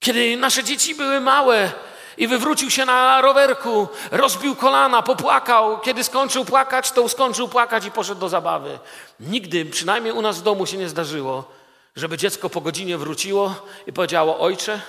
Kiedy 0.00 0.36
nasze 0.36 0.64
dzieci 0.64 0.94
były 0.94 1.20
małe 1.20 1.72
i 2.16 2.28
wywrócił 2.28 2.70
się 2.70 2.84
na 2.84 3.20
rowerku, 3.20 3.88
rozbił 4.10 4.56
kolana, 4.56 5.02
popłakał. 5.02 5.80
Kiedy 5.80 6.04
skończył 6.04 6.44
płakać, 6.44 6.92
to 6.92 7.08
skończył 7.08 7.48
płakać 7.48 7.84
i 7.84 7.90
poszedł 7.90 8.20
do 8.20 8.28
zabawy. 8.28 8.78
Nigdy, 9.20 9.64
przynajmniej 9.64 10.12
u 10.12 10.22
nas 10.22 10.38
w 10.38 10.42
domu 10.42 10.66
się 10.66 10.76
nie 10.76 10.88
zdarzyło, 10.88 11.50
żeby 11.96 12.18
dziecko 12.18 12.50
po 12.50 12.60
godzinie 12.60 12.98
wróciło 12.98 13.54
i 13.86 13.92
powiedziało: 13.92 14.38
Ojcze, 14.38 14.80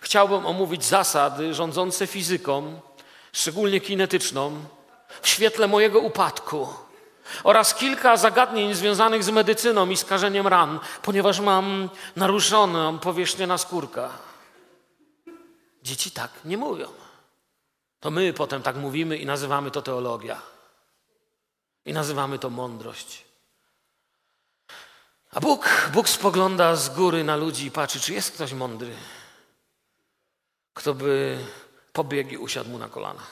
chciałbym 0.00 0.46
omówić 0.46 0.84
zasady 0.84 1.54
rządzące 1.54 2.06
fizyką, 2.06 2.80
szczególnie 3.32 3.80
kinetyczną, 3.80 4.64
w 5.22 5.28
świetle 5.28 5.68
mojego 5.68 6.00
upadku 6.00 6.68
oraz 7.44 7.74
kilka 7.74 8.16
zagadnień 8.16 8.74
związanych 8.74 9.24
z 9.24 9.30
medycyną 9.30 9.90
i 9.90 9.96
skażeniem 9.96 10.46
ran, 10.46 10.80
ponieważ 11.02 11.40
mam 11.40 11.90
naruszoną 12.16 12.98
powierzchnię 12.98 13.46
naskórka. 13.46 14.10
Dzieci 15.82 16.10
tak 16.10 16.30
nie 16.44 16.56
mówią. 16.56 16.88
To 18.00 18.10
my 18.10 18.32
potem 18.32 18.62
tak 18.62 18.76
mówimy 18.76 19.16
i 19.16 19.26
nazywamy 19.26 19.70
to 19.70 19.82
teologia. 19.82 20.42
I 21.84 21.92
nazywamy 21.92 22.38
to 22.38 22.50
mądrość. 22.50 23.24
A 25.30 25.40
Bóg, 25.40 25.88
Bóg 25.92 26.08
spogląda 26.08 26.76
z 26.76 26.88
góry 26.88 27.24
na 27.24 27.36
ludzi 27.36 27.66
i 27.66 27.70
patrzy, 27.70 28.00
czy 28.00 28.12
jest 28.12 28.30
ktoś 28.30 28.52
mądry, 28.52 28.94
kto 30.74 30.94
by 30.94 31.38
pobiegł 31.92 32.30
i 32.30 32.36
usiadł 32.36 32.70
mu 32.70 32.78
na 32.78 32.88
kolana. 32.88 33.22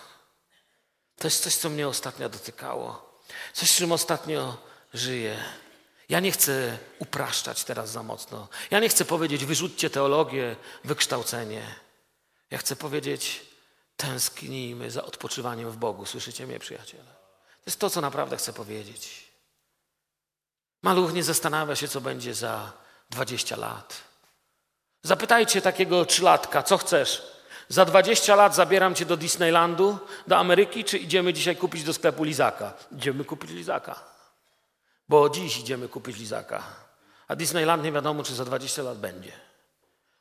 To 1.21 1.27
jest 1.27 1.43
coś, 1.43 1.57
co 1.57 1.71
mnie 1.71 1.89
ostatnio 1.89 2.29
dotykało. 2.29 3.17
Coś, 3.53 3.77
czym 3.77 3.93
ostatnio 3.93 4.57
żyję. 4.95 5.45
Ja 6.09 6.21
nie 6.21 6.33
chcę 6.33 6.79
upraszczać 6.99 7.65
teraz 7.65 7.91
za 7.91 8.03
mocno. 8.03 8.49
Ja 8.71 8.81
nie 8.81 8.89
chcę 8.89 9.05
powiedzieć, 9.05 9.45
wyrzućcie 9.45 9.91
teologię, 9.91 10.57
wykształcenie. 10.85 11.63
Ja 12.51 12.59
chcę 12.59 12.77
powiedzieć, 12.77 13.47
tęsknijmy 13.97 14.91
za 14.91 15.05
odpoczywaniem 15.05 15.71
w 15.71 15.77
Bogu. 15.77 16.07
Słyszycie 16.07 16.47
mnie, 16.47 16.59
przyjaciele? 16.59 17.05
To 17.05 17.67
jest 17.67 17.81
to, 17.81 17.91
co 17.91 18.01
naprawdę 18.01 18.37
chcę 18.37 18.53
powiedzieć. 18.53 19.25
Maluch 20.83 21.13
nie 21.13 21.25
zastanawia 21.25 21.77
się, 21.77 21.89
co 21.89 22.01
będzie 22.01 22.35
za 22.35 22.73
20 23.11 23.57
lat. 23.57 24.01
Zapytajcie 25.03 25.63
takiego 25.63 26.05
trzylatka, 26.05 26.63
co 26.63 26.79
chcesz? 26.79 27.40
Za 27.71 27.85
20 27.85 28.35
lat 28.35 28.55
zabieram 28.55 28.95
cię 28.95 29.07
do 29.07 29.17
Disneylandu, 29.17 29.99
do 30.27 30.37
Ameryki, 30.37 30.85
czy 30.85 30.99
idziemy 30.99 31.33
dzisiaj 31.33 31.57
kupić 31.57 31.85
do 31.85 31.93
sklepu 31.93 32.25
lizaka? 32.25 32.73
Idziemy 32.93 33.25
kupić 33.25 33.51
lizaka. 33.51 34.01
Bo 35.09 35.31
dziś 35.31 35.59
idziemy 35.59 35.89
kupić 35.89 36.19
lizaka. 36.19 36.63
A 37.29 37.37
Disneyland 37.37 37.85
nie 37.85 37.93
wiadomo, 37.93 38.23
czy 38.23 38.35
za 38.35 38.45
20 38.45 38.83
lat 38.83 38.99
będzie. 38.99 39.33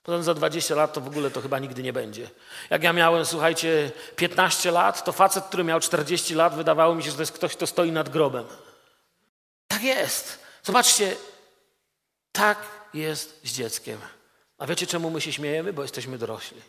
Potem 0.03 0.23
za 0.23 0.33
20 0.33 0.75
lat 0.75 0.93
to 0.93 1.01
w 1.01 1.07
ogóle 1.07 1.31
to 1.31 1.41
chyba 1.41 1.59
nigdy 1.59 1.83
nie 1.83 1.93
będzie. 1.93 2.29
Jak 2.69 2.83
ja 2.83 2.93
miałem, 2.93 3.25
słuchajcie, 3.25 3.91
15 4.15 4.71
lat, 4.71 5.03
to 5.03 5.11
facet, 5.11 5.45
który 5.45 5.63
miał 5.63 5.79
40 5.79 6.35
lat, 6.35 6.55
wydawało 6.55 6.95
mi 6.95 7.03
się, 7.03 7.09
że 7.09 7.15
to 7.15 7.21
jest 7.21 7.31
ktoś, 7.31 7.55
kto 7.55 7.67
stoi 7.67 7.91
nad 7.91 8.09
grobem. 8.09 8.45
Tak 9.67 9.83
jest. 9.83 10.39
Zobaczcie, 10.63 11.15
tak 12.31 12.57
jest 12.93 13.39
z 13.43 13.53
dzieckiem. 13.53 13.99
A 14.57 14.67
wiecie, 14.67 14.87
czemu 14.87 15.09
my 15.09 15.21
się 15.21 15.33
śmiejemy? 15.33 15.73
Bo 15.73 15.81
jesteśmy 15.81 16.17
dorośli. 16.17 16.61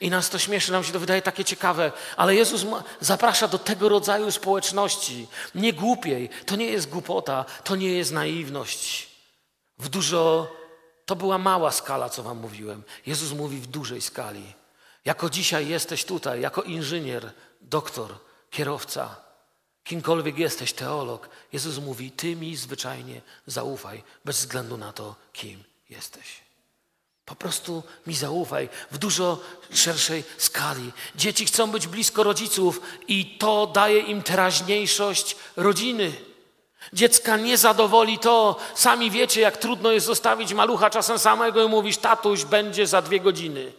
I 0.00 0.10
nas 0.10 0.30
to 0.30 0.38
śmieszy, 0.38 0.72
nam 0.72 0.84
się 0.84 0.92
to 0.92 1.00
wydaje 1.00 1.22
takie 1.22 1.44
ciekawe, 1.44 1.92
ale 2.16 2.34
Jezus 2.34 2.64
zaprasza 3.00 3.48
do 3.48 3.58
tego 3.58 3.88
rodzaju 3.88 4.30
społeczności. 4.30 5.26
Nie 5.54 5.72
głupiej, 5.72 6.30
to 6.46 6.56
nie 6.56 6.66
jest 6.66 6.88
głupota, 6.88 7.44
to 7.64 7.76
nie 7.76 7.92
jest 7.92 8.12
naiwność. 8.12 9.08
W 9.78 9.88
dużo, 9.88 10.52
to 11.06 11.16
była 11.16 11.38
mała 11.38 11.72
skala, 11.72 12.08
co 12.08 12.22
wam 12.22 12.38
mówiłem. 12.38 12.82
Jezus 13.06 13.32
mówi 13.32 13.58
w 13.58 13.66
dużej 13.66 14.00
skali. 14.00 14.54
Jako 15.04 15.30
dzisiaj 15.30 15.68
jesteś 15.68 16.04
tutaj, 16.04 16.40
jako 16.40 16.62
inżynier, 16.62 17.32
doktor, 17.60 18.14
kierowca, 18.50 19.16
kimkolwiek 19.84 20.38
jesteś, 20.38 20.72
teolog, 20.72 21.28
Jezus 21.52 21.78
mówi, 21.78 22.10
ty 22.10 22.36
mi 22.36 22.56
zwyczajnie 22.56 23.20
zaufaj, 23.46 24.02
bez 24.24 24.36
względu 24.36 24.76
na 24.76 24.92
to, 24.92 25.16
kim 25.32 25.64
jesteś. 25.90 26.51
Po 27.32 27.36
prostu 27.36 27.82
mi 28.06 28.14
zaufaj 28.14 28.68
w 28.90 28.98
dużo 28.98 29.38
szerszej 29.74 30.24
skali. 30.38 30.92
Dzieci 31.16 31.46
chcą 31.46 31.70
być 31.70 31.86
blisko 31.86 32.22
rodziców 32.22 32.80
i 33.08 33.38
to 33.38 33.66
daje 33.66 33.98
im 33.98 34.22
teraźniejszość 34.22 35.36
rodziny. 35.56 36.12
Dziecka 36.92 37.36
nie 37.36 37.58
zadowoli 37.58 38.18
to. 38.18 38.56
Sami 38.74 39.10
wiecie, 39.10 39.40
jak 39.40 39.56
trudno 39.56 39.92
jest 39.92 40.06
zostawić 40.06 40.54
malucha 40.54 40.90
czasem 40.90 41.18
samego 41.18 41.64
i 41.64 41.68
mówisz, 41.68 41.96
tatuś 41.96 42.44
będzie 42.44 42.86
za 42.86 43.02
dwie 43.02 43.20
godziny. 43.20 43.72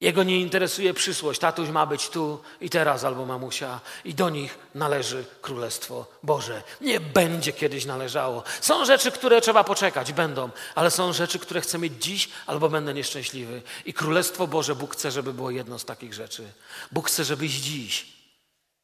Jego 0.00 0.22
nie 0.22 0.40
interesuje 0.40 0.94
przyszłość. 0.94 1.40
Tatuś 1.40 1.68
ma 1.68 1.86
być 1.86 2.08
tu 2.08 2.42
i 2.60 2.70
teraz 2.70 3.04
albo 3.04 3.26
mamusia 3.26 3.80
i 4.04 4.14
do 4.14 4.30
nich 4.30 4.58
należy 4.74 5.24
Królestwo 5.42 6.06
Boże. 6.22 6.62
Nie 6.80 7.00
będzie 7.00 7.52
kiedyś 7.52 7.84
należało. 7.84 8.42
Są 8.60 8.84
rzeczy, 8.84 9.12
które 9.12 9.40
trzeba 9.40 9.64
poczekać, 9.64 10.12
będą, 10.12 10.50
ale 10.74 10.90
są 10.90 11.12
rzeczy, 11.12 11.38
które 11.38 11.60
chcę 11.60 11.78
mieć 11.78 11.92
dziś 12.04 12.28
albo 12.46 12.68
będę 12.68 12.94
nieszczęśliwy. 12.94 13.62
I 13.84 13.94
Królestwo 13.94 14.46
Boże, 14.46 14.74
Bóg 14.74 14.92
chce, 14.92 15.10
żeby 15.10 15.32
było 15.32 15.50
jedno 15.50 15.78
z 15.78 15.84
takich 15.84 16.14
rzeczy. 16.14 16.52
Bóg 16.92 17.08
chce, 17.08 17.24
żebyś 17.24 17.52
dziś 17.52 18.06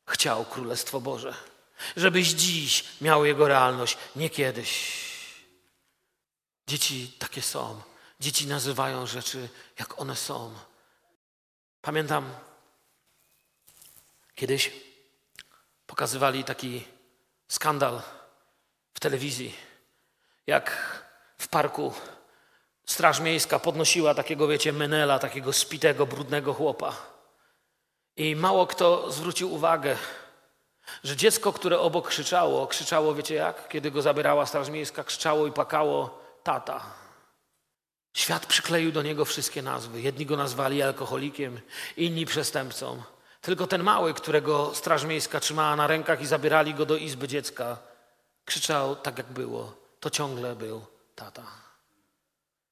chciał 0.06 0.44
Królestwo 0.44 1.00
Boże. 1.00 1.34
Żebyś 1.96 2.28
dziś 2.28 2.84
miał 3.00 3.24
Jego 3.24 3.48
realność, 3.48 3.98
nie 4.16 4.30
kiedyś. 4.30 5.04
Dzieci 6.66 7.12
takie 7.18 7.42
są. 7.42 7.80
Dzieci 8.20 8.46
nazywają 8.46 9.06
rzeczy, 9.06 9.48
jak 9.78 10.00
one 10.00 10.16
są. 10.16 10.54
Pamiętam, 11.85 12.24
kiedyś 14.35 14.72
pokazywali 15.87 16.45
taki 16.45 16.85
skandal 17.49 18.03
w 18.95 19.01
telewizji, 19.01 19.55
jak 20.47 20.70
w 21.39 21.49
parku 21.49 21.95
Straż 22.87 23.20
Miejska 23.20 23.59
podnosiła 23.59 24.14
takiego, 24.14 24.49
wiecie, 24.49 24.72
menela, 24.72 25.18
takiego 25.18 25.53
spitego, 25.53 26.07
brudnego 26.07 26.55
chłopa. 26.55 26.97
I 28.16 28.37
mało 28.37 28.66
kto 28.66 29.12
zwrócił 29.12 29.53
uwagę, 29.55 29.97
że 31.05 31.16
dziecko, 31.16 31.53
które 31.53 31.80
obok 31.80 32.09
krzyczało, 32.09 32.66
krzyczało, 32.66 33.14
wiecie 33.14 33.35
jak? 33.35 33.68
Kiedy 33.68 33.91
go 33.91 34.03
zabierała 34.03 34.47
Straż 34.47 34.68
Miejska, 34.68 35.05
krzyczało 35.05 35.47
i 35.47 35.53
pakało 35.53 36.22
tata. 36.43 37.03
Świat 38.14 38.46
przykleił 38.46 38.92
do 38.92 39.02
niego 39.02 39.24
wszystkie 39.24 39.62
nazwy. 39.62 40.00
Jedni 40.00 40.26
go 40.26 40.36
nazwali 40.36 40.82
alkoholikiem, 40.82 41.60
inni 41.96 42.26
przestępcą. 42.26 43.02
Tylko 43.40 43.66
ten 43.66 43.82
mały, 43.82 44.14
którego 44.14 44.74
Straż 44.74 45.04
Miejska 45.04 45.40
trzymała 45.40 45.76
na 45.76 45.86
rękach 45.86 46.20
i 46.20 46.26
zabierali 46.26 46.74
go 46.74 46.86
do 46.86 46.96
izby 46.96 47.28
dziecka, 47.28 47.78
krzyczał 48.44 48.96
tak, 48.96 49.18
jak 49.18 49.26
było. 49.26 49.76
To 50.00 50.10
ciągle 50.10 50.56
był 50.56 50.86
tata. 51.14 51.42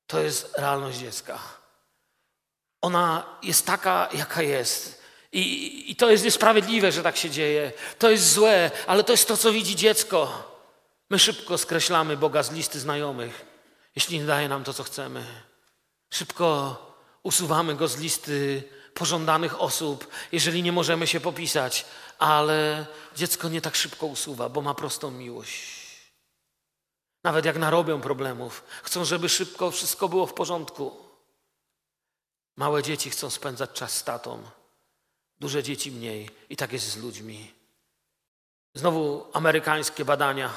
To 0.06 0.20
jest 0.20 0.58
realność 0.58 0.98
dziecka. 0.98 1.38
Ona 2.80 3.26
jest 3.42 3.66
taka, 3.66 4.08
jaka 4.12 4.42
jest. 4.42 5.02
I, 5.32 5.90
I 5.90 5.96
to 5.96 6.10
jest 6.10 6.24
niesprawiedliwe, 6.24 6.92
że 6.92 7.02
tak 7.02 7.16
się 7.16 7.30
dzieje. 7.30 7.72
To 7.98 8.10
jest 8.10 8.32
złe, 8.32 8.70
ale 8.86 9.04
to 9.04 9.12
jest 9.12 9.28
to, 9.28 9.36
co 9.36 9.52
widzi 9.52 9.76
dziecko. 9.76 10.48
My 11.10 11.18
szybko 11.18 11.58
skreślamy 11.58 12.16
Boga 12.16 12.42
z 12.42 12.52
listy 12.52 12.80
znajomych, 12.80 13.51
jeśli 13.96 14.18
nie 14.18 14.26
daje 14.26 14.48
nam 14.48 14.64
to, 14.64 14.72
co 14.72 14.82
chcemy. 14.82 15.44
Szybko 16.10 16.76
usuwamy 17.22 17.74
go 17.74 17.88
z 17.88 17.96
listy 17.96 18.68
pożądanych 18.94 19.60
osób, 19.60 20.06
jeżeli 20.32 20.62
nie 20.62 20.72
możemy 20.72 21.06
się 21.06 21.20
popisać, 21.20 21.86
ale 22.18 22.86
dziecko 23.16 23.48
nie 23.48 23.60
tak 23.60 23.76
szybko 23.76 24.06
usuwa, 24.06 24.48
bo 24.48 24.62
ma 24.62 24.74
prostą 24.74 25.10
miłość. 25.10 25.82
Nawet 27.24 27.44
jak 27.44 27.56
narobią 27.56 28.00
problemów, 28.00 28.64
chcą, 28.82 29.04
żeby 29.04 29.28
szybko 29.28 29.70
wszystko 29.70 30.08
było 30.08 30.26
w 30.26 30.34
porządku. 30.34 30.96
Małe 32.56 32.82
dzieci 32.82 33.10
chcą 33.10 33.30
spędzać 33.30 33.70
czas 33.70 33.96
z 33.96 34.04
tatą, 34.04 34.42
duże 35.40 35.62
dzieci 35.62 35.92
mniej. 35.92 36.30
I 36.50 36.56
tak 36.56 36.72
jest 36.72 36.88
z 36.88 36.96
ludźmi. 36.96 37.54
Znowu 38.74 39.26
amerykańskie 39.32 40.04
badania. 40.04 40.52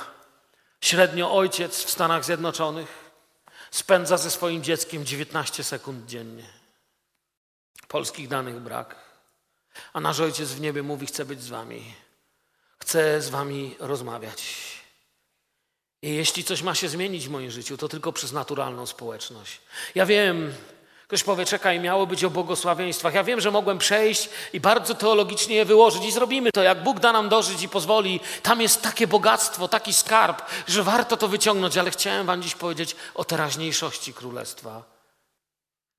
Średnio 0.81 1.35
ojciec 1.35 1.83
w 1.83 1.89
Stanach 1.89 2.25
Zjednoczonych 2.25 3.04
spędza 3.75 4.17
ze 4.17 4.31
swoim 4.31 4.63
dzieckiem 4.63 5.05
19 5.05 5.63
sekund 5.63 6.05
dziennie. 6.05 6.43
Polskich 7.87 8.27
danych 8.27 8.59
brak. 8.59 8.95
A 9.93 9.99
nasz 9.99 10.19
ojciec 10.19 10.51
w 10.51 10.61
niebie 10.61 10.83
mówi: 10.83 11.07
Chcę 11.07 11.25
być 11.25 11.41
z 11.41 11.49
wami. 11.49 11.93
Chcę 12.79 13.21
z 13.21 13.29
wami 13.29 13.75
rozmawiać. 13.79 14.43
I 16.01 16.15
jeśli 16.15 16.43
coś 16.43 16.61
ma 16.61 16.75
się 16.75 16.89
zmienić 16.89 17.27
w 17.27 17.31
moim 17.31 17.51
życiu, 17.51 17.77
to 17.77 17.87
tylko 17.87 18.13
przez 18.13 18.31
naturalną 18.31 18.85
społeczność. 18.85 19.61
Ja 19.95 20.05
wiem, 20.05 20.53
ktoś 21.07 21.23
powie, 21.23 21.45
czekaj, 21.45 21.79
miało 21.79 22.07
być 22.07 22.23
o 22.23 22.29
błogosławieństwach. 22.29 23.13
Ja 23.13 23.23
wiem, 23.23 23.41
że 23.41 23.51
mogłem 23.51 23.77
przejść 23.77 24.29
i 24.53 24.59
bardzo 24.59 24.95
teologicznie 24.95 25.55
je 25.55 25.65
wyłożyć 25.65 26.05
i 26.05 26.11
zrobimy 26.11 26.51
to, 26.51 26.63
jak 26.63 26.83
Bóg 26.83 26.99
da 26.99 27.11
nam 27.11 27.29
dożyć 27.29 27.61
i 27.61 27.69
pozwoli. 27.69 28.19
Tam 28.43 28.61
jest 28.61 28.81
takie 28.81 29.07
bogactwo, 29.07 29.67
taki 29.67 29.93
skarb, 29.93 30.41
że 30.67 30.83
warto 30.83 31.17
to 31.17 31.27
wyciągnąć, 31.27 31.77
ale 31.77 31.91
chciałem 31.91 32.25
wam 32.25 32.41
dziś 32.41 32.55
powiedzieć 32.55 32.95
o 33.15 33.23
teraźniejszości 33.23 34.13
królestwa. 34.13 34.83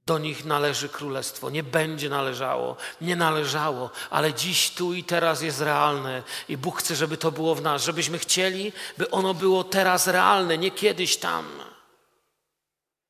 Do 0.06 0.18
nich 0.18 0.44
należy 0.44 0.88
królestwo, 0.88 1.50
nie 1.50 1.62
będzie 1.62 2.08
należało, 2.08 2.76
nie 3.00 3.16
należało, 3.16 3.90
ale 4.10 4.34
dziś, 4.34 4.70
tu 4.70 4.94
i 4.94 5.04
teraz 5.04 5.42
jest 5.42 5.60
realne 5.60 6.22
i 6.48 6.56
Bóg 6.56 6.78
chce, 6.78 6.96
żeby 6.96 7.16
to 7.16 7.32
było 7.32 7.54
w 7.54 7.62
nas, 7.62 7.84
żebyśmy 7.84 8.18
chcieli, 8.18 8.72
by 8.98 9.10
ono 9.10 9.34
było 9.34 9.64
teraz 9.64 10.06
realne, 10.06 10.58
nie 10.58 10.70
kiedyś 10.70 11.16
tam. 11.16 11.44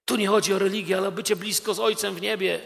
Tu 0.06 0.16
nie 0.16 0.28
chodzi 0.28 0.54
o 0.54 0.58
religię, 0.58 0.96
ale 0.96 1.08
o 1.08 1.12
bycie 1.12 1.36
blisko 1.36 1.74
z 1.74 1.80
Ojcem 1.80 2.14
w 2.14 2.20
niebie. 2.20 2.60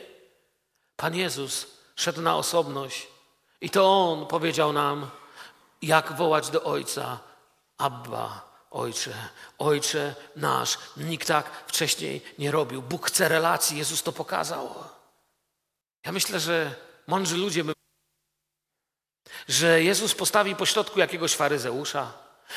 Pan 0.97 1.15
Jezus 1.15 1.67
szedł 1.97 2.21
na 2.21 2.37
osobność 2.37 3.07
i 3.61 3.71
to 3.71 3.87
On 3.87 4.27
powiedział 4.27 4.73
nam, 4.73 5.11
jak 5.83 6.13
wołać 6.13 6.51
do 6.51 6.63
Ojca, 6.63 7.19
Abba, 7.79 8.51
Ojcze, 8.71 9.15
Ojcze 9.59 10.15
nasz. 10.37 10.79
Nikt 10.97 11.29
tak 11.29 11.65
wcześniej 11.67 12.23
nie 12.39 12.51
robił. 12.51 12.83
Bóg 12.83 13.07
chce 13.07 13.29
relacji, 13.29 13.79
Jezus 13.79 14.03
to 14.03 14.13
pokazał. 14.13 14.75
Ja 16.05 16.13
myślę, 16.13 16.41
że 16.41 16.75
mądrzy 17.07 17.37
ludzie 17.37 17.65
by. 17.65 17.73
że 19.49 19.83
Jezus 19.83 20.15
postawi 20.15 20.57
pośrodku 20.57 20.99
jakiegoś 20.99 21.35
faryzeusza, 21.35 22.13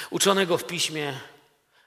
uczonego 0.10 0.58
w 0.58 0.64
piśmie, 0.64 1.20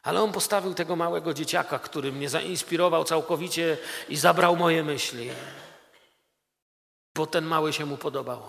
ale 0.07 0.23
on 0.23 0.33
postawił 0.33 0.75
tego 0.75 0.97
małego 0.97 1.35
dzieciaka, 1.35 1.79
który 1.79 2.13
mnie 2.13 2.29
zainspirował 2.29 3.05
całkowicie 3.05 3.79
i 4.09 4.17
zabrał 4.17 4.57
moje 4.57 4.85
myśli. 4.85 5.31
Bo 7.15 7.27
ten 7.27 7.45
mały 7.45 7.73
się 7.73 7.87
mu 7.87 7.97
podobał. 7.97 8.43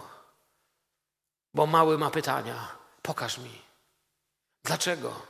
Bo 1.54 1.66
mały 1.66 1.98
ma 1.98 2.10
pytania. 2.10 2.68
Pokaż 3.02 3.38
mi. 3.38 3.62
Dlaczego? 4.64 5.22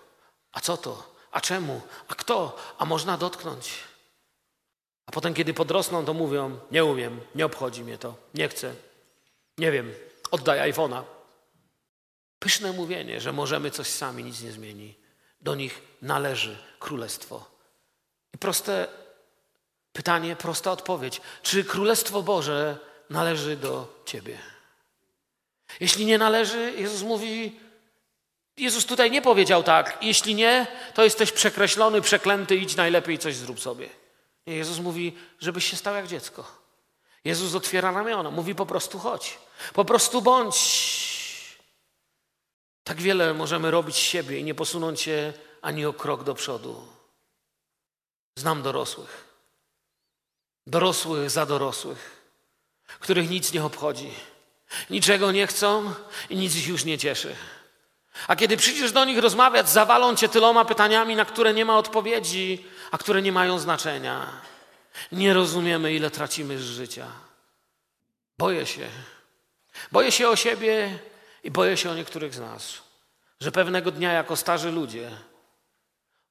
A 0.52 0.60
co 0.60 0.78
to? 0.78 1.16
A 1.32 1.42
czemu? 1.42 1.82
A 2.08 2.16
kto? 2.16 2.58
A 2.78 2.86
można 2.86 3.18
dotknąć. 3.18 3.84
A 5.06 5.12
potem, 5.12 5.34
kiedy 5.34 5.54
podrosną, 5.54 6.06
to 6.06 6.14
mówią: 6.14 6.60
Nie 6.72 6.86
umiem, 6.86 7.22
nie 7.36 7.46
obchodzi 7.46 7.84
mnie 7.84 7.98
to, 7.98 8.16
nie 8.34 8.50
chcę, 8.50 8.76
nie 9.58 9.72
wiem, 9.72 9.94
oddaj 10.32 10.72
iPhone'a. 10.72 11.04
Pyszne 12.40 12.72
mówienie, 12.72 13.22
że 13.22 13.34
możemy 13.34 13.72
coś 13.72 13.88
sami, 13.88 14.24
nic 14.24 14.42
nie 14.42 14.52
zmieni. 14.52 15.07
Do 15.48 15.56
nich 15.56 15.82
należy 16.02 16.58
królestwo. 16.80 17.46
I 18.34 18.38
proste 18.38 18.88
pytanie, 19.94 20.36
prosta 20.36 20.72
odpowiedź: 20.72 21.22
czy 21.44 21.64
królestwo 21.64 22.24
Boże 22.24 22.78
należy 23.10 23.56
do 23.56 24.02
ciebie? 24.06 24.38
Jeśli 25.80 26.06
nie 26.06 26.18
należy, 26.18 26.74
Jezus 26.78 27.02
mówi: 27.02 27.60
Jezus 28.58 28.86
tutaj 28.86 29.12
nie 29.12 29.22
powiedział 29.22 29.64
tak, 29.64 29.98
jeśli 30.02 30.36
nie, 30.36 30.68
to 30.94 31.04
jesteś 31.04 31.32
przekreślony, 31.32 32.02
przeklęty, 32.02 32.56
idź 32.56 32.76
najlepiej 32.76 33.18
coś 33.20 33.36
zrób 33.36 33.60
sobie. 33.60 33.90
Nie, 34.48 34.56
Jezus 34.56 34.80
mówi, 34.80 35.18
żebyś 35.40 35.70
się 35.70 35.78
stał 35.78 35.96
jak 35.96 36.08
dziecko. 36.08 36.52
Jezus 37.24 37.56
otwiera 37.56 37.92
ramiona, 37.92 38.32
mówi 38.32 38.56
po 38.56 38.66
prostu 38.66 39.00
chodź, 39.00 39.38
po 39.74 39.86
prostu 39.86 40.22
bądź. 40.22 40.97
Tak 42.88 43.02
wiele 43.02 43.34
możemy 43.34 43.72
robić 43.72 43.96
z 43.96 44.00
siebie 44.00 44.40
i 44.40 44.44
nie 44.44 44.56
posunąć 44.56 45.02
się 45.02 45.34
ani 45.62 45.86
o 45.86 45.94
krok 45.94 46.24
do 46.24 46.36
przodu. 46.36 46.88
Znam 48.36 48.62
dorosłych, 48.62 49.26
dorosłych 50.68 51.30
za 51.30 51.46
dorosłych, 51.46 52.22
których 53.00 53.30
nic 53.30 53.54
nie 53.54 53.64
obchodzi, 53.64 54.12
niczego 54.90 55.32
nie 55.32 55.48
chcą 55.48 55.94
i 56.30 56.36
nic 56.36 56.56
ich 56.56 56.68
już 56.68 56.86
nie 56.86 56.98
cieszy. 56.98 57.36
A 58.28 58.36
kiedy 58.36 58.58
przyjdziesz 58.58 58.92
do 58.92 59.06
nich 59.06 59.18
rozmawiać, 59.18 59.70
zawalą 59.70 60.16
cię 60.16 60.30
tyloma 60.30 60.66
pytaniami, 60.66 61.16
na 61.16 61.26
które 61.26 61.54
nie 61.54 61.66
ma 61.66 61.78
odpowiedzi, 61.78 62.66
a 62.92 62.98
które 62.98 63.22
nie 63.22 63.32
mają 63.32 63.60
znaczenia. 63.60 64.42
Nie 65.12 65.34
rozumiemy, 65.34 65.94
ile 65.94 66.12
tracimy 66.12 66.60
z 66.60 66.64
życia. 66.64 67.08
Boję 68.38 68.66
się. 68.66 68.90
Boję 69.92 70.12
się 70.12 70.30
o 70.30 70.36
siebie 70.36 71.00
i 71.48 71.52
boję 71.52 71.78
się 71.78 71.90
o 71.90 71.96
niektórych 71.96 72.34
z 72.34 72.40
nas, 72.40 72.74
że 73.40 73.52
pewnego 73.52 73.92
dnia, 73.92 74.12
jako 74.12 74.36
starzy 74.36 74.72
ludzie, 74.72 75.12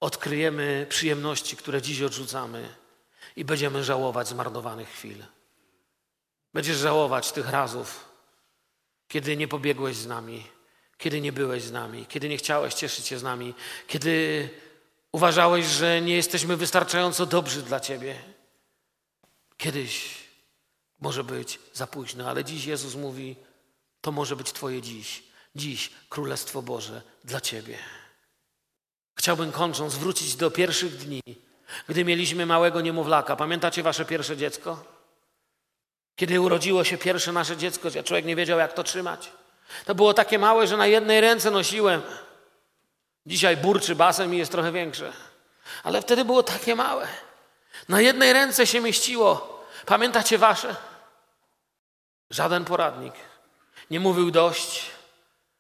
odkryjemy 0.01 0.87
przyjemności, 0.89 1.57
które 1.57 1.83
dziś 1.83 2.03
odrzucamy 2.03 2.69
i 3.37 3.45
będziemy 3.45 3.85
żałować 3.85 4.29
zmarnowanych 4.29 4.89
chwil. 4.89 5.25
Będziesz 6.55 6.77
żałować 6.77 7.33
tych 7.33 7.49
razów, 7.49 8.09
kiedy 9.09 9.37
nie 9.37 9.49
pobiegłeś 9.49 9.97
z 9.97 10.07
nami 10.07 10.57
kiedy 10.99 11.21
nie 11.21 11.33
byłeś 11.33 11.63
z 11.63 11.73
nami, 11.73 12.07
kiedy 12.07 12.29
nie 12.29 12.37
chciałeś 12.37 12.75
cieszyć 12.75 13.07
się 13.07 13.19
z 13.19 13.23
nami, 13.23 13.55
kiedy 13.87 14.49
uważałeś, 15.13 15.67
że 15.67 16.01
nie 16.01 16.15
jesteśmy 16.15 16.57
wystarczająco 16.57 17.27
dobrzy 17.27 17.63
dla 17.63 17.81
Ciebie. 17.81 18.19
Kiedyś 19.57 20.15
może 21.01 21.25
być 21.25 21.59
za 21.73 21.87
późno, 21.87 22.29
ale 22.29 22.45
dziś 22.45 22.65
Jezus 22.65 22.95
mówi: 22.95 23.37
To 24.07 24.13
może 24.13 24.37
być 24.37 24.53
Twoje 24.53 24.83
dziś. 24.83 25.23
Dziś 25.57 25.91
Królestwo 26.09 26.63
Boże 26.63 27.03
dla 27.25 27.41
Ciebie. 27.41 27.79
Chciałbym 29.19 29.53
kończąc 29.53 29.95
wrócić 29.95 30.37
do 30.37 30.51
pierwszych 30.51 30.97
dni, 30.97 31.23
gdy 31.89 32.05
mieliśmy 32.05 32.47
małego 32.47 32.81
niemowlaka. 32.81 33.37
Pamiętacie 33.37 33.83
Wasze 33.83 34.05
pierwsze 34.05 34.37
dziecko? 34.37 34.85
Kiedy 36.17 36.41
urodziło 36.41 36.85
się 36.85 36.99
pierwsze 36.99 37.33
nasze 37.33 37.57
dziecko, 37.57 37.91
człowiek 38.05 38.25
nie 38.25 38.37
wiedział, 38.37 38.59
jak 38.59 38.73
to 38.73 38.85
trzymać. 38.85 39.33
To 39.85 39.95
było 39.95 40.15
takie 40.15 40.39
małe, 40.39 40.67
że 40.67 40.77
na 40.77 40.87
jednej 40.87 41.21
ręce 41.21 41.51
nosiłem. 41.51 42.03
Dzisiaj 43.27 43.57
burczy 43.57 43.95
basem 43.95 44.35
i 44.35 44.39
jest 44.39 44.53
trochę 44.53 44.73
większe. 44.73 45.13
Ale 45.83 46.03
wtedy 46.03 46.25
było 46.25 46.43
takie 46.43 46.75
małe. 46.77 47.09
Na 47.89 48.01
jednej 48.01 48.33
ręce 48.33 48.67
się 48.67 48.81
mieściło. 48.81 49.65
Pamiętacie 49.87 50.39
wasze? 50.39 50.77
Żaden 52.31 52.65
poradnik 52.65 53.15
nie 53.91 54.01
mówił 54.01 54.31
dość, 54.31 54.91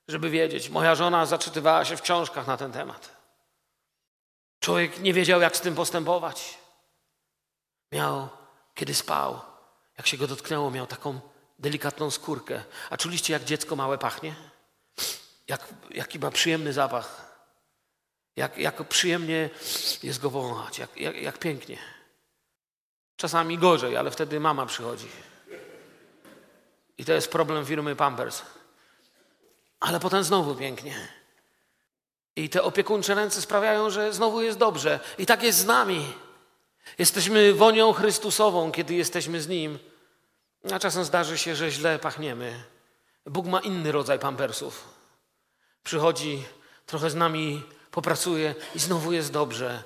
żeby 0.09 0.31
wiedzieć. 0.31 0.68
Moja 0.68 0.95
żona 0.95 1.27
zaczytywała 1.27 1.85
się 1.85 1.97
w 1.97 2.03
książkach 2.03 2.47
na 2.47 2.57
ten 2.57 2.72
temat. 2.72 3.16
Człowiek 4.61 5.01
nie 5.01 5.12
wiedział, 5.12 5.41
jak 5.41 5.57
z 5.57 5.61
tym 5.61 5.74
postępować. 5.74 6.59
Miał, 7.93 8.29
kiedy 8.74 8.95
spał, 8.95 9.41
jak 9.99 10.07
się 10.07 10.16
go 10.16 10.27
dotknęło, 10.27 10.70
miał 10.70 10.87
taką 10.87 11.20
delikatną 11.59 12.11
skórkę. 12.11 12.64
A 12.91 12.97
czuliście, 12.97 13.33
jak 13.33 13.45
dziecko 13.45 13.77
małe 13.77 13.99
pachnie? 13.99 14.35
Jak, 15.49 15.68
jaki 15.91 16.18
ma 16.18 16.31
przyjemny 16.31 16.72
zapach. 16.72 17.27
Jak, 18.37 18.59
jak 18.59 18.89
przyjemnie 18.89 19.51
jest 20.03 20.20
go 20.20 20.31
wąchać, 20.31 20.79
jak, 20.79 20.97
jak, 20.97 21.16
jak 21.16 21.39
pięknie. 21.39 21.79
Czasami 23.16 23.59
gorzej, 23.59 23.97
ale 23.97 24.11
wtedy 24.11 24.41
mama 24.41 24.66
przychodzi. 24.66 25.09
I 26.99 27.05
to 27.05 27.12
jest 27.12 27.30
problem 27.30 27.66
firmy 27.66 27.97
Pampers. 27.97 28.42
Ale 29.80 30.01
potem 30.01 30.24
znowu 30.24 30.55
pięknie. 30.55 31.09
I 32.36 32.49
te 32.49 32.62
opiekuńcze 32.62 33.14
ręce 33.14 33.42
sprawiają, 33.42 33.90
że 33.90 34.12
znowu 34.12 34.42
jest 34.42 34.59
dobrze. 34.59 35.01
I 35.18 35.26
tak 35.26 35.42
jest 35.42 35.59
z 35.59 35.64
nami. 35.64 36.12
Jesteśmy 36.99 37.55
wonią 37.55 37.92
Chrystusową, 37.92 38.72
kiedy 38.72 38.94
jesteśmy 38.94 39.40
z 39.40 39.49
Nim. 39.49 39.78
A 40.72 40.78
czasem 40.78 41.05
zdarzy 41.05 41.38
się, 41.38 41.57
że 41.57 41.70
źle 41.70 41.99
pachniemy. 41.99 42.64
Bóg 43.26 43.47
ma 43.47 43.61
inny 43.61 43.92
rodzaj 43.92 44.18
pampersów. 44.18 44.88
Przychodzi, 45.82 46.44
trochę 46.86 47.11
z 47.11 47.14
nami 47.14 47.62
popracuje 47.90 48.55
i 48.74 48.78
znowu 48.78 49.12
jest 49.12 49.32
dobrze. 49.32 49.82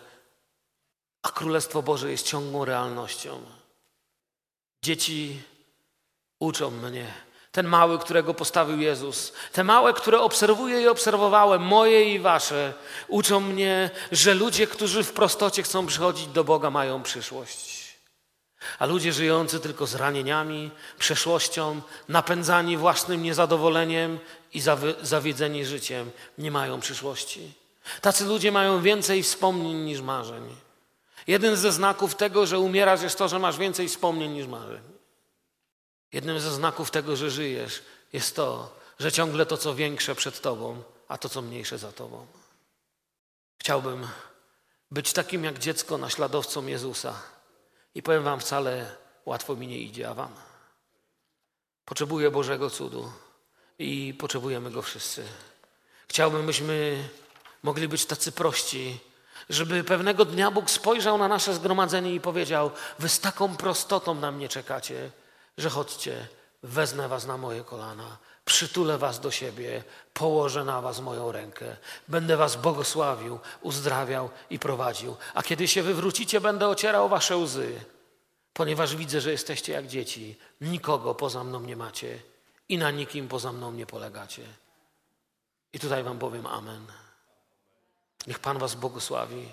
A 1.23 1.31
Królestwo 1.31 1.83
Boże 1.83 2.11
jest 2.11 2.27
ciągłą 2.27 2.65
realnością. 2.65 3.43
Dzieci 4.83 5.43
uczą 6.41 6.71
mnie. 6.71 7.07
Ten 7.53 7.67
mały, 7.67 7.99
którego 7.99 8.35
postawił 8.35 8.81
Jezus, 8.81 9.33
te 9.53 9.65
małe, 9.65 9.93
które 9.93 10.21
obserwuję 10.21 10.83
i 10.83 10.89
obserwowałem, 10.89 11.63
moje 11.63 12.15
i 12.15 12.19
wasze, 12.19 12.73
uczą 13.09 13.41
mnie, 13.41 13.91
że 14.13 14.35
ludzie, 14.35 14.67
którzy 14.67 15.05
w 15.05 15.13
prostocie 15.13 15.63
chcą 15.63 15.87
przychodzić 15.87 16.27
do 16.27 16.45
Boga, 16.45 16.71
mają 16.71 17.03
przyszłość. 17.03 17.81
A 18.79 18.87
ludzie 18.87 19.13
żyjący 19.13 19.61
tylko 19.61 19.87
z 19.87 19.95
ranieniami, 19.95 20.71
przeszłością, 20.99 21.81
napędzani 22.09 22.77
własnym 22.77 23.23
niezadowoleniem 23.23 24.19
i 24.55 24.61
zawiedzeni 25.03 25.65
życiem, 25.65 26.11
nie 26.39 26.51
mają 26.51 26.81
przyszłości. 26.81 27.53
Tacy 28.01 28.25
ludzie 28.25 28.53
mają 28.53 28.83
więcej 28.83 29.23
wspomnień 29.23 29.77
niż 29.77 30.01
marzeń. 30.01 30.57
Jeden 31.27 31.57
ze 31.57 31.73
znaków 31.73 32.15
tego, 32.15 32.47
że 32.47 32.59
umierasz, 32.59 33.03
jest 33.03 33.19
to, 33.19 33.29
że 33.29 33.39
masz 33.39 33.59
więcej 33.59 33.89
wspomnień 33.89 34.33
niż 34.33 34.47
marzeń. 34.47 35.00
Jednym 36.13 36.41
ze 36.41 36.51
znaków 36.51 36.91
tego, 36.91 37.17
że 37.17 37.31
żyjesz, 37.31 37.83
jest 38.13 38.37
to, 38.37 38.77
że 38.99 39.13
ciągle 39.13 39.47
to, 39.47 39.57
co 39.57 39.75
większe 39.75 40.15
przed 40.15 40.41
Tobą, 40.41 40.83
a 41.09 41.19
to, 41.19 41.29
co 41.29 41.43
mniejsze 41.43 41.79
za 41.79 41.93
Tobą. 41.93 42.27
Chciałbym 43.59 44.09
być 44.91 45.13
takim 45.13 45.45
jak 45.45 45.59
dziecko 45.59 45.99
naśladowcą 45.99 46.67
Jezusa. 46.67 47.23
I 47.95 48.03
powiem 48.03 48.23
Wam, 48.23 48.41
wcale 48.41 48.97
łatwo 49.27 49.57
mi 49.57 49.67
nie 49.67 49.79
idzie, 49.79 50.09
a 50.09 50.15
Wam. 50.15 50.35
Potrzebuję 51.85 52.31
Bożego 52.31 52.71
cudu 52.71 53.13
i 53.79 54.15
potrzebujemy 54.19 54.71
go 54.71 54.83
wszyscy. 54.83 55.25
Chciałbym, 56.09 56.47
byśmy 56.47 57.09
mogli 57.63 57.89
być 57.89 58.07
tacy 58.07 58.33
prości, 58.33 59.01
żeby 59.49 59.85
pewnego 59.85 60.25
dnia 60.25 60.51
Bóg 60.51 60.71
spojrzał 60.71 61.19
na 61.19 61.29
nasze 61.29 61.55
zgromadzenie 61.55 62.15
i 62.15 62.21
powiedział: 62.21 62.71
Wy 62.99 63.09
z 63.09 63.21
taką 63.21 63.57
prostotą 63.57 64.15
na 64.15 64.33
mnie 64.33 64.49
czekacie, 64.49 65.11
że 65.61 65.71
chodźcie, 65.71 66.29
wezmę 66.63 67.09
was 67.09 67.27
na 67.27 67.37
moje 67.37 67.65
kolana, 67.65 68.19
przytulę 68.45 68.99
was 68.99 69.21
do 69.21 69.31
siebie, 69.31 69.85
położę 70.15 70.65
na 70.65 70.81
was 70.81 71.01
moją 71.01 71.33
rękę, 71.33 71.77
będę 72.09 72.37
was 72.37 72.57
błogosławił, 72.57 73.39
uzdrawiał 73.61 74.31
i 74.51 74.59
prowadził. 74.59 75.17
A 75.35 75.43
kiedy 75.43 75.69
się 75.69 75.83
wywrócicie, 75.83 76.41
będę 76.41 76.69
ocierał 76.69 77.09
wasze 77.09 77.37
łzy, 77.37 77.81
ponieważ 78.53 78.97
widzę, 78.97 79.21
że 79.21 79.31
jesteście 79.31 79.73
jak 79.73 79.87
dzieci, 79.87 80.37
nikogo 80.61 81.15
poza 81.15 81.45
mną 81.45 81.61
nie 81.61 81.77
macie 81.77 82.19
i 82.69 82.79
na 82.79 82.91
nikim 82.91 83.29
poza 83.29 83.53
mną 83.53 83.73
nie 83.73 83.87
polegacie. 83.87 84.43
I 85.73 85.79
tutaj 85.79 86.03
wam 86.03 86.19
powiem 86.19 86.47
amen. 86.47 86.87
Niech 88.27 88.39
Pan 88.39 88.59
was 88.59 88.75
błogosławi. 88.75 89.49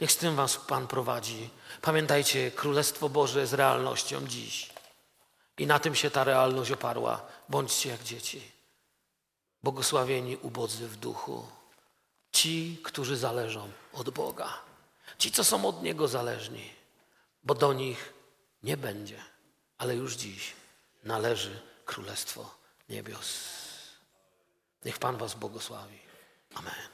Niech 0.00 0.12
z 0.12 0.16
tym 0.16 0.36
was 0.36 0.56
Pan 0.56 0.86
prowadzi. 0.86 1.50
Pamiętajcie, 1.82 2.50
Królestwo 2.50 3.08
Boże 3.08 3.40
jest 3.40 3.52
realnością 3.52 4.26
dziś. 4.26 4.77
I 5.58 5.66
na 5.66 5.78
tym 5.78 5.94
się 5.94 6.10
ta 6.10 6.24
realność 6.24 6.70
oparła. 6.70 7.26
Bądźcie 7.48 7.88
jak 7.88 8.02
dzieci. 8.02 8.52
Błogosławieni 9.62 10.36
ubodzy 10.36 10.88
w 10.88 10.96
duchu. 10.96 11.46
Ci, 12.32 12.80
którzy 12.84 13.16
zależą 13.16 13.70
od 13.92 14.10
Boga. 14.10 14.58
Ci, 15.18 15.32
co 15.32 15.44
są 15.44 15.64
od 15.64 15.82
Niego 15.82 16.08
zależni. 16.08 16.70
Bo 17.44 17.54
do 17.54 17.72
nich 17.72 18.12
nie 18.62 18.76
będzie, 18.76 19.22
ale 19.78 19.94
już 19.94 20.14
dziś 20.14 20.52
należy 21.04 21.60
Królestwo 21.84 22.54
Niebios. 22.88 23.58
Niech 24.84 24.98
Pan 24.98 25.16
Was 25.16 25.34
błogosławi. 25.34 25.98
Amen. 26.54 26.88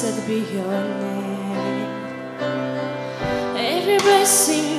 blessed 0.00 0.26
be 0.26 0.38
your 0.54 0.64
name. 0.64 1.90
Every 3.54 3.98
blessing 3.98 4.69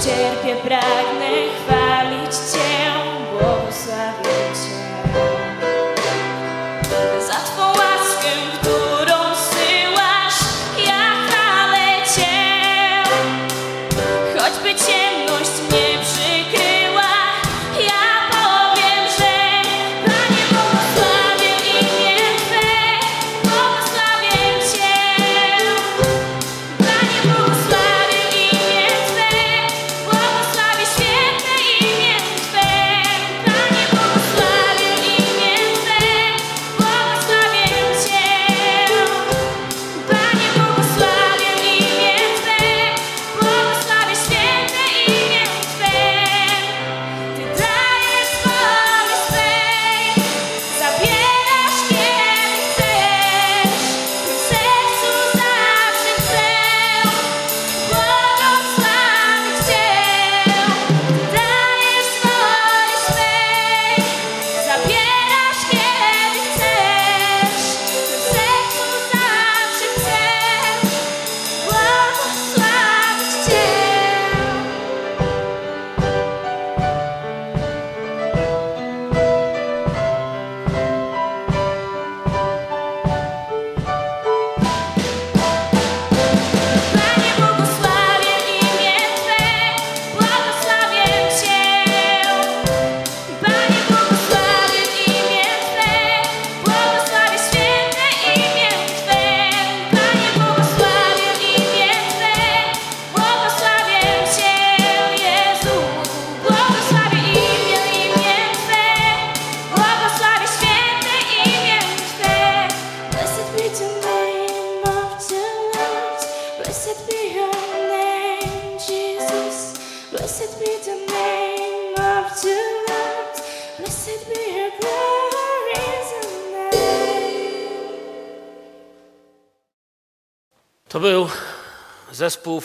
przykryła, 0.00 0.48
ja 0.48 0.56
powiem. 0.60 1.79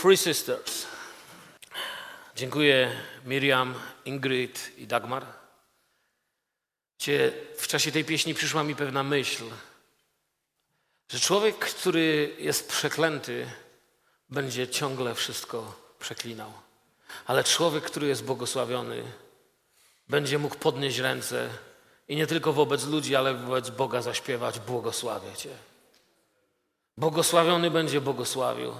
Free 0.06 0.18
Sisters. 0.18 0.86
Dziękuję 2.36 2.92
Miriam, 3.26 3.74
Ingrid 4.06 4.72
i 4.78 4.88
Dagmar. 4.88 5.26
Gdzie 7.00 7.32
w 7.58 7.68
czasie 7.68 7.92
tej 7.92 8.06
pieśni 8.06 8.34
przyszła 8.34 8.64
mi 8.64 8.76
pewna 8.76 9.04
myśl, 9.04 9.44
że 11.10 11.20
człowiek, 11.20 11.60
który 11.60 12.36
jest 12.40 12.70
przeklęty, 12.70 13.48
będzie 14.30 14.68
ciągle 14.68 15.16
wszystko 15.16 15.76
przeklinał. 16.00 16.52
Ale 17.26 17.44
człowiek, 17.44 17.84
który 17.84 18.08
jest 18.08 18.24
błogosławiony, 18.24 19.04
będzie 20.10 20.40
mógł 20.40 20.56
podnieść 20.56 20.98
ręce 20.98 21.50
i 22.08 22.16
nie 22.16 22.28
tylko 22.28 22.54
wobec 22.54 22.86
ludzi, 22.86 23.16
ale 23.16 23.34
wobec 23.34 23.70
Boga 23.70 24.02
zaśpiewać: 24.02 24.60
Błogosławię 24.60 25.36
Cię. 25.36 25.58
Błogosławiony 26.98 27.72
będzie 27.72 28.02
błogosławił. 28.02 28.74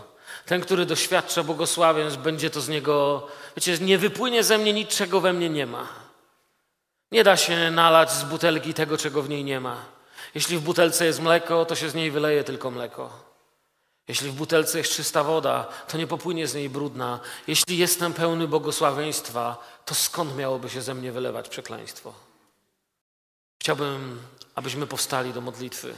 Ten, 0.46 0.62
który 0.62 0.86
doświadcza 0.86 1.44
błogosławieństw, 1.44 2.20
będzie 2.20 2.50
to 2.50 2.62
z 2.62 2.70
niego, 2.70 3.28
wiecie, 3.56 3.78
nie 3.78 3.98
wypłynie 3.98 4.44
ze 4.44 4.58
mnie 4.58 4.74
nic, 4.74 4.90
czego 4.90 5.22
we 5.22 5.34
mnie 5.34 5.50
nie 5.50 5.66
ma. 5.66 5.88
Nie 7.12 7.24
da 7.24 7.38
się 7.38 7.72
nalać 7.72 8.12
z 8.12 8.24
butelki 8.24 8.74
tego, 8.74 8.98
czego 8.98 9.22
w 9.22 9.30
niej 9.30 9.44
nie 9.44 9.60
ma. 9.60 9.86
Jeśli 10.36 10.58
w 10.58 10.62
butelce 10.62 11.06
jest 11.06 11.22
mleko, 11.22 11.66
to 11.66 11.76
się 11.76 11.90
z 11.90 11.96
niej 11.96 12.12
wyleje 12.12 12.44
tylko 12.44 12.72
mleko. 12.72 13.26
Jeśli 14.08 14.30
w 14.30 14.34
butelce 14.34 14.78
jest 14.78 14.96
czysta 14.96 15.24
woda, 15.24 15.68
to 15.88 15.98
nie 15.98 16.08
popłynie 16.08 16.48
z 16.48 16.56
niej 16.56 16.70
brudna. 16.70 17.20
Jeśli 17.48 17.78
jestem 17.78 18.14
pełny 18.14 18.48
błogosławieństwa, 18.48 19.58
to 19.86 19.96
skąd 19.96 20.38
miałoby 20.38 20.70
się 20.70 20.82
ze 20.82 20.94
mnie 20.94 21.12
wylewać 21.12 21.50
przekleństwo? 21.50 22.14
Chciałbym, 23.62 24.22
abyśmy 24.56 24.88
powstali 24.88 25.34
do 25.34 25.42
modlitwy. 25.42 25.96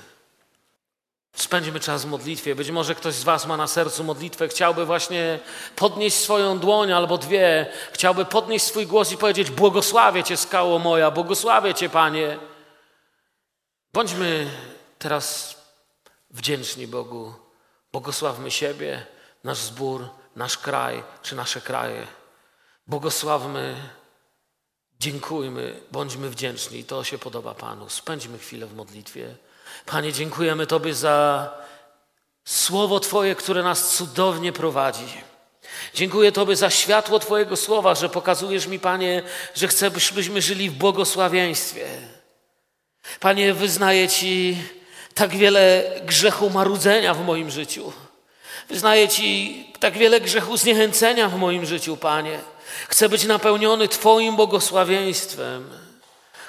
Spędźmy 1.34 1.80
czas 1.80 2.06
w 2.06 2.08
modlitwie. 2.08 2.56
Być 2.56 2.72
może 2.72 2.96
ktoś 2.96 3.14
z 3.14 3.24
Was 3.24 3.46
ma 3.46 3.58
na 3.58 3.68
sercu 3.68 4.04
modlitwę, 4.04 4.48
chciałby 4.48 4.86
właśnie 4.86 5.40
podnieść 5.76 6.16
swoją 6.16 6.60
dłoń 6.60 6.92
albo 6.92 7.18
dwie, 7.18 7.72
chciałby 7.94 8.26
podnieść 8.26 8.66
swój 8.66 8.88
głos 8.88 9.12
i 9.12 9.18
powiedzieć: 9.18 9.52
Błogosławię 9.52 10.24
Cię, 10.24 10.38
skało 10.38 10.80
moja, 10.80 11.12
błogosławię 11.12 11.74
Cię, 11.74 11.90
Panie. 11.90 12.40
Bądźmy 13.94 14.50
teraz 15.00 15.58
wdzięczni 16.32 16.88
Bogu. 16.88 17.34
Błogosławmy 17.92 18.52
siebie, 18.52 19.06
nasz 19.44 19.58
zbór, 19.58 20.10
nasz 20.36 20.58
kraj 20.58 21.04
czy 21.24 21.36
nasze 21.36 21.62
kraje. 21.62 22.08
Błogosławmy, 22.88 23.76
dziękujmy, 25.00 25.82
bądźmy 25.92 26.30
wdzięczni. 26.30 26.84
To 26.84 27.04
się 27.04 27.18
podoba 27.18 27.54
Panu. 27.54 27.90
Spędźmy 27.90 28.38
chwilę 28.38 28.68
w 28.68 28.76
modlitwie. 28.76 29.36
Panie, 29.86 30.14
dziękujemy 30.14 30.68
Tobie 30.68 30.94
za 30.94 31.50
słowo 32.46 33.00
Twoje, 33.00 33.36
które 33.36 33.64
nas 33.64 33.96
cudownie 33.96 34.54
prowadzi. 34.54 35.08
Dziękuję 35.94 36.32
Tobie 36.32 36.56
za 36.56 36.70
światło 36.70 37.20
Twojego 37.20 37.56
słowa, 37.56 37.96
że 37.96 38.10
pokazujesz 38.10 38.68
mi, 38.68 38.80
Panie, 38.80 39.24
że 39.56 39.68
chcesz, 39.68 40.14
byśmy 40.14 40.42
żyli 40.42 40.70
w 40.70 40.74
błogosławieństwie. 40.74 41.86
Panie, 43.20 43.54
wyznaję 43.54 44.10
Ci 44.10 44.58
tak 45.14 45.36
wiele 45.36 45.92
grzechu 46.06 46.50
marudzenia 46.50 47.14
w 47.14 47.26
moim 47.26 47.52
życiu. 47.52 47.94
Wyznaję 48.70 49.10
Ci 49.10 49.66
tak 49.80 49.98
wiele 49.98 50.22
grzechu 50.22 50.58
zniechęcenia 50.58 51.30
w 51.30 51.36
moim 51.36 51.66
życiu, 51.66 51.98
Panie. 51.98 52.40
Chcę 52.88 53.10
być 53.10 53.26
napełniony 53.26 53.88
Twoim 53.88 54.36
błogosławieństwem. 54.36 55.87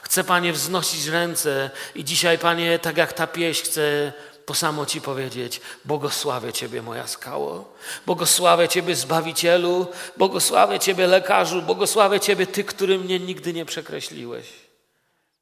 Chcę, 0.08 0.24
Panie, 0.24 0.52
wznosić 0.52 1.06
ręce 1.06 1.70
i 1.94 2.04
dzisiaj, 2.04 2.38
Panie, 2.38 2.78
tak 2.78 2.96
jak 2.96 3.12
ta 3.12 3.26
pieśń, 3.26 3.64
chcę 3.64 4.12
to 4.46 4.54
samo 4.54 4.86
Ci 4.86 5.00
powiedzieć. 5.00 5.60
Błogosławię 5.84 6.52
Ciebie, 6.52 6.82
moja 6.82 7.06
skało. 7.06 7.74
Błogosławię 8.06 8.68
Ciebie, 8.68 8.94
Zbawicielu. 8.94 9.86
Błogosławię 10.16 10.78
Ciebie, 10.78 11.06
lekarzu. 11.06 11.62
Błogosławię 11.62 12.20
Ciebie, 12.20 12.46
Ty, 12.46 12.64
który 12.64 12.98
mnie 12.98 13.20
nigdy 13.20 13.52
nie 13.52 13.64
przekreśliłeś. 13.64 14.46